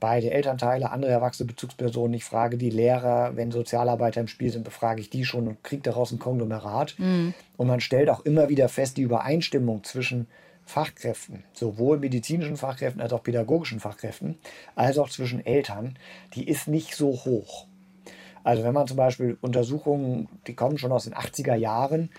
[0.00, 2.14] beide Elternteile, andere erwachsene Bezugspersonen.
[2.14, 5.82] Ich frage die Lehrer, wenn Sozialarbeiter im Spiel sind, befrage ich die schon und kriege
[5.82, 6.94] daraus ein Konglomerat.
[6.98, 7.34] Mhm.
[7.56, 10.26] Und man stellt auch immer wieder fest, die Übereinstimmung zwischen
[10.64, 14.38] Fachkräften, sowohl medizinischen Fachkräften als auch pädagogischen Fachkräften,
[14.74, 15.98] als auch zwischen Eltern,
[16.34, 17.66] die ist nicht so hoch.
[18.44, 22.10] Also wenn man zum Beispiel Untersuchungen, die kommen schon aus den 80er Jahren,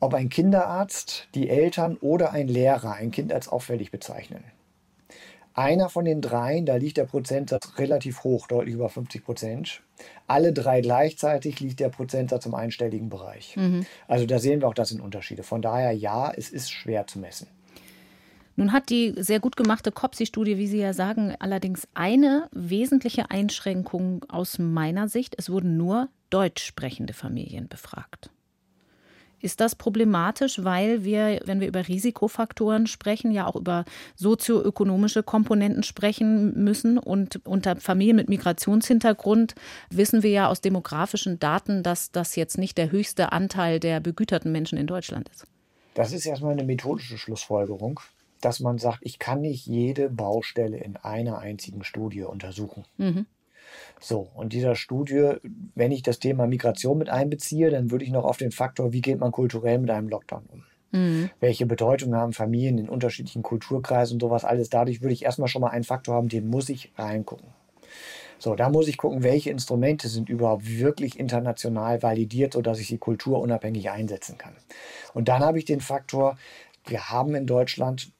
[0.00, 4.44] ob ein Kinderarzt, die Eltern oder ein Lehrer ein Kind als auffällig bezeichnen.
[5.54, 9.82] Einer von den dreien, da liegt der Prozentsatz relativ hoch, deutlich über 50 Prozent.
[10.26, 13.56] Alle drei gleichzeitig liegt der Prozentsatz im einstelligen Bereich.
[13.56, 13.86] Mhm.
[14.08, 15.44] Also da sehen wir auch, das sind Unterschiede.
[15.44, 17.46] Von daher ja, es ist schwer zu messen.
[18.56, 24.24] Nun hat die sehr gut gemachte COPSI-Studie, wie Sie ja sagen, allerdings eine wesentliche Einschränkung
[24.28, 25.34] aus meiner Sicht.
[25.38, 28.30] Es wurden nur deutsch sprechende Familien befragt.
[29.44, 33.84] Ist das problematisch, weil wir, wenn wir über Risikofaktoren sprechen, ja auch über
[34.14, 36.96] sozioökonomische Komponenten sprechen müssen?
[36.96, 39.54] Und unter Familien mit Migrationshintergrund
[39.90, 44.50] wissen wir ja aus demografischen Daten, dass das jetzt nicht der höchste Anteil der begüterten
[44.50, 45.46] Menschen in Deutschland ist.
[45.92, 48.00] Das ist erstmal eine methodische Schlussfolgerung,
[48.40, 52.86] dass man sagt, ich kann nicht jede Baustelle in einer einzigen Studie untersuchen.
[52.96, 53.26] Mhm.
[54.00, 55.34] So, und dieser Studie,
[55.74, 59.00] wenn ich das Thema Migration mit einbeziehe, dann würde ich noch auf den Faktor, wie
[59.00, 60.64] geht man kulturell mit einem Lockdown um?
[60.92, 61.30] Mhm.
[61.40, 64.70] Welche Bedeutung haben Familien in unterschiedlichen Kulturkreisen und sowas alles?
[64.70, 67.48] Dadurch würde ich erstmal schon mal einen Faktor haben, den muss ich reingucken.
[68.38, 72.98] So, da muss ich gucken, welche Instrumente sind überhaupt wirklich international validiert, sodass ich sie
[72.98, 74.54] kulturunabhängig einsetzen kann.
[75.14, 76.36] Und dann habe ich den Faktor,
[76.86, 78.12] wir haben in Deutschland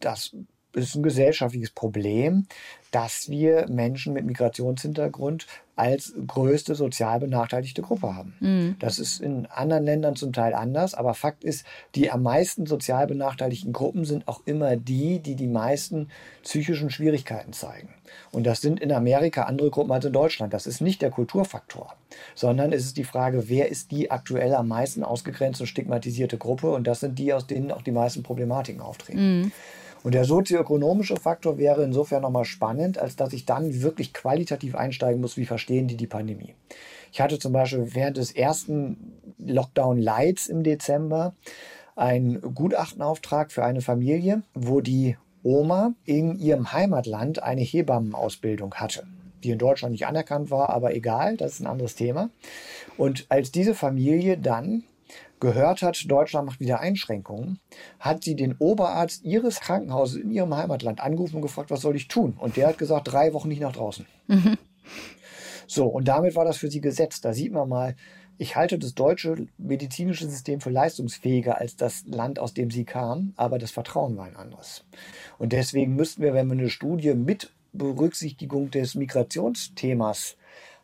[0.00, 0.36] das
[0.72, 2.46] ist ein gesellschaftliches Problem,
[2.90, 5.46] dass wir Menschen mit Migrationshintergrund
[5.76, 8.34] als größte sozial benachteiligte Gruppe haben.
[8.40, 8.76] Mhm.
[8.78, 11.64] Das ist in anderen Ländern zum Teil anders, aber Fakt ist,
[11.94, 16.08] die am meisten sozial benachteiligten Gruppen sind auch immer die, die die meisten
[16.42, 17.88] psychischen Schwierigkeiten zeigen.
[18.30, 20.52] Und das sind in Amerika andere Gruppen als in Deutschland.
[20.52, 21.94] Das ist nicht der Kulturfaktor,
[22.34, 26.70] sondern es ist die Frage, wer ist die aktuell am meisten ausgegrenzte und stigmatisierte Gruppe?
[26.70, 29.40] Und das sind die, aus denen auch die meisten Problematiken auftreten.
[29.40, 29.52] Mhm.
[30.02, 35.20] Und der sozioökonomische Faktor wäre insofern nochmal spannend, als dass ich dann wirklich qualitativ einsteigen
[35.20, 36.54] muss, wie verstehen die die Pandemie.
[37.12, 41.34] Ich hatte zum Beispiel während des ersten Lockdown-Lights im Dezember
[41.94, 49.04] einen Gutachtenauftrag für eine Familie, wo die Oma in ihrem Heimatland eine Hebammenausbildung hatte,
[49.44, 52.30] die in Deutschland nicht anerkannt war, aber egal, das ist ein anderes Thema.
[52.96, 54.84] Und als diese Familie dann
[55.42, 57.58] gehört hat, Deutschland macht wieder Einschränkungen,
[57.98, 62.06] hat sie den Oberarzt ihres Krankenhauses in ihrem Heimatland angerufen und gefragt, was soll ich
[62.06, 62.36] tun?
[62.38, 64.06] Und der hat gesagt, drei Wochen nicht nach draußen.
[64.28, 64.56] Mhm.
[65.66, 67.24] So, und damit war das für sie gesetzt.
[67.24, 67.96] Da sieht man mal,
[68.38, 73.32] ich halte das deutsche medizinische System für leistungsfähiger als das Land, aus dem sie kam,
[73.36, 74.84] aber das Vertrauen war ein anderes.
[75.38, 80.36] Und deswegen müssten wir, wenn wir eine Studie mit Berücksichtigung des Migrationsthemas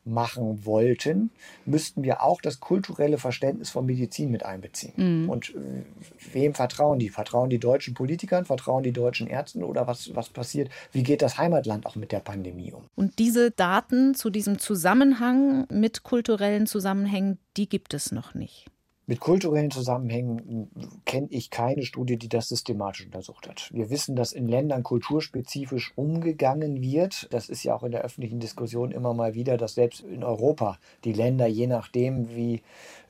[0.08, 1.30] machen wollten,
[1.64, 4.92] müssten wir auch das kulturelle Verständnis von Medizin mit einbeziehen.
[4.96, 5.30] Mhm.
[5.30, 5.84] Und äh,
[6.32, 7.08] wem vertrauen die?
[7.08, 8.44] Vertrauen die deutschen Politikern?
[8.44, 9.62] Vertrauen die deutschen Ärzten?
[9.62, 10.70] Oder was, was passiert?
[10.92, 12.84] Wie geht das Heimatland auch mit der Pandemie um?
[12.94, 18.66] Und diese Daten zu diesem Zusammenhang mit kulturellen Zusammenhängen, die gibt es noch nicht.
[19.08, 20.68] Mit kulturellen Zusammenhängen
[21.06, 23.70] kenne ich keine Studie, die das systematisch untersucht hat.
[23.72, 27.26] Wir wissen, dass in Ländern kulturspezifisch umgegangen wird.
[27.30, 30.76] Das ist ja auch in der öffentlichen Diskussion immer mal wieder, dass selbst in Europa
[31.04, 32.60] die Länder, je nachdem, wie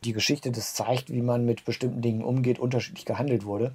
[0.05, 3.73] die Geschichte das zeigt, wie man mit bestimmten Dingen umgeht, unterschiedlich gehandelt wurde.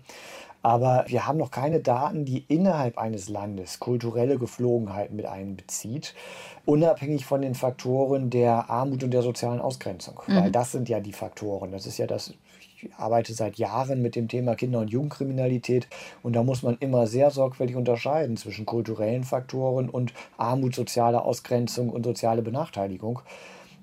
[0.63, 6.15] Aber wir haben noch keine Daten, die innerhalb eines Landes kulturelle Geflogenheiten mit einbezieht,
[6.65, 10.21] unabhängig von den Faktoren der Armut und der sozialen Ausgrenzung.
[10.25, 10.35] Mhm.
[10.35, 11.73] Weil das sind ja die Faktoren.
[11.73, 15.89] Das ist ja das, ich arbeite seit Jahren mit dem Thema Kinder- und Jugendkriminalität
[16.23, 21.89] und da muss man immer sehr sorgfältig unterscheiden zwischen kulturellen Faktoren und Armut, soziale Ausgrenzung
[21.89, 23.19] und soziale Benachteiligung,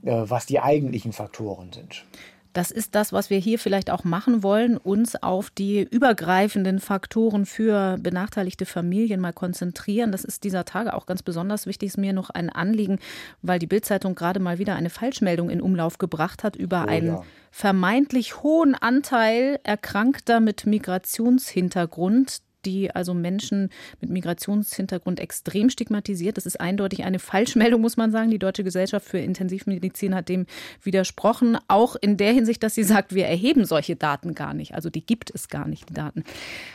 [0.02, 2.06] äh, was die eigentlichen Faktoren sind.
[2.52, 7.46] Das ist das, was wir hier vielleicht auch machen wollen, uns auf die übergreifenden Faktoren
[7.46, 10.10] für benachteiligte Familien mal konzentrieren.
[10.10, 12.98] Das ist dieser Tage auch ganz besonders wichtig, ist mir noch ein Anliegen,
[13.42, 17.06] weil die Bildzeitung gerade mal wieder eine Falschmeldung in Umlauf gebracht hat über oh, einen
[17.06, 17.22] ja.
[17.52, 26.36] vermeintlich hohen Anteil Erkrankter mit Migrationshintergrund die also Menschen mit Migrationshintergrund extrem stigmatisiert.
[26.36, 28.30] Das ist eindeutig eine Falschmeldung, muss man sagen.
[28.30, 30.46] Die Deutsche Gesellschaft für Intensivmedizin hat dem
[30.82, 34.74] widersprochen, auch in der Hinsicht, dass sie sagt, wir erheben solche Daten gar nicht.
[34.74, 36.24] Also die gibt es gar nicht, die Daten.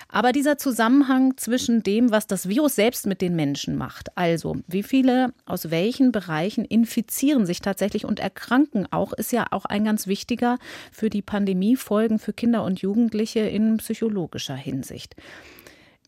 [0.09, 4.83] Aber dieser Zusammenhang zwischen dem, was das Virus selbst mit den Menschen macht, also wie
[4.83, 10.07] viele aus welchen Bereichen infizieren sich tatsächlich und erkranken auch, ist ja auch ein ganz
[10.07, 10.57] wichtiger
[10.91, 15.15] für die Pandemiefolgen für Kinder und Jugendliche in psychologischer Hinsicht.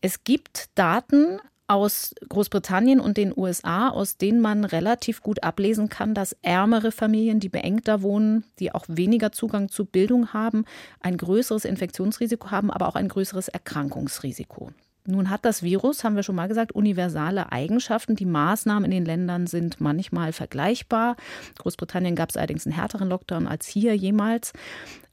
[0.00, 6.14] Es gibt Daten aus Großbritannien und den USA, aus denen man relativ gut ablesen kann,
[6.14, 10.64] dass ärmere Familien, die beengter wohnen, die auch weniger Zugang zu Bildung haben,
[11.00, 14.72] ein größeres Infektionsrisiko haben, aber auch ein größeres Erkrankungsrisiko.
[15.08, 18.14] Nun hat das Virus, haben wir schon mal gesagt, universale Eigenschaften.
[18.14, 21.16] Die Maßnahmen in den Ländern sind manchmal vergleichbar.
[21.58, 24.52] Großbritannien gab es allerdings einen härteren Lockdown als hier jemals.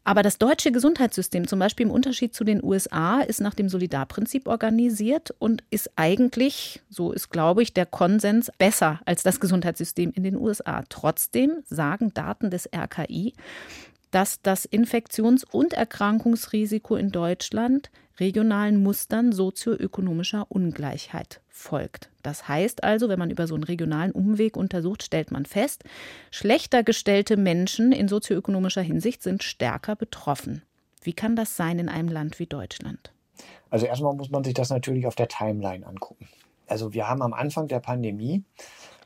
[0.03, 4.47] Aber das deutsche Gesundheitssystem, zum Beispiel im Unterschied zu den USA, ist nach dem Solidarprinzip
[4.47, 10.23] organisiert und ist eigentlich, so ist, glaube ich, der Konsens besser als das Gesundheitssystem in
[10.23, 10.83] den USA.
[10.89, 13.33] Trotzdem sagen Daten des RKI,
[14.11, 17.89] dass das Infektions- und Erkrankungsrisiko in Deutschland
[18.19, 22.09] regionalen Mustern sozioökonomischer Ungleichheit folgt.
[22.23, 25.83] Das heißt also, wenn man über so einen regionalen Umweg untersucht, stellt man fest,
[26.31, 30.63] schlechter gestellte Menschen in sozioökonomischer Hinsicht sind stärker betroffen.
[31.01, 33.11] Wie kann das sein in einem Land wie Deutschland?
[33.69, 36.27] Also erstmal muss man sich das natürlich auf der Timeline angucken.
[36.67, 38.43] Also wir haben am Anfang der Pandemie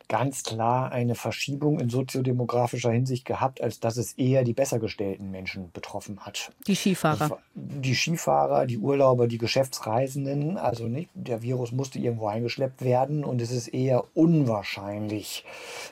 [0.09, 5.29] ganz klar eine Verschiebung in soziodemografischer Hinsicht gehabt, als dass es eher die besser gestellten
[5.29, 6.51] Menschen betroffen hat.
[6.65, 7.37] Die Skifahrer.
[7.53, 10.57] Die Skifahrer, die Urlauber, die Geschäftsreisenden.
[10.57, 15.45] Also nicht, der Virus musste irgendwo eingeschleppt werden und es ist eher unwahrscheinlich,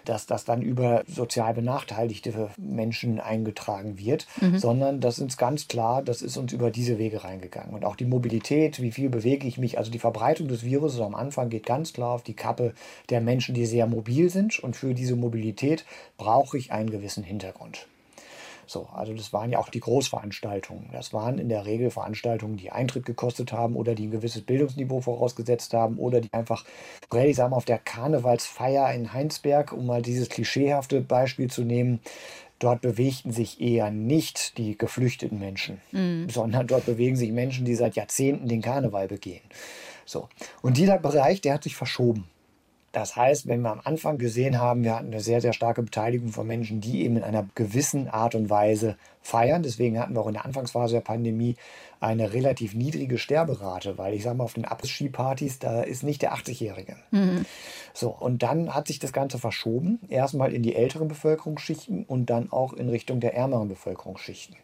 [0.03, 4.57] dass das dann über sozial benachteiligte Menschen eingetragen wird, mhm.
[4.57, 7.75] sondern das ist ganz klar, das ist uns über diese Wege reingegangen.
[7.75, 11.13] Und auch die Mobilität, wie viel bewege ich mich, also die Verbreitung des Virus am
[11.13, 12.73] Anfang geht ganz klar auf die Kappe
[13.11, 15.85] der Menschen, die sehr mobil mobil sind und für diese Mobilität
[16.17, 17.87] brauche ich einen gewissen Hintergrund.
[18.65, 20.89] So, also das waren ja auch die Großveranstaltungen.
[20.91, 24.99] Das waren in der Regel Veranstaltungen, die Eintritt gekostet haben oder die ein gewisses Bildungsniveau
[24.99, 26.65] vorausgesetzt haben oder die einfach,
[27.13, 32.01] ich sage mal, auf der Karnevalsfeier in Heinsberg, um mal dieses klischeehafte Beispiel zu nehmen,
[32.59, 36.29] dort bewegten sich eher nicht die geflüchteten Menschen, mhm.
[36.29, 39.43] sondern dort bewegen sich Menschen, die seit Jahrzehnten den Karneval begehen.
[40.05, 40.27] So.
[40.61, 42.25] Und dieser Bereich, der hat sich verschoben.
[42.97, 46.29] Das heißt, wenn wir am Anfang gesehen haben, wir hatten eine sehr, sehr starke Beteiligung
[46.29, 49.61] von Menschen, die eben in einer gewissen Art und Weise feiern.
[49.61, 51.55] Deswegen hatten wir auch in der Anfangsphase der Pandemie
[51.99, 56.33] eine relativ niedrige Sterberate, weil ich sage mal, auf den Abriss-Ski-Partys, da ist nicht der
[56.33, 56.95] 80-Jährige.
[57.11, 57.45] Mhm.
[57.93, 62.51] So, und dann hat sich das Ganze verschoben, erstmal in die älteren Bevölkerungsschichten und dann
[62.51, 64.55] auch in Richtung der ärmeren Bevölkerungsschichten.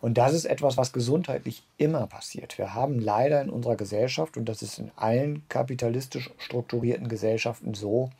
[0.00, 2.58] Und das ist etwas, was gesundheitlich immer passiert.
[2.58, 8.10] Wir haben leider in unserer Gesellschaft, und das ist in allen kapitalistisch strukturierten Gesellschaften so,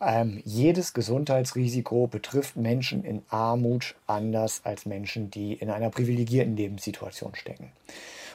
[0.00, 7.34] ähm, jedes Gesundheitsrisiko betrifft Menschen in Armut anders als Menschen, die in einer privilegierten Lebenssituation
[7.34, 7.72] stecken.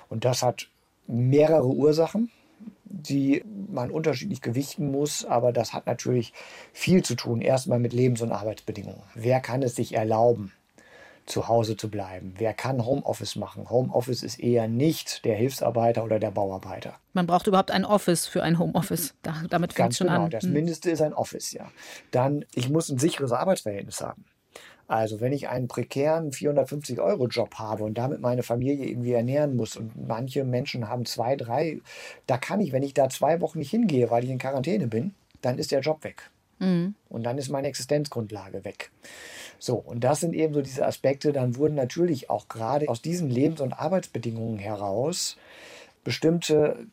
[0.09, 0.68] Und das hat
[1.07, 2.32] mehrere Ursachen,
[2.86, 6.34] die man unterschiedlich gewichten muss, aber das hat natürlich
[6.72, 9.01] viel zu tun, erstmal mit Lebens- und Arbeitsbedingungen.
[9.16, 10.53] Wer kann es sich erlauben,
[11.26, 12.34] zu Hause zu bleiben?
[12.38, 13.69] Wer kann Homeoffice machen?
[13.69, 16.95] Homeoffice ist eher nicht der Hilfsarbeiter oder der Bauarbeiter.
[17.13, 19.13] Man braucht überhaupt ein Office für ein Homeoffice.
[19.21, 20.30] Da, damit fängt es schon genau, an.
[20.32, 20.53] Das hm.
[20.53, 21.71] Mindeste ist ein Office, ja.
[22.11, 24.26] Dann, ich muss ein sicheres Arbeitsverhältnis haben.
[24.88, 30.07] Also wenn ich einen prekären 450-Euro-Job habe und damit meine Familie irgendwie ernähren muss und
[30.07, 31.80] manche Menschen haben zwei, drei,
[32.28, 35.13] da kann ich, wenn ich da zwei Wochen nicht hingehe, weil ich in Quarantäne bin,
[35.41, 36.30] dann ist der Job weg.
[36.60, 36.95] Mhm.
[37.10, 38.91] Und dann ist meine Existenzgrundlage weg.
[39.60, 41.32] So, und das sind eben so diese Aspekte.
[41.32, 45.38] Dann wurden natürlich auch gerade aus diesen Lebens- und Arbeitsbedingungen heraus
[46.04, 46.88] bestimmte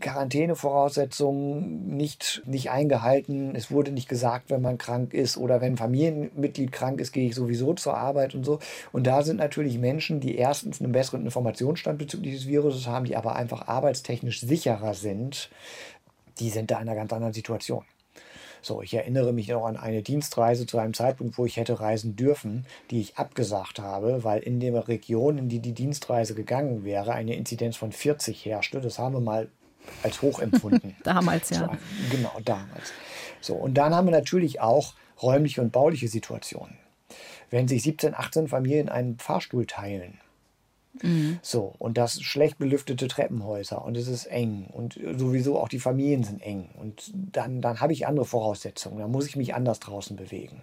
[0.00, 3.54] Quarantänevoraussetzungen nicht, nicht eingehalten.
[3.54, 7.28] Es wurde nicht gesagt, wenn man krank ist oder wenn ein Familienmitglied krank ist, gehe
[7.28, 8.58] ich sowieso zur Arbeit und so.
[8.92, 13.16] Und da sind natürlich Menschen, die erstens einen besseren Informationsstand bezüglich des Viruses haben, die
[13.16, 15.48] aber einfach arbeitstechnisch sicherer sind,
[16.38, 17.84] die sind da in einer ganz anderen Situation.
[18.64, 22.14] So, ich erinnere mich noch an eine Dienstreise zu einem Zeitpunkt, wo ich hätte reisen
[22.14, 27.12] dürfen, die ich abgesagt habe, weil in der Region, in die die Dienstreise gegangen wäre,
[27.12, 28.80] eine Inzidenz von 40 herrschte.
[28.80, 29.48] Das haben wir mal
[30.04, 30.94] als hoch empfunden.
[31.02, 31.58] damals, ja.
[31.66, 32.92] So, genau, damals.
[33.40, 36.76] So, und dann haben wir natürlich auch räumliche und bauliche Situationen.
[37.50, 40.18] Wenn sich 17, 18 Familien einen Fahrstuhl teilen,
[41.00, 41.38] Mhm.
[41.42, 46.22] So, und das schlecht belüftete Treppenhäuser und es ist eng und sowieso auch die Familien
[46.22, 50.16] sind eng und dann, dann habe ich andere Voraussetzungen, dann muss ich mich anders draußen
[50.16, 50.60] bewegen.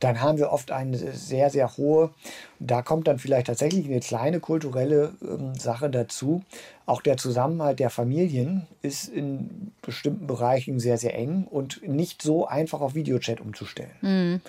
[0.00, 2.10] Dann haben wir oft eine sehr, sehr hohe,
[2.58, 6.42] da kommt dann vielleicht tatsächlich eine kleine kulturelle ähm, Sache dazu.
[6.86, 12.46] Auch der Zusammenhalt der Familien ist in bestimmten Bereichen sehr, sehr eng und nicht so
[12.46, 13.92] einfach auf Videochat umzustellen.
[14.00, 14.40] Mhm.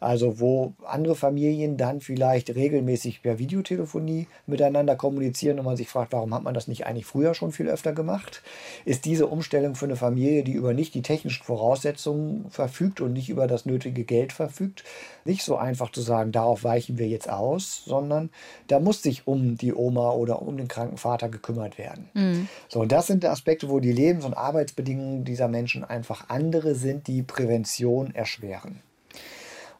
[0.00, 6.12] Also wo andere Familien dann vielleicht regelmäßig per Videotelefonie miteinander kommunizieren und man sich fragt,
[6.12, 8.42] warum hat man das nicht eigentlich früher schon viel öfter gemacht,
[8.84, 13.28] ist diese Umstellung für eine Familie, die über nicht die technischen Voraussetzungen verfügt und nicht
[13.28, 14.84] über das nötige Geld verfügt,
[15.24, 18.30] nicht so einfach zu sagen, darauf weichen wir jetzt aus, sondern
[18.68, 22.08] da muss sich um die Oma oder um den kranken Vater gekümmert werden.
[22.14, 22.48] Mhm.
[22.68, 27.06] So, und das sind Aspekte, wo die Lebens- und Arbeitsbedingungen dieser Menschen einfach andere sind,
[27.06, 28.80] die Prävention erschweren.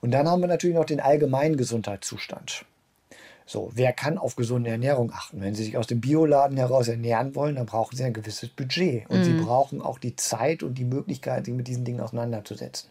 [0.00, 2.64] Und dann haben wir natürlich noch den allgemeinen Gesundheitszustand.
[3.48, 5.40] So, wer kann auf gesunde Ernährung achten?
[5.40, 9.08] Wenn Sie sich aus dem Bioladen heraus ernähren wollen, dann brauchen Sie ein gewisses Budget.
[9.08, 9.24] Und mm.
[9.24, 9.46] Sie mhm.
[9.46, 12.90] brauchen auch die Zeit und die Möglichkeit, sich mit diesen Dingen auseinanderzusetzen.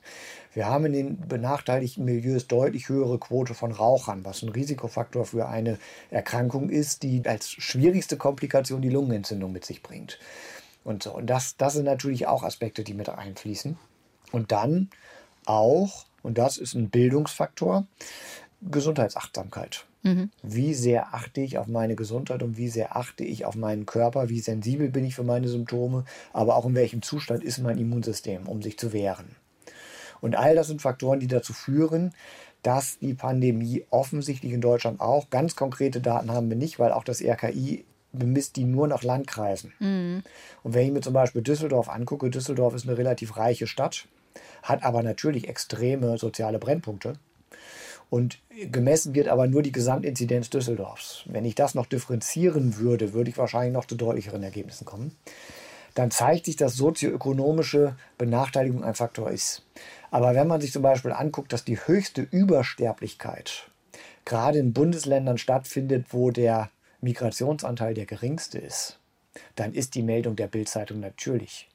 [0.56, 5.48] Wir haben in den benachteiligten Milieus deutlich höhere Quote von Rauchern, was ein Risikofaktor für
[5.48, 5.78] eine
[6.10, 10.18] Erkrankung ist, die als schwierigste Komplikation die Lungenentzündung mit sich bringt.
[10.84, 11.14] Und so.
[11.14, 13.78] Und das, das sind natürlich auch Aspekte, die mit einfließen.
[14.32, 14.90] Und dann
[15.46, 17.86] auch und das ist ein Bildungsfaktor.
[18.62, 19.86] Gesundheitsachtsamkeit.
[20.04, 20.32] Mhm.
[20.42, 24.30] Wie sehr achte ich auf meine Gesundheit und wie sehr achte ich auf meinen Körper?
[24.30, 26.06] Wie sensibel bin ich für meine Symptome?
[26.34, 29.36] Aber auch in welchem Zustand ist mein Immunsystem, um sich zu wehren?
[30.22, 32.14] Und all das sind Faktoren, die dazu führen,
[32.64, 37.04] dass die Pandemie offensichtlich in Deutschland auch, ganz konkrete Daten haben wir nicht, weil auch
[37.04, 39.74] das RKI bemisst die nur nach Landkreisen.
[39.80, 40.24] Mhm.
[40.64, 44.08] Und wenn ich mir zum Beispiel Düsseldorf angucke, Düsseldorf ist eine relativ reiche Stadt
[44.64, 47.14] hat aber natürlich extreme soziale Brennpunkte.
[48.10, 48.40] Und
[48.72, 51.24] gemessen wird aber nur die Gesamtinzidenz Düsseldorfs.
[51.26, 55.16] Wenn ich das noch differenzieren würde, würde ich wahrscheinlich noch zu deutlicheren Ergebnissen kommen.
[55.94, 59.66] Dann zeigt sich, dass sozioökonomische Benachteiligung ein Faktor ist.
[60.12, 63.70] Aber wenn man sich zum Beispiel anguckt, dass die höchste Übersterblichkeit
[64.24, 66.70] gerade in Bundesländern stattfindet, wo der
[67.02, 69.00] Migrationsanteil der geringste ist,
[69.56, 71.68] dann ist die Meldung der Bildzeitung natürlich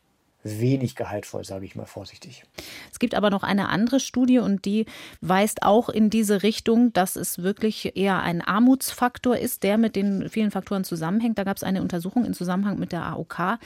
[0.45, 2.45] wenig gehaltvoll, sage ich mal vorsichtig.
[2.91, 4.87] Es gibt aber noch eine andere Studie und die
[5.21, 10.29] weist auch in diese Richtung, dass es wirklich eher ein Armutsfaktor ist, der mit den
[10.29, 11.39] vielen Faktoren zusammenhängt.
[11.39, 13.59] Da gab es eine Untersuchung im Zusammenhang mit der AOK,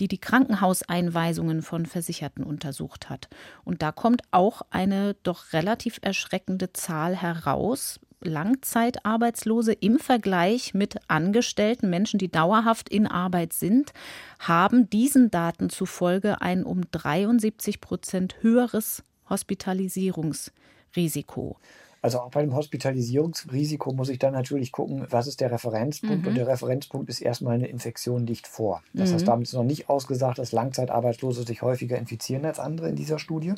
[0.00, 3.28] die die Krankenhauseinweisungen von Versicherten untersucht hat.
[3.64, 8.00] Und da kommt auch eine doch relativ erschreckende Zahl heraus.
[8.24, 13.92] Langzeitarbeitslose im Vergleich mit Angestellten, Menschen, die dauerhaft in Arbeit sind,
[14.38, 21.58] haben diesen Daten zufolge ein um 73 Prozent höheres Hospitalisierungsrisiko.
[22.04, 26.20] Also auch bei dem Hospitalisierungsrisiko muss ich dann natürlich gucken, was ist der Referenzpunkt.
[26.20, 26.28] Mhm.
[26.28, 28.82] Und der Referenzpunkt ist erstmal eine Infektion liegt vor.
[28.92, 29.14] Das mhm.
[29.14, 33.18] heißt, damit ist noch nicht ausgesagt, dass Langzeitarbeitslose sich häufiger infizieren als andere in dieser
[33.18, 33.54] Studie,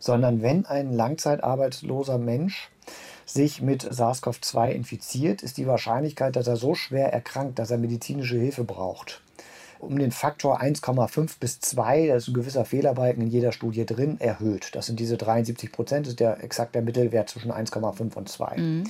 [0.00, 2.68] sondern wenn ein langzeitarbeitsloser Mensch
[3.26, 8.36] sich mit SARS-CoV-2 infiziert, ist die Wahrscheinlichkeit, dass er so schwer erkrankt, dass er medizinische
[8.36, 9.22] Hilfe braucht,
[9.78, 14.20] um den Faktor 1,5 bis 2, da ist ein gewisser Fehlerbalken in jeder Studie drin,
[14.20, 14.74] erhöht.
[14.74, 18.56] Das sind diese 73 Prozent, das ist der exakt der Mittelwert zwischen 1,5 und 2.
[18.56, 18.84] Mhm.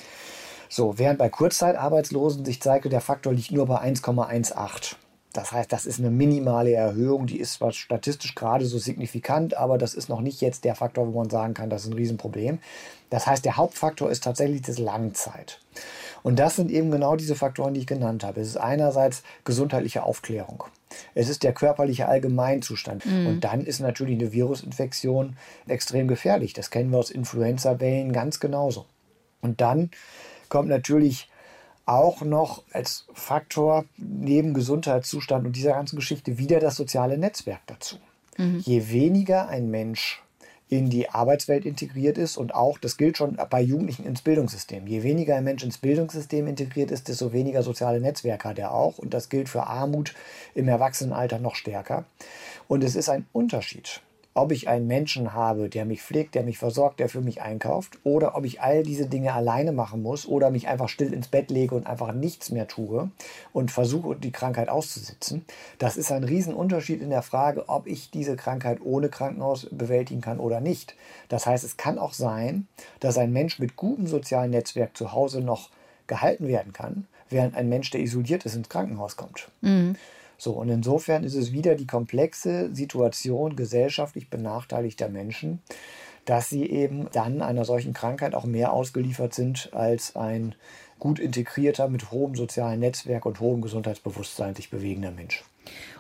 [0.69, 4.97] So, während bei Kurzzeitarbeitslosen sich zeigte, der Faktor liegt nur bei 1,18.
[5.35, 9.79] Das heißt, das ist eine minimale Erhöhung, die ist zwar statistisch gerade so signifikant, aber
[9.79, 12.61] das ist noch nicht jetzt der Faktor, wo man sagen kann, das ist ein Riesenproblem.
[13.11, 15.61] Das heißt, der Hauptfaktor ist tatsächlich das Langzeit.
[16.23, 18.41] Und das sind eben genau diese Faktoren, die ich genannt habe.
[18.41, 20.65] Es ist einerseits gesundheitliche Aufklärung.
[21.17, 23.05] Es ist der körperliche Allgemeinzustand.
[23.05, 23.27] Mhm.
[23.27, 26.53] Und dann ist natürlich eine Virusinfektion extrem gefährlich.
[26.53, 28.87] Das kennen wir aus Influenza-Wellen ganz genauso.
[29.41, 29.91] Und dann
[30.49, 31.29] kommt natürlich
[31.87, 37.97] auch noch als Faktor neben Gesundheitszustand und dieser ganzen Geschichte wieder das soziale Netzwerk dazu.
[38.39, 38.61] Mhm.
[38.61, 40.23] Je weniger ein Mensch
[40.69, 44.87] in die Arbeitswelt integriert ist und auch, das gilt schon bei Jugendlichen ins Bildungssystem.
[44.87, 48.99] Je weniger ein Mensch ins Bildungssystem integriert ist, desto weniger soziale Netzwerke hat er auch.
[48.99, 50.15] Und das gilt für Armut
[50.55, 52.05] im Erwachsenenalter noch stärker.
[52.67, 54.01] Und es ist ein Unterschied,
[54.35, 57.99] ob ich einen Menschen habe, der mich pflegt, der mich versorgt, der für mich einkauft,
[58.03, 61.51] oder ob ich all diese Dinge alleine machen muss oder mich einfach still ins Bett
[61.51, 63.11] lege und einfach nichts mehr tue
[63.53, 65.45] und versuche, die Krankheit auszusitzen.
[65.79, 70.41] Das ist ein Riesenunterschied in der Frage, ob ich diese Krankheit ohne Krankenhaus bewältigen kann
[70.41, 70.97] oder nicht.
[71.29, 72.67] Das heißt, es kann auch sein,
[72.99, 75.71] dass ein Mensch mit gutem sozialen Netzwerk zu Hause noch
[76.07, 79.49] gehalten werden kann, während ein Mensch, der isoliert ist, ins Krankenhaus kommt.
[79.61, 79.97] Mhm.
[80.45, 85.63] So, und insofern ist es wieder die komplexe Situation gesellschaftlich benachteiligter Menschen,
[86.27, 90.55] dass sie eben dann einer solchen Krankheit auch mehr ausgeliefert sind als ein
[90.99, 95.45] gut integrierter, mit hohem sozialen Netzwerk und hohem Gesundheitsbewusstsein sich bewegender Mensch.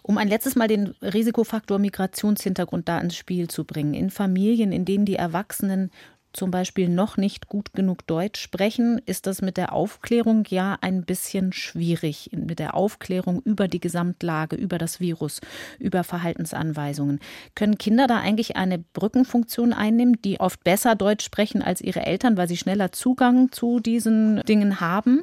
[0.02, 4.84] Um ein letztes Mal den Risikofaktor Migrationshintergrund da ins Spiel zu bringen, in Familien, in
[4.84, 5.90] denen die Erwachsenen
[6.34, 11.04] zum Beispiel noch nicht gut genug Deutsch sprechen, ist das mit der Aufklärung ja ein
[11.04, 12.30] bisschen schwierig.
[12.32, 15.40] Mit der Aufklärung über die Gesamtlage, über das Virus,
[15.78, 17.20] über Verhaltensanweisungen.
[17.54, 22.36] Können Kinder da eigentlich eine Brückenfunktion einnehmen, die oft besser Deutsch sprechen als ihre Eltern,
[22.36, 25.22] weil sie schneller Zugang zu diesen Dingen haben?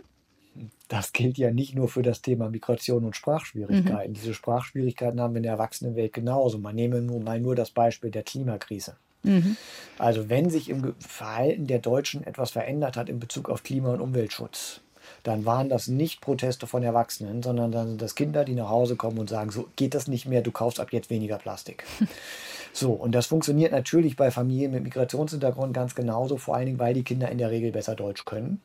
[0.88, 4.12] Das gilt ja nicht nur für das Thema Migration und Sprachschwierigkeiten.
[4.12, 4.16] Mhm.
[4.16, 6.58] Diese Sprachschwierigkeiten haben wir in der Erwachsenenwelt genauso.
[6.58, 8.98] Man nehme nun mal nur das Beispiel der Klimakrise.
[9.24, 9.58] Mhm.
[9.98, 14.02] Also wenn sich im Verhalten der Deutschen etwas verändert hat in Bezug auf Klima- und
[14.02, 14.82] Umweltschutz,
[15.24, 18.96] dann waren das nicht Proteste von Erwachsenen, sondern dann sind das Kinder, die nach Hause
[18.96, 21.86] kommen und sagen, so geht das nicht mehr, du kaufst ab jetzt weniger Plastik.
[22.74, 26.94] so, und das funktioniert natürlich bei Familien mit Migrationshintergrund ganz genauso, vor allen Dingen, weil
[26.94, 28.62] die Kinder in der Regel besser Deutsch können.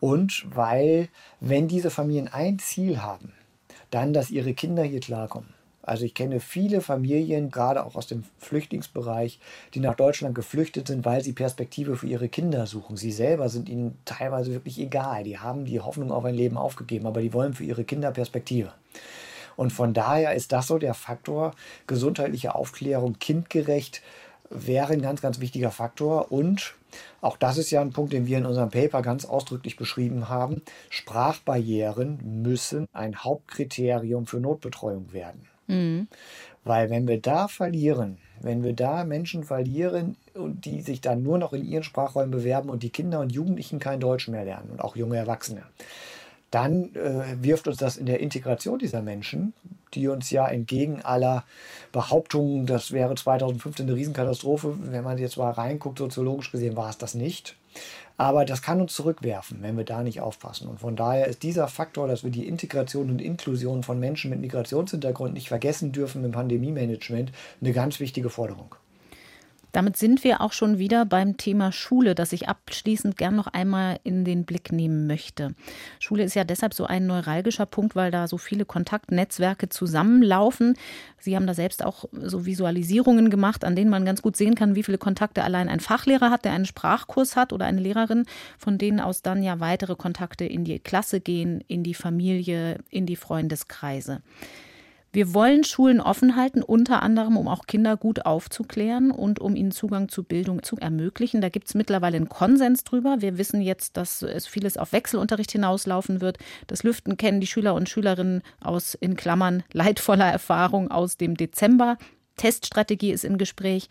[0.00, 1.08] Und weil,
[1.40, 3.32] wenn diese Familien ein Ziel haben,
[3.90, 5.52] dann, dass ihre Kinder hier klarkommen,
[5.88, 9.40] also ich kenne viele Familien, gerade auch aus dem Flüchtlingsbereich,
[9.74, 12.96] die nach Deutschland geflüchtet sind, weil sie Perspektive für ihre Kinder suchen.
[12.96, 15.24] Sie selber sind ihnen teilweise wirklich egal.
[15.24, 18.72] Die haben die Hoffnung auf ein Leben aufgegeben, aber die wollen für ihre Kinder Perspektive.
[19.56, 21.52] Und von daher ist das so der Faktor
[21.86, 24.02] gesundheitliche Aufklärung, kindgerecht
[24.50, 26.32] wäre ein ganz, ganz wichtiger Faktor.
[26.32, 26.74] Und
[27.20, 30.62] auch das ist ja ein Punkt, den wir in unserem Paper ganz ausdrücklich beschrieben haben.
[30.90, 35.46] Sprachbarrieren müssen ein Hauptkriterium für Notbetreuung werden.
[35.68, 36.08] Mhm.
[36.64, 41.38] Weil wenn wir da verlieren, wenn wir da Menschen verlieren und die sich dann nur
[41.38, 44.80] noch in ihren Sprachräumen bewerben und die Kinder und Jugendlichen kein Deutsch mehr lernen und
[44.80, 45.62] auch junge Erwachsene,
[46.50, 49.52] dann äh, wirft uns das in der Integration dieser Menschen,
[49.94, 51.44] die uns ja entgegen aller
[51.92, 56.98] Behauptungen, das wäre 2015 eine Riesenkatastrophe, wenn man jetzt mal reinguckt, soziologisch gesehen war es
[56.98, 57.56] das nicht.
[58.16, 60.66] Aber das kann uns zurückwerfen, wenn wir da nicht aufpassen.
[60.68, 64.40] Und von daher ist dieser Faktor, dass wir die Integration und Inklusion von Menschen mit
[64.40, 68.74] Migrationshintergrund nicht vergessen dürfen im Pandemie-Management, eine ganz wichtige Forderung.
[69.78, 74.00] Damit sind wir auch schon wieder beim Thema Schule, das ich abschließend gern noch einmal
[74.02, 75.54] in den Blick nehmen möchte.
[76.00, 80.74] Schule ist ja deshalb so ein neuralgischer Punkt, weil da so viele Kontaktnetzwerke zusammenlaufen.
[81.20, 84.74] Sie haben da selbst auch so Visualisierungen gemacht, an denen man ganz gut sehen kann,
[84.74, 88.24] wie viele Kontakte allein ein Fachlehrer hat, der einen Sprachkurs hat oder eine Lehrerin,
[88.58, 93.06] von denen aus dann ja weitere Kontakte in die Klasse gehen, in die Familie, in
[93.06, 94.22] die Freundeskreise.
[95.10, 99.70] Wir wollen Schulen offen halten, unter anderem, um auch Kinder gut aufzuklären und um ihnen
[99.70, 101.40] Zugang zu Bildung zu ermöglichen.
[101.40, 103.16] Da gibt es mittlerweile einen Konsens drüber.
[103.20, 106.38] Wir wissen jetzt, dass es vieles auf Wechselunterricht hinauslaufen wird.
[106.66, 111.96] Das Lüften kennen die Schüler und Schülerinnen aus, in Klammern, leidvoller Erfahrung aus dem Dezember.
[112.36, 113.88] Teststrategie ist im Gespräch.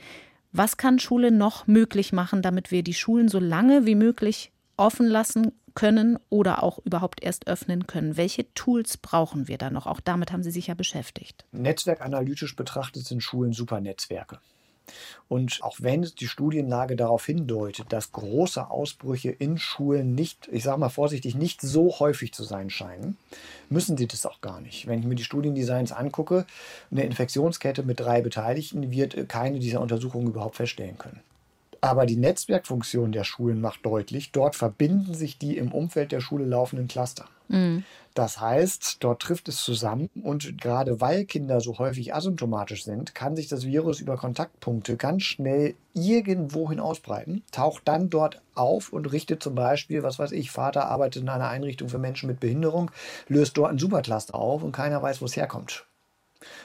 [0.51, 5.07] Was kann Schule noch möglich machen, damit wir die Schulen so lange wie möglich offen
[5.07, 8.17] lassen können oder auch überhaupt erst öffnen können.
[8.17, 9.85] Welche Tools brauchen wir da noch?
[9.85, 11.45] Auch damit haben Sie sich ja beschäftigt.
[11.51, 14.39] Netzwerkanalytisch betrachtet sind Schulen super Netzwerke.
[15.27, 20.79] Und auch wenn die Studienlage darauf hindeutet, dass große Ausbrüche in Schulen nicht, ich sage
[20.79, 23.15] mal vorsichtig, nicht so häufig zu sein scheinen,
[23.69, 24.87] müssen sie das auch gar nicht.
[24.87, 26.47] Wenn ich mir die Studiendesigns angucke,
[26.89, 31.19] eine Infektionskette mit drei Beteiligten wird keine dieser Untersuchungen überhaupt feststellen können.
[31.87, 36.43] Aber die Netzwerkfunktion der Schulen macht deutlich, dort verbinden sich die im Umfeld der Schule
[36.43, 37.29] laufenden Cluster.
[37.47, 37.85] Mhm.
[38.13, 43.37] Das heißt, dort trifft es zusammen und gerade weil Kinder so häufig asymptomatisch sind, kann
[43.37, 49.41] sich das Virus über Kontaktpunkte ganz schnell irgendwohin ausbreiten, taucht dann dort auf und richtet
[49.41, 52.91] zum Beispiel, was weiß ich, Vater arbeitet in einer Einrichtung für Menschen mit Behinderung,
[53.29, 55.86] löst dort einen Supercluster auf und keiner weiß, wo es herkommt.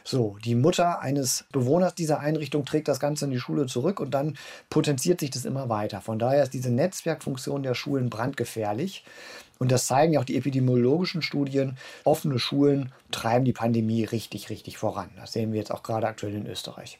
[0.04, 4.12] So, die Mutter eines Bewohners dieser Einrichtung trägt das Ganze in die Schule zurück und
[4.12, 4.36] dann
[4.70, 6.00] potenziert sich das immer weiter.
[6.00, 9.04] Von daher ist diese Netzwerkfunktion der Schulen brandgefährlich.
[9.58, 11.76] Und das zeigen ja auch die epidemiologischen Studien.
[12.04, 15.10] Offene Schulen treiben die Pandemie richtig, richtig voran.
[15.16, 16.98] Das sehen wir jetzt auch gerade aktuell in Österreich.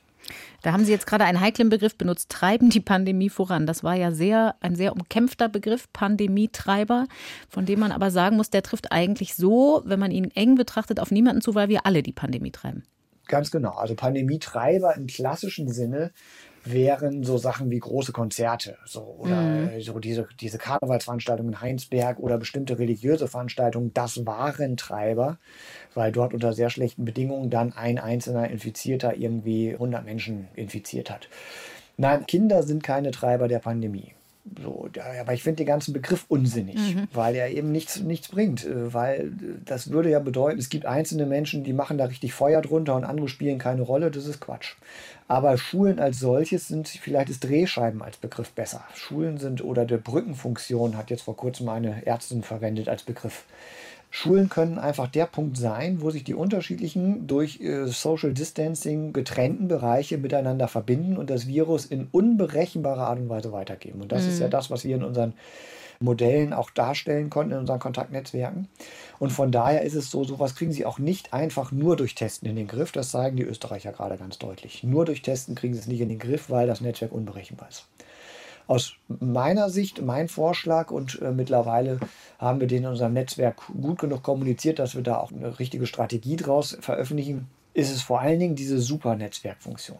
[0.62, 3.66] Da haben Sie jetzt gerade einen heiklen Begriff benutzt, treiben die Pandemie voran.
[3.66, 7.06] Das war ja sehr, ein sehr umkämpfter Begriff, Pandemietreiber,
[7.48, 11.00] von dem man aber sagen muss, der trifft eigentlich so, wenn man ihn eng betrachtet,
[11.00, 12.84] auf niemanden zu, weil wir alle die Pandemie treiben.
[13.26, 13.72] Ganz genau.
[13.72, 16.12] Also Pandemietreiber im klassischen Sinne
[16.64, 19.80] wären so Sachen wie große Konzerte so, oder mhm.
[19.80, 25.38] so diese, diese Karnevalsveranstaltungen in Heinsberg oder bestimmte religiöse Veranstaltungen, das waren Treiber,
[25.94, 31.28] weil dort unter sehr schlechten Bedingungen dann ein einzelner Infizierter irgendwie 100 Menschen infiziert hat.
[31.96, 34.12] Nein, Kinder sind keine Treiber der Pandemie.
[34.60, 34.88] So,
[35.20, 37.06] aber ich finde den ganzen Begriff unsinnig, mhm.
[37.12, 38.66] weil er eben nichts, nichts bringt.
[38.66, 39.32] Äh, weil
[39.64, 43.04] das würde ja bedeuten, es gibt einzelne Menschen, die machen da richtig Feuer drunter und
[43.04, 44.10] andere spielen keine Rolle.
[44.10, 44.74] Das ist Quatsch.
[45.32, 48.84] Aber Schulen als solches sind, vielleicht ist Drehscheiben als Begriff besser.
[48.94, 53.44] Schulen sind oder der Brückenfunktion hat jetzt vor kurzem eine Ärztin verwendet als Begriff.
[54.10, 59.68] Schulen können einfach der Punkt sein, wo sich die unterschiedlichen durch äh, Social Distancing getrennten
[59.68, 64.02] Bereiche miteinander verbinden und das Virus in unberechenbarer Art und Weise weitergeben.
[64.02, 64.28] Und das mhm.
[64.28, 64.50] ist ja mhm.
[64.50, 65.32] das, was wir in unseren
[66.02, 68.68] Modellen auch darstellen konnten in unseren Kontaktnetzwerken.
[69.18, 72.48] Und von daher ist es so, sowas kriegen sie auch nicht einfach nur durch Testen
[72.48, 72.92] in den Griff.
[72.92, 74.82] Das zeigen die Österreicher gerade ganz deutlich.
[74.82, 77.86] Nur durch Testen kriegen sie es nicht in den Griff, weil das Netzwerk unberechenbar ist.
[78.66, 81.98] Aus meiner Sicht, mein Vorschlag und äh, mittlerweile
[82.38, 85.86] haben wir den in unserem Netzwerk gut genug kommuniziert, dass wir da auch eine richtige
[85.86, 89.98] Strategie draus veröffentlichen, ist es vor allen Dingen diese Super-Netzwerkfunktion.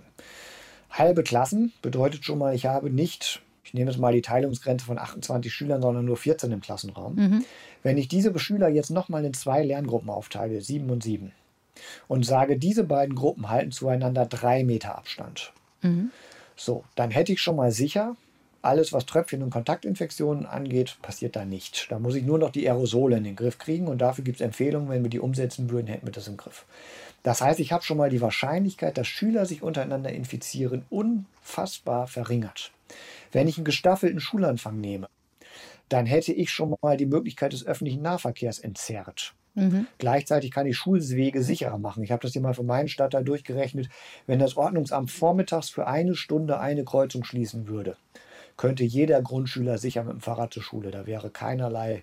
[0.91, 4.99] Halbe Klassen bedeutet schon mal, ich habe nicht, ich nehme jetzt mal die Teilungsgrenze von
[4.99, 7.15] 28 Schülern, sondern nur 14 im Klassenraum.
[7.15, 7.45] Mhm.
[7.83, 11.33] Wenn ich diese Schüler jetzt nochmal in zwei Lerngruppen aufteile, sieben und sieben,
[12.09, 15.53] und sage, diese beiden Gruppen halten zueinander drei Meter Abstand.
[15.83, 16.11] Mhm.
[16.57, 18.17] So, dann hätte ich schon mal sicher,
[18.61, 21.91] alles, was Tröpfchen und Kontaktinfektionen angeht, passiert da nicht.
[21.91, 24.45] Da muss ich nur noch die Aerosole in den Griff kriegen und dafür gibt es
[24.45, 26.65] Empfehlungen, wenn wir die umsetzen würden, hätten wir das im Griff.
[27.25, 32.71] Das heißt, ich habe schon mal die Wahrscheinlichkeit, dass Schüler sich untereinander infizieren, unfassbar verringert.
[33.33, 35.09] Wenn ich einen gestaffelten Schulanfang nehme,
[35.89, 39.35] dann hätte ich schon mal die Möglichkeit des öffentlichen Nahverkehrs entzerrt.
[39.55, 39.87] Mhm.
[39.99, 42.03] Gleichzeitig kann ich Schulwege sicherer machen.
[42.03, 43.89] Ich habe das hier mal für meinen Stadtteil durchgerechnet.
[44.27, 47.97] Wenn das Ordnungsamt vormittags für eine Stunde eine Kreuzung schließen würde,
[48.57, 50.91] könnte jeder Grundschüler sicher mit dem Fahrrad zur Schule.
[50.91, 52.03] Da wäre keinerlei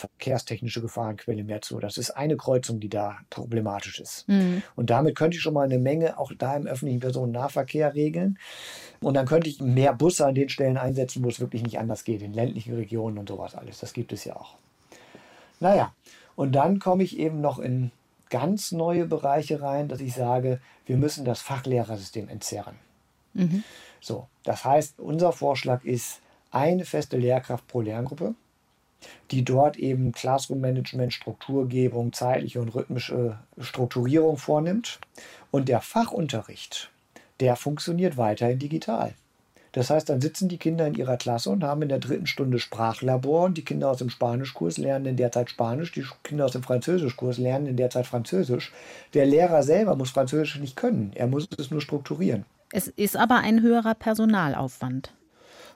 [0.00, 1.78] verkehrstechnische Gefahrenquelle mehr zu.
[1.78, 4.28] Das ist eine Kreuzung, die da problematisch ist.
[4.28, 4.62] Mhm.
[4.76, 8.38] Und damit könnte ich schon mal eine Menge auch da im öffentlichen Personennahverkehr regeln.
[9.00, 12.04] Und dann könnte ich mehr Busse an den Stellen einsetzen, wo es wirklich nicht anders
[12.04, 13.78] geht, in ländlichen Regionen und sowas alles.
[13.78, 14.56] Das gibt es ja auch.
[15.60, 15.94] Naja,
[16.36, 17.90] und dann komme ich eben noch in
[18.30, 22.76] ganz neue Bereiche rein, dass ich sage, wir müssen das Fachlehrersystem entzerren.
[23.34, 23.62] Mhm.
[24.00, 26.20] So, das heißt, unser Vorschlag ist
[26.50, 28.34] eine feste Lehrkraft pro Lerngruppe,
[29.30, 34.98] die dort eben Classroom-Management, Strukturgebung, zeitliche und rhythmische Strukturierung vornimmt.
[35.50, 36.90] Und der Fachunterricht,
[37.40, 39.14] der funktioniert weiterhin digital.
[39.72, 42.58] Das heißt, dann sitzen die Kinder in ihrer Klasse und haben in der dritten Stunde
[42.58, 46.52] Sprachlabor und die Kinder aus dem Spanischkurs lernen in der Zeit Spanisch, die Kinder aus
[46.52, 48.72] dem Französischkurs lernen in der Zeit Französisch.
[49.14, 52.44] Der Lehrer selber muss Französisch nicht können, er muss es nur strukturieren.
[52.72, 55.12] Es ist aber ein höherer Personalaufwand.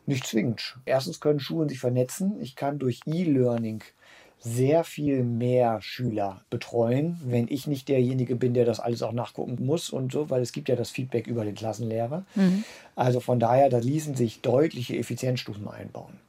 [0.07, 0.76] Nicht zwingend.
[0.84, 2.40] Erstens können Schulen sich vernetzen.
[2.40, 3.82] Ich kann durch E-Learning
[4.38, 9.64] sehr viel mehr Schüler betreuen, wenn ich nicht derjenige bin, der das alles auch nachgucken
[9.64, 12.26] muss und so, weil es gibt ja das Feedback über den Klassenlehrer.
[12.34, 12.64] Mhm.
[12.94, 16.20] Also von daher, da ließen sich deutliche Effizienzstufen einbauen.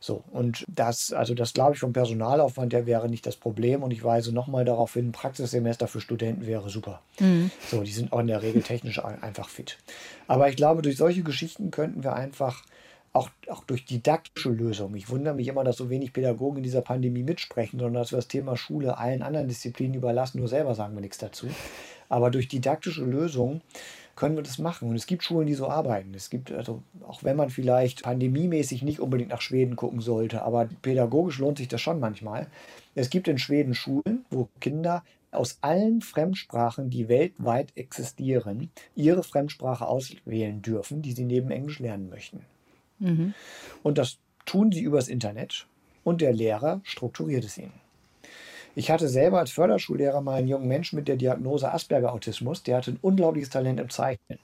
[0.00, 3.82] So, und das, also das glaube ich vom Personalaufwand der wäre nicht das Problem.
[3.82, 7.00] Und ich weise nochmal darauf hin, ein Praxissemester für Studenten wäre super.
[7.18, 7.50] Mhm.
[7.70, 9.78] So, die sind auch in der Regel technisch einfach fit.
[10.26, 12.64] Aber ich glaube, durch solche Geschichten könnten wir einfach
[13.12, 14.96] auch, auch durch didaktische Lösungen.
[14.96, 18.18] Ich wundere mich immer, dass so wenig Pädagogen in dieser Pandemie mitsprechen, sondern dass wir
[18.18, 21.48] das Thema Schule allen anderen Disziplinen überlassen, nur selber sagen wir nichts dazu.
[22.08, 23.62] Aber durch didaktische Lösungen
[24.18, 24.88] können wir das machen.
[24.90, 26.12] Und es gibt Schulen, die so arbeiten.
[26.12, 30.68] Es gibt, also, auch wenn man vielleicht pandemiemäßig nicht unbedingt nach Schweden gucken sollte, aber
[30.82, 32.48] pädagogisch lohnt sich das schon manchmal.
[32.96, 39.86] Es gibt in Schweden Schulen, wo Kinder aus allen Fremdsprachen, die weltweit existieren, ihre Fremdsprache
[39.86, 42.40] auswählen dürfen, die sie neben Englisch lernen möchten.
[42.98, 43.34] Mhm.
[43.84, 45.68] Und das tun sie übers Internet
[46.02, 47.87] und der Lehrer strukturiert es ihnen.
[48.78, 52.92] Ich hatte selber als Förderschullehrer mal einen jungen Menschen mit der Diagnose Asperger-Autismus, der hatte
[52.92, 54.38] ein unglaubliches Talent im Zeichnen.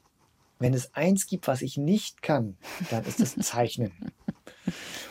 [0.58, 2.56] Wenn es eins gibt, was ich nicht kann,
[2.90, 3.92] dann ist es Zeichnen.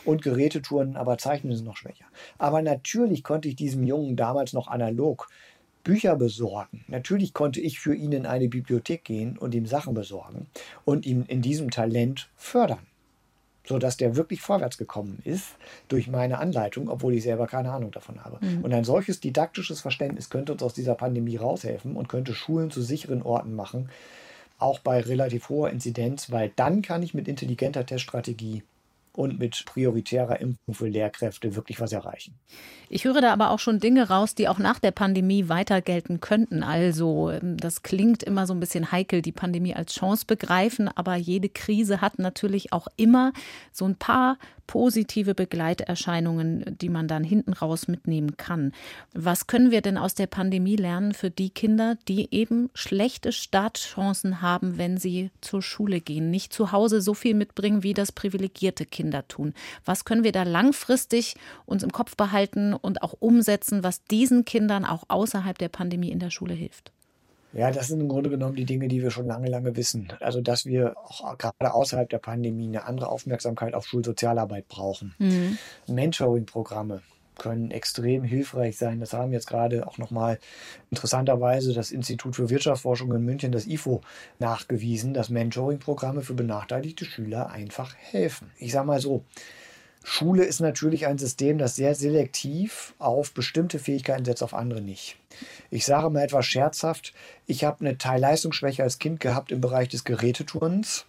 [0.04, 2.04] Und Gerätetouren, aber Zeichnen ist noch schwächer.
[2.36, 5.30] Aber natürlich konnte ich diesem Jungen damals noch analog
[5.84, 6.84] Bücher besorgen.
[6.88, 10.48] Natürlich konnte ich für ihn in eine Bibliothek gehen und ihm Sachen besorgen
[10.84, 12.86] und ihn in diesem Talent fördern
[13.66, 15.46] sodass der wirklich vorwärts gekommen ist
[15.88, 18.38] durch meine Anleitung, obwohl ich selber keine Ahnung davon habe.
[18.44, 18.62] Mhm.
[18.62, 22.82] Und ein solches didaktisches Verständnis könnte uns aus dieser Pandemie raushelfen und könnte Schulen zu
[22.82, 23.88] sicheren Orten machen,
[24.58, 28.62] auch bei relativ hoher Inzidenz, weil dann kann ich mit intelligenter Teststrategie
[29.16, 32.34] und mit prioritärer Impfung für Lehrkräfte wirklich was erreichen.
[32.88, 36.20] Ich höre da aber auch schon Dinge raus, die auch nach der Pandemie weiter gelten
[36.20, 36.62] könnten.
[36.62, 41.16] Also ähm, das klingt immer so ein bisschen heikel, die Pandemie als Chance begreifen, aber
[41.16, 43.32] jede Krise hat natürlich auch immer
[43.72, 44.36] so ein paar
[44.66, 48.72] positive Begleiterscheinungen, die man dann hinten raus mitnehmen kann.
[49.12, 54.40] Was können wir denn aus der Pandemie lernen für die Kinder, die eben schlechte Startchancen
[54.40, 58.86] haben, wenn sie zur Schule gehen, nicht zu Hause so viel mitbringen, wie das privilegierte
[59.04, 59.52] Kinder tun?
[59.84, 61.34] Was können wir da langfristig
[61.66, 66.20] uns im Kopf behalten und auch umsetzen, was diesen Kindern auch außerhalb der Pandemie in
[66.20, 66.90] der Schule hilft?
[67.52, 70.08] Ja, das sind im Grunde genommen die Dinge, die wir schon lange, lange wissen.
[70.20, 75.14] Also, dass wir auch gerade außerhalb der Pandemie eine andere Aufmerksamkeit auf Schulsozialarbeit brauchen.
[75.18, 75.58] Mhm.
[75.86, 77.02] Mentoring-Programme
[77.36, 79.00] können extrem hilfreich sein.
[79.00, 80.38] Das haben jetzt gerade auch nochmal
[80.90, 84.00] interessanterweise das Institut für Wirtschaftsforschung in München, das IFO,
[84.38, 88.50] nachgewiesen, dass Mentoring-Programme für benachteiligte Schüler einfach helfen.
[88.58, 89.24] Ich sage mal so,
[90.06, 95.16] Schule ist natürlich ein System, das sehr selektiv auf bestimmte Fähigkeiten setzt, auf andere nicht.
[95.70, 97.14] Ich sage mal etwas scherzhaft,
[97.46, 101.06] ich habe eine Teilleistungsschwäche als Kind gehabt im Bereich des Geräteturns.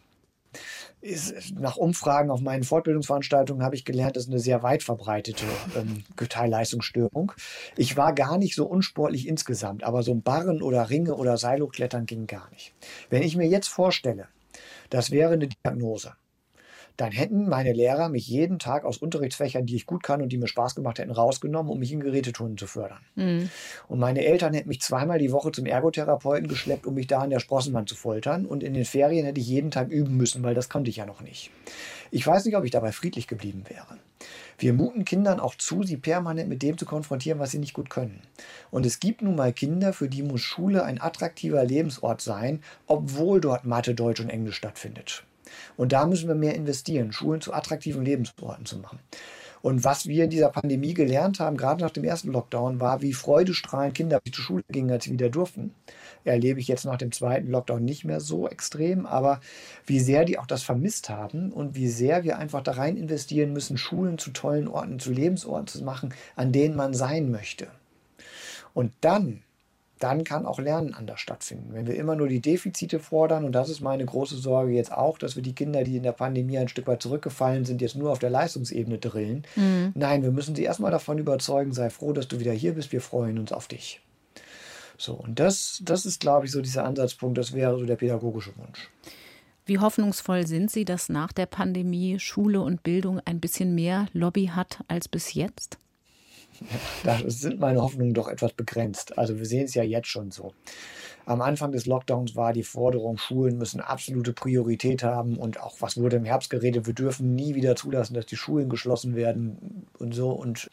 [1.60, 5.46] Nach Umfragen auf meinen Fortbildungsveranstaltungen habe ich gelernt, ist eine sehr weit verbreitete
[5.76, 7.32] ähm, Teilleistungsstörung.
[7.78, 11.68] Ich war gar nicht so unsportlich insgesamt, aber so ein Barren oder Ringe oder Seilo
[11.68, 12.74] klettern ging gar nicht.
[13.10, 14.28] Wenn ich mir jetzt vorstelle,
[14.90, 16.14] das wäre eine Diagnose
[16.98, 20.38] dann hätten meine Lehrer mich jeden Tag aus Unterrichtsfächern, die ich gut kann und die
[20.38, 23.00] mir Spaß gemacht hätten, rausgenommen, um mich in Geräteturnen zu fördern.
[23.16, 23.50] Mhm.
[23.88, 27.30] Und meine Eltern hätten mich zweimal die Woche zum Ergotherapeuten geschleppt, um mich da an
[27.30, 28.46] der Sprossenwand zu foltern.
[28.46, 31.06] Und in den Ferien hätte ich jeden Tag üben müssen, weil das konnte ich ja
[31.06, 31.52] noch nicht.
[32.12, 34.00] Ich weiß nicht, ob ich dabei friedlich geblieben wäre.
[34.58, 37.90] Wir muten Kindern auch zu, sie permanent mit dem zu konfrontieren, was sie nicht gut
[37.90, 38.22] können.
[38.72, 43.42] Und es gibt nun mal Kinder, für die muss Schule ein attraktiver Lebensort sein, obwohl
[43.42, 45.26] dort Mathe, Deutsch und Englisch stattfindet.
[45.78, 49.00] Und da müssen wir mehr investieren, Schulen zu attraktiven Lebensorten zu machen.
[49.66, 53.14] Und was wir in dieser Pandemie gelernt haben, gerade nach dem ersten Lockdown, war, wie
[53.14, 55.74] freudestrahlend Kinder zur Schule gingen, als sie wieder durften.
[56.24, 59.40] Erlebe ich jetzt nach dem zweiten Lockdown nicht mehr so extrem, aber
[59.88, 63.54] wie sehr die auch das vermisst haben und wie sehr wir einfach da rein investieren
[63.54, 67.66] müssen, Schulen zu tollen Orten, zu Lebensorten zu machen, an denen man sein möchte.
[68.76, 69.42] Und dann
[70.06, 71.74] dann kann auch Lernen anders stattfinden.
[71.74, 75.18] Wenn wir immer nur die Defizite fordern, und das ist meine große Sorge jetzt auch,
[75.18, 78.12] dass wir die Kinder, die in der Pandemie ein Stück weit zurückgefallen sind, jetzt nur
[78.12, 79.48] auf der Leistungsebene drillen.
[79.56, 79.94] Mhm.
[79.96, 83.02] Nein, wir müssen sie erstmal davon überzeugen, sei froh, dass du wieder hier bist, wir
[83.02, 84.00] freuen uns auf dich.
[84.96, 88.56] So, und das, das ist, glaube ich, so dieser Ansatzpunkt, das wäre so der pädagogische
[88.58, 88.92] Wunsch.
[89.66, 94.52] Wie hoffnungsvoll sind Sie, dass nach der Pandemie Schule und Bildung ein bisschen mehr Lobby
[94.54, 95.80] hat als bis jetzt?
[97.04, 99.18] Da sind meine Hoffnungen doch etwas begrenzt.
[99.18, 100.54] Also wir sehen es ja jetzt schon so.
[101.26, 105.98] Am Anfang des Lockdowns war die Forderung, Schulen müssen absolute Priorität haben und auch was
[105.98, 110.14] wurde im Herbst geredet, wir dürfen nie wieder zulassen, dass die Schulen geschlossen werden und
[110.14, 110.30] so.
[110.30, 110.70] Und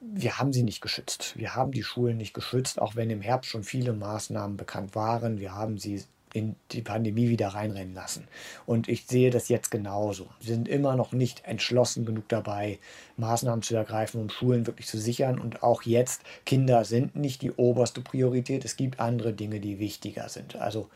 [0.00, 1.34] wir haben sie nicht geschützt.
[1.36, 5.38] Wir haben die Schulen nicht geschützt, auch wenn im Herbst schon viele Maßnahmen bekannt waren.
[5.38, 8.28] Wir haben sie in die Pandemie wieder reinrennen lassen.
[8.66, 10.28] Und ich sehe das jetzt genauso.
[10.40, 12.78] Wir sind immer noch nicht entschlossen genug dabei,
[13.16, 15.40] Maßnahmen zu ergreifen, um Schulen wirklich zu sichern.
[15.40, 18.64] Und auch jetzt, Kinder sind nicht die oberste Priorität.
[18.64, 20.56] Es gibt andere Dinge, die wichtiger sind.
[20.56, 20.88] Also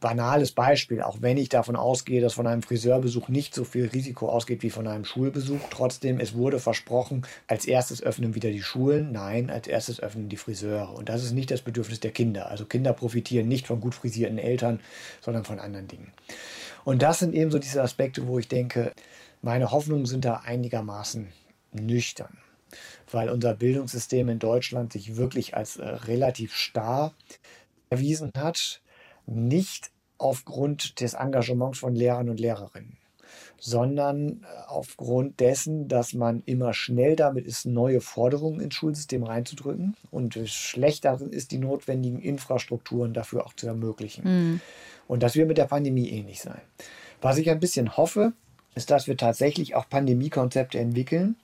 [0.00, 4.28] banales Beispiel, auch wenn ich davon ausgehe, dass von einem Friseurbesuch nicht so viel Risiko
[4.28, 9.12] ausgeht wie von einem Schulbesuch, trotzdem, es wurde versprochen, als erstes öffnen wieder die Schulen,
[9.12, 10.94] nein, als erstes öffnen die Friseure.
[10.94, 12.50] Und das ist nicht das Bedürfnis der Kinder.
[12.50, 14.80] Also Kinder profitieren nicht von gut frisierten Eltern,
[15.20, 16.12] sondern von anderen Dingen.
[16.84, 18.92] Und das sind eben so diese Aspekte, wo ich denke,
[19.42, 21.28] meine Hoffnungen sind da einigermaßen
[21.72, 22.38] nüchtern,
[23.10, 27.14] weil unser Bildungssystem in Deutschland sich wirklich als äh, relativ starr
[27.90, 28.80] erwiesen hat
[29.26, 32.96] nicht aufgrund des Engagements von Lehrern und Lehrerinnen,
[33.58, 39.94] sondern äh, aufgrund dessen, dass man immer schnell damit ist, neue Forderungen ins Schulsystem reinzudrücken
[40.10, 44.24] und schlechter ist, die notwendigen Infrastrukturen dafür auch zu ermöglichen.
[44.24, 44.60] Mhm.
[45.08, 46.60] Und das wird mit der Pandemie ähnlich sein.
[47.20, 48.32] Was ich ein bisschen hoffe,
[48.74, 51.36] ist, dass wir tatsächlich auch Pandemiekonzepte entwickeln.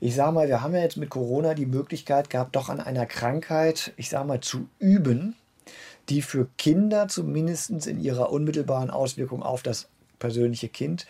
[0.00, 3.06] Ich sage mal, wir haben ja jetzt mit Corona die Möglichkeit gehabt, doch an einer
[3.06, 5.36] Krankheit, ich sage mal, zu üben,
[6.08, 11.06] die für Kinder zumindest in ihrer unmittelbaren Auswirkung auf das persönliche Kind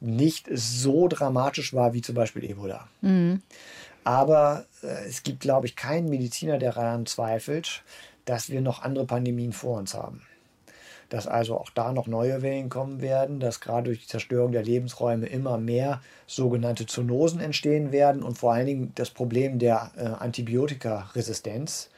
[0.00, 2.86] nicht so dramatisch war wie zum Beispiel Ebola.
[3.00, 3.42] Mhm.
[4.04, 7.82] Aber äh, es gibt, glaube ich, keinen Mediziner, der daran zweifelt,
[8.24, 10.22] dass wir noch andere Pandemien vor uns haben.
[11.08, 14.64] Dass also auch da noch neue Wellen kommen werden, dass gerade durch die Zerstörung der
[14.64, 20.04] Lebensräume immer mehr sogenannte Zoonosen entstehen werden und vor allen Dingen das Problem der äh,
[20.04, 21.90] Antibiotikaresistenz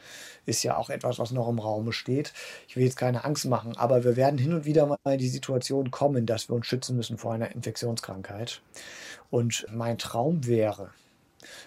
[0.48, 2.32] ist ja auch etwas, was noch im Raum steht.
[2.66, 5.28] Ich will jetzt keine Angst machen, aber wir werden hin und wieder mal in die
[5.28, 8.62] Situation kommen, dass wir uns schützen müssen vor einer Infektionskrankheit.
[9.30, 10.90] Und mein Traum wäre,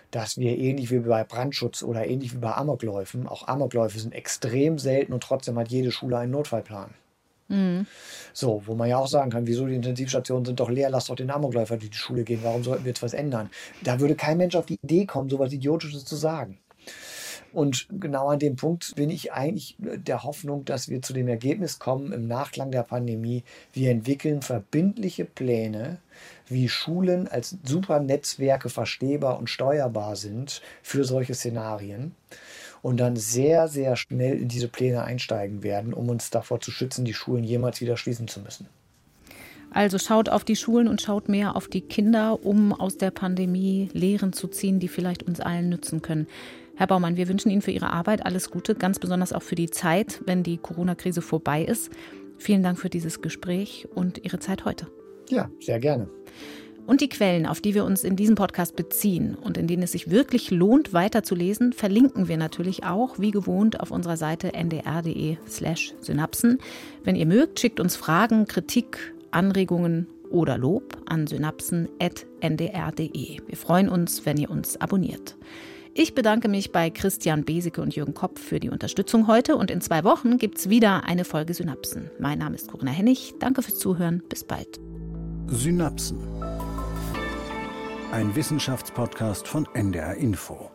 [0.10, 4.78] dass wir ähnlich wie bei Brandschutz oder ähnlich wie bei Amokläufen, auch Amokläufe sind extrem
[4.78, 6.94] selten und trotzdem hat jede Schule einen Notfallplan.
[7.48, 7.86] Mhm.
[8.34, 11.16] So, wo man ja auch sagen kann, wieso die Intensivstationen sind doch leer, lass doch
[11.16, 13.50] den Amokläufer durch die Schule gehen, warum sollten wir jetzt was ändern?
[13.84, 16.60] Da würde kein Mensch auf die Idee kommen, so was Idiotisches zu sagen.
[17.54, 21.80] Und genau an dem Punkt bin ich eigentlich der Hoffnung, dass wir zu dem Ergebnis
[21.80, 23.44] kommen im Nachklang der Pandemie.
[23.74, 25.98] Wir entwickeln verbindliche Pläne,
[26.48, 32.16] wie Schulen als super Netzwerke verstehbar und steuerbar sind für solche Szenarien
[32.82, 37.06] und dann sehr, sehr schnell in diese Pläne einsteigen werden, um uns davor zu schützen,
[37.06, 38.68] die Schulen jemals wieder schließen zu müssen.
[39.74, 43.90] Also schaut auf die Schulen und schaut mehr auf die Kinder, um aus der Pandemie
[43.94, 46.28] Lehren zu ziehen, die vielleicht uns allen nützen können.
[46.82, 49.70] Herr Baumann, wir wünschen Ihnen für Ihre Arbeit alles Gute, ganz besonders auch für die
[49.70, 51.92] Zeit, wenn die Corona-Krise vorbei ist.
[52.40, 54.88] Vielen Dank für dieses Gespräch und Ihre Zeit heute.
[55.30, 56.10] Ja, sehr gerne.
[56.88, 59.92] Und die Quellen, auf die wir uns in diesem Podcast beziehen und in denen es
[59.92, 66.58] sich wirklich lohnt, weiterzulesen, verlinken wir natürlich auch, wie gewohnt, auf unserer Seite ndr.de/slash synapsen.
[67.04, 73.38] Wenn ihr mögt, schickt uns Fragen, Kritik, Anregungen oder Lob an synapsen.ndr.de.
[73.46, 75.36] Wir freuen uns, wenn ihr uns abonniert.
[75.94, 79.82] Ich bedanke mich bei Christian Beseke und Jürgen Kopp für die Unterstützung heute und in
[79.82, 82.10] zwei Wochen gibt es wieder eine Folge Synapsen.
[82.18, 83.34] Mein Name ist Corinna Hennig.
[83.40, 84.24] Danke fürs Zuhören.
[84.30, 84.80] Bis bald.
[85.48, 86.18] Synapsen.
[88.14, 90.71] Ein Wissenschaftspodcast von NDR Info.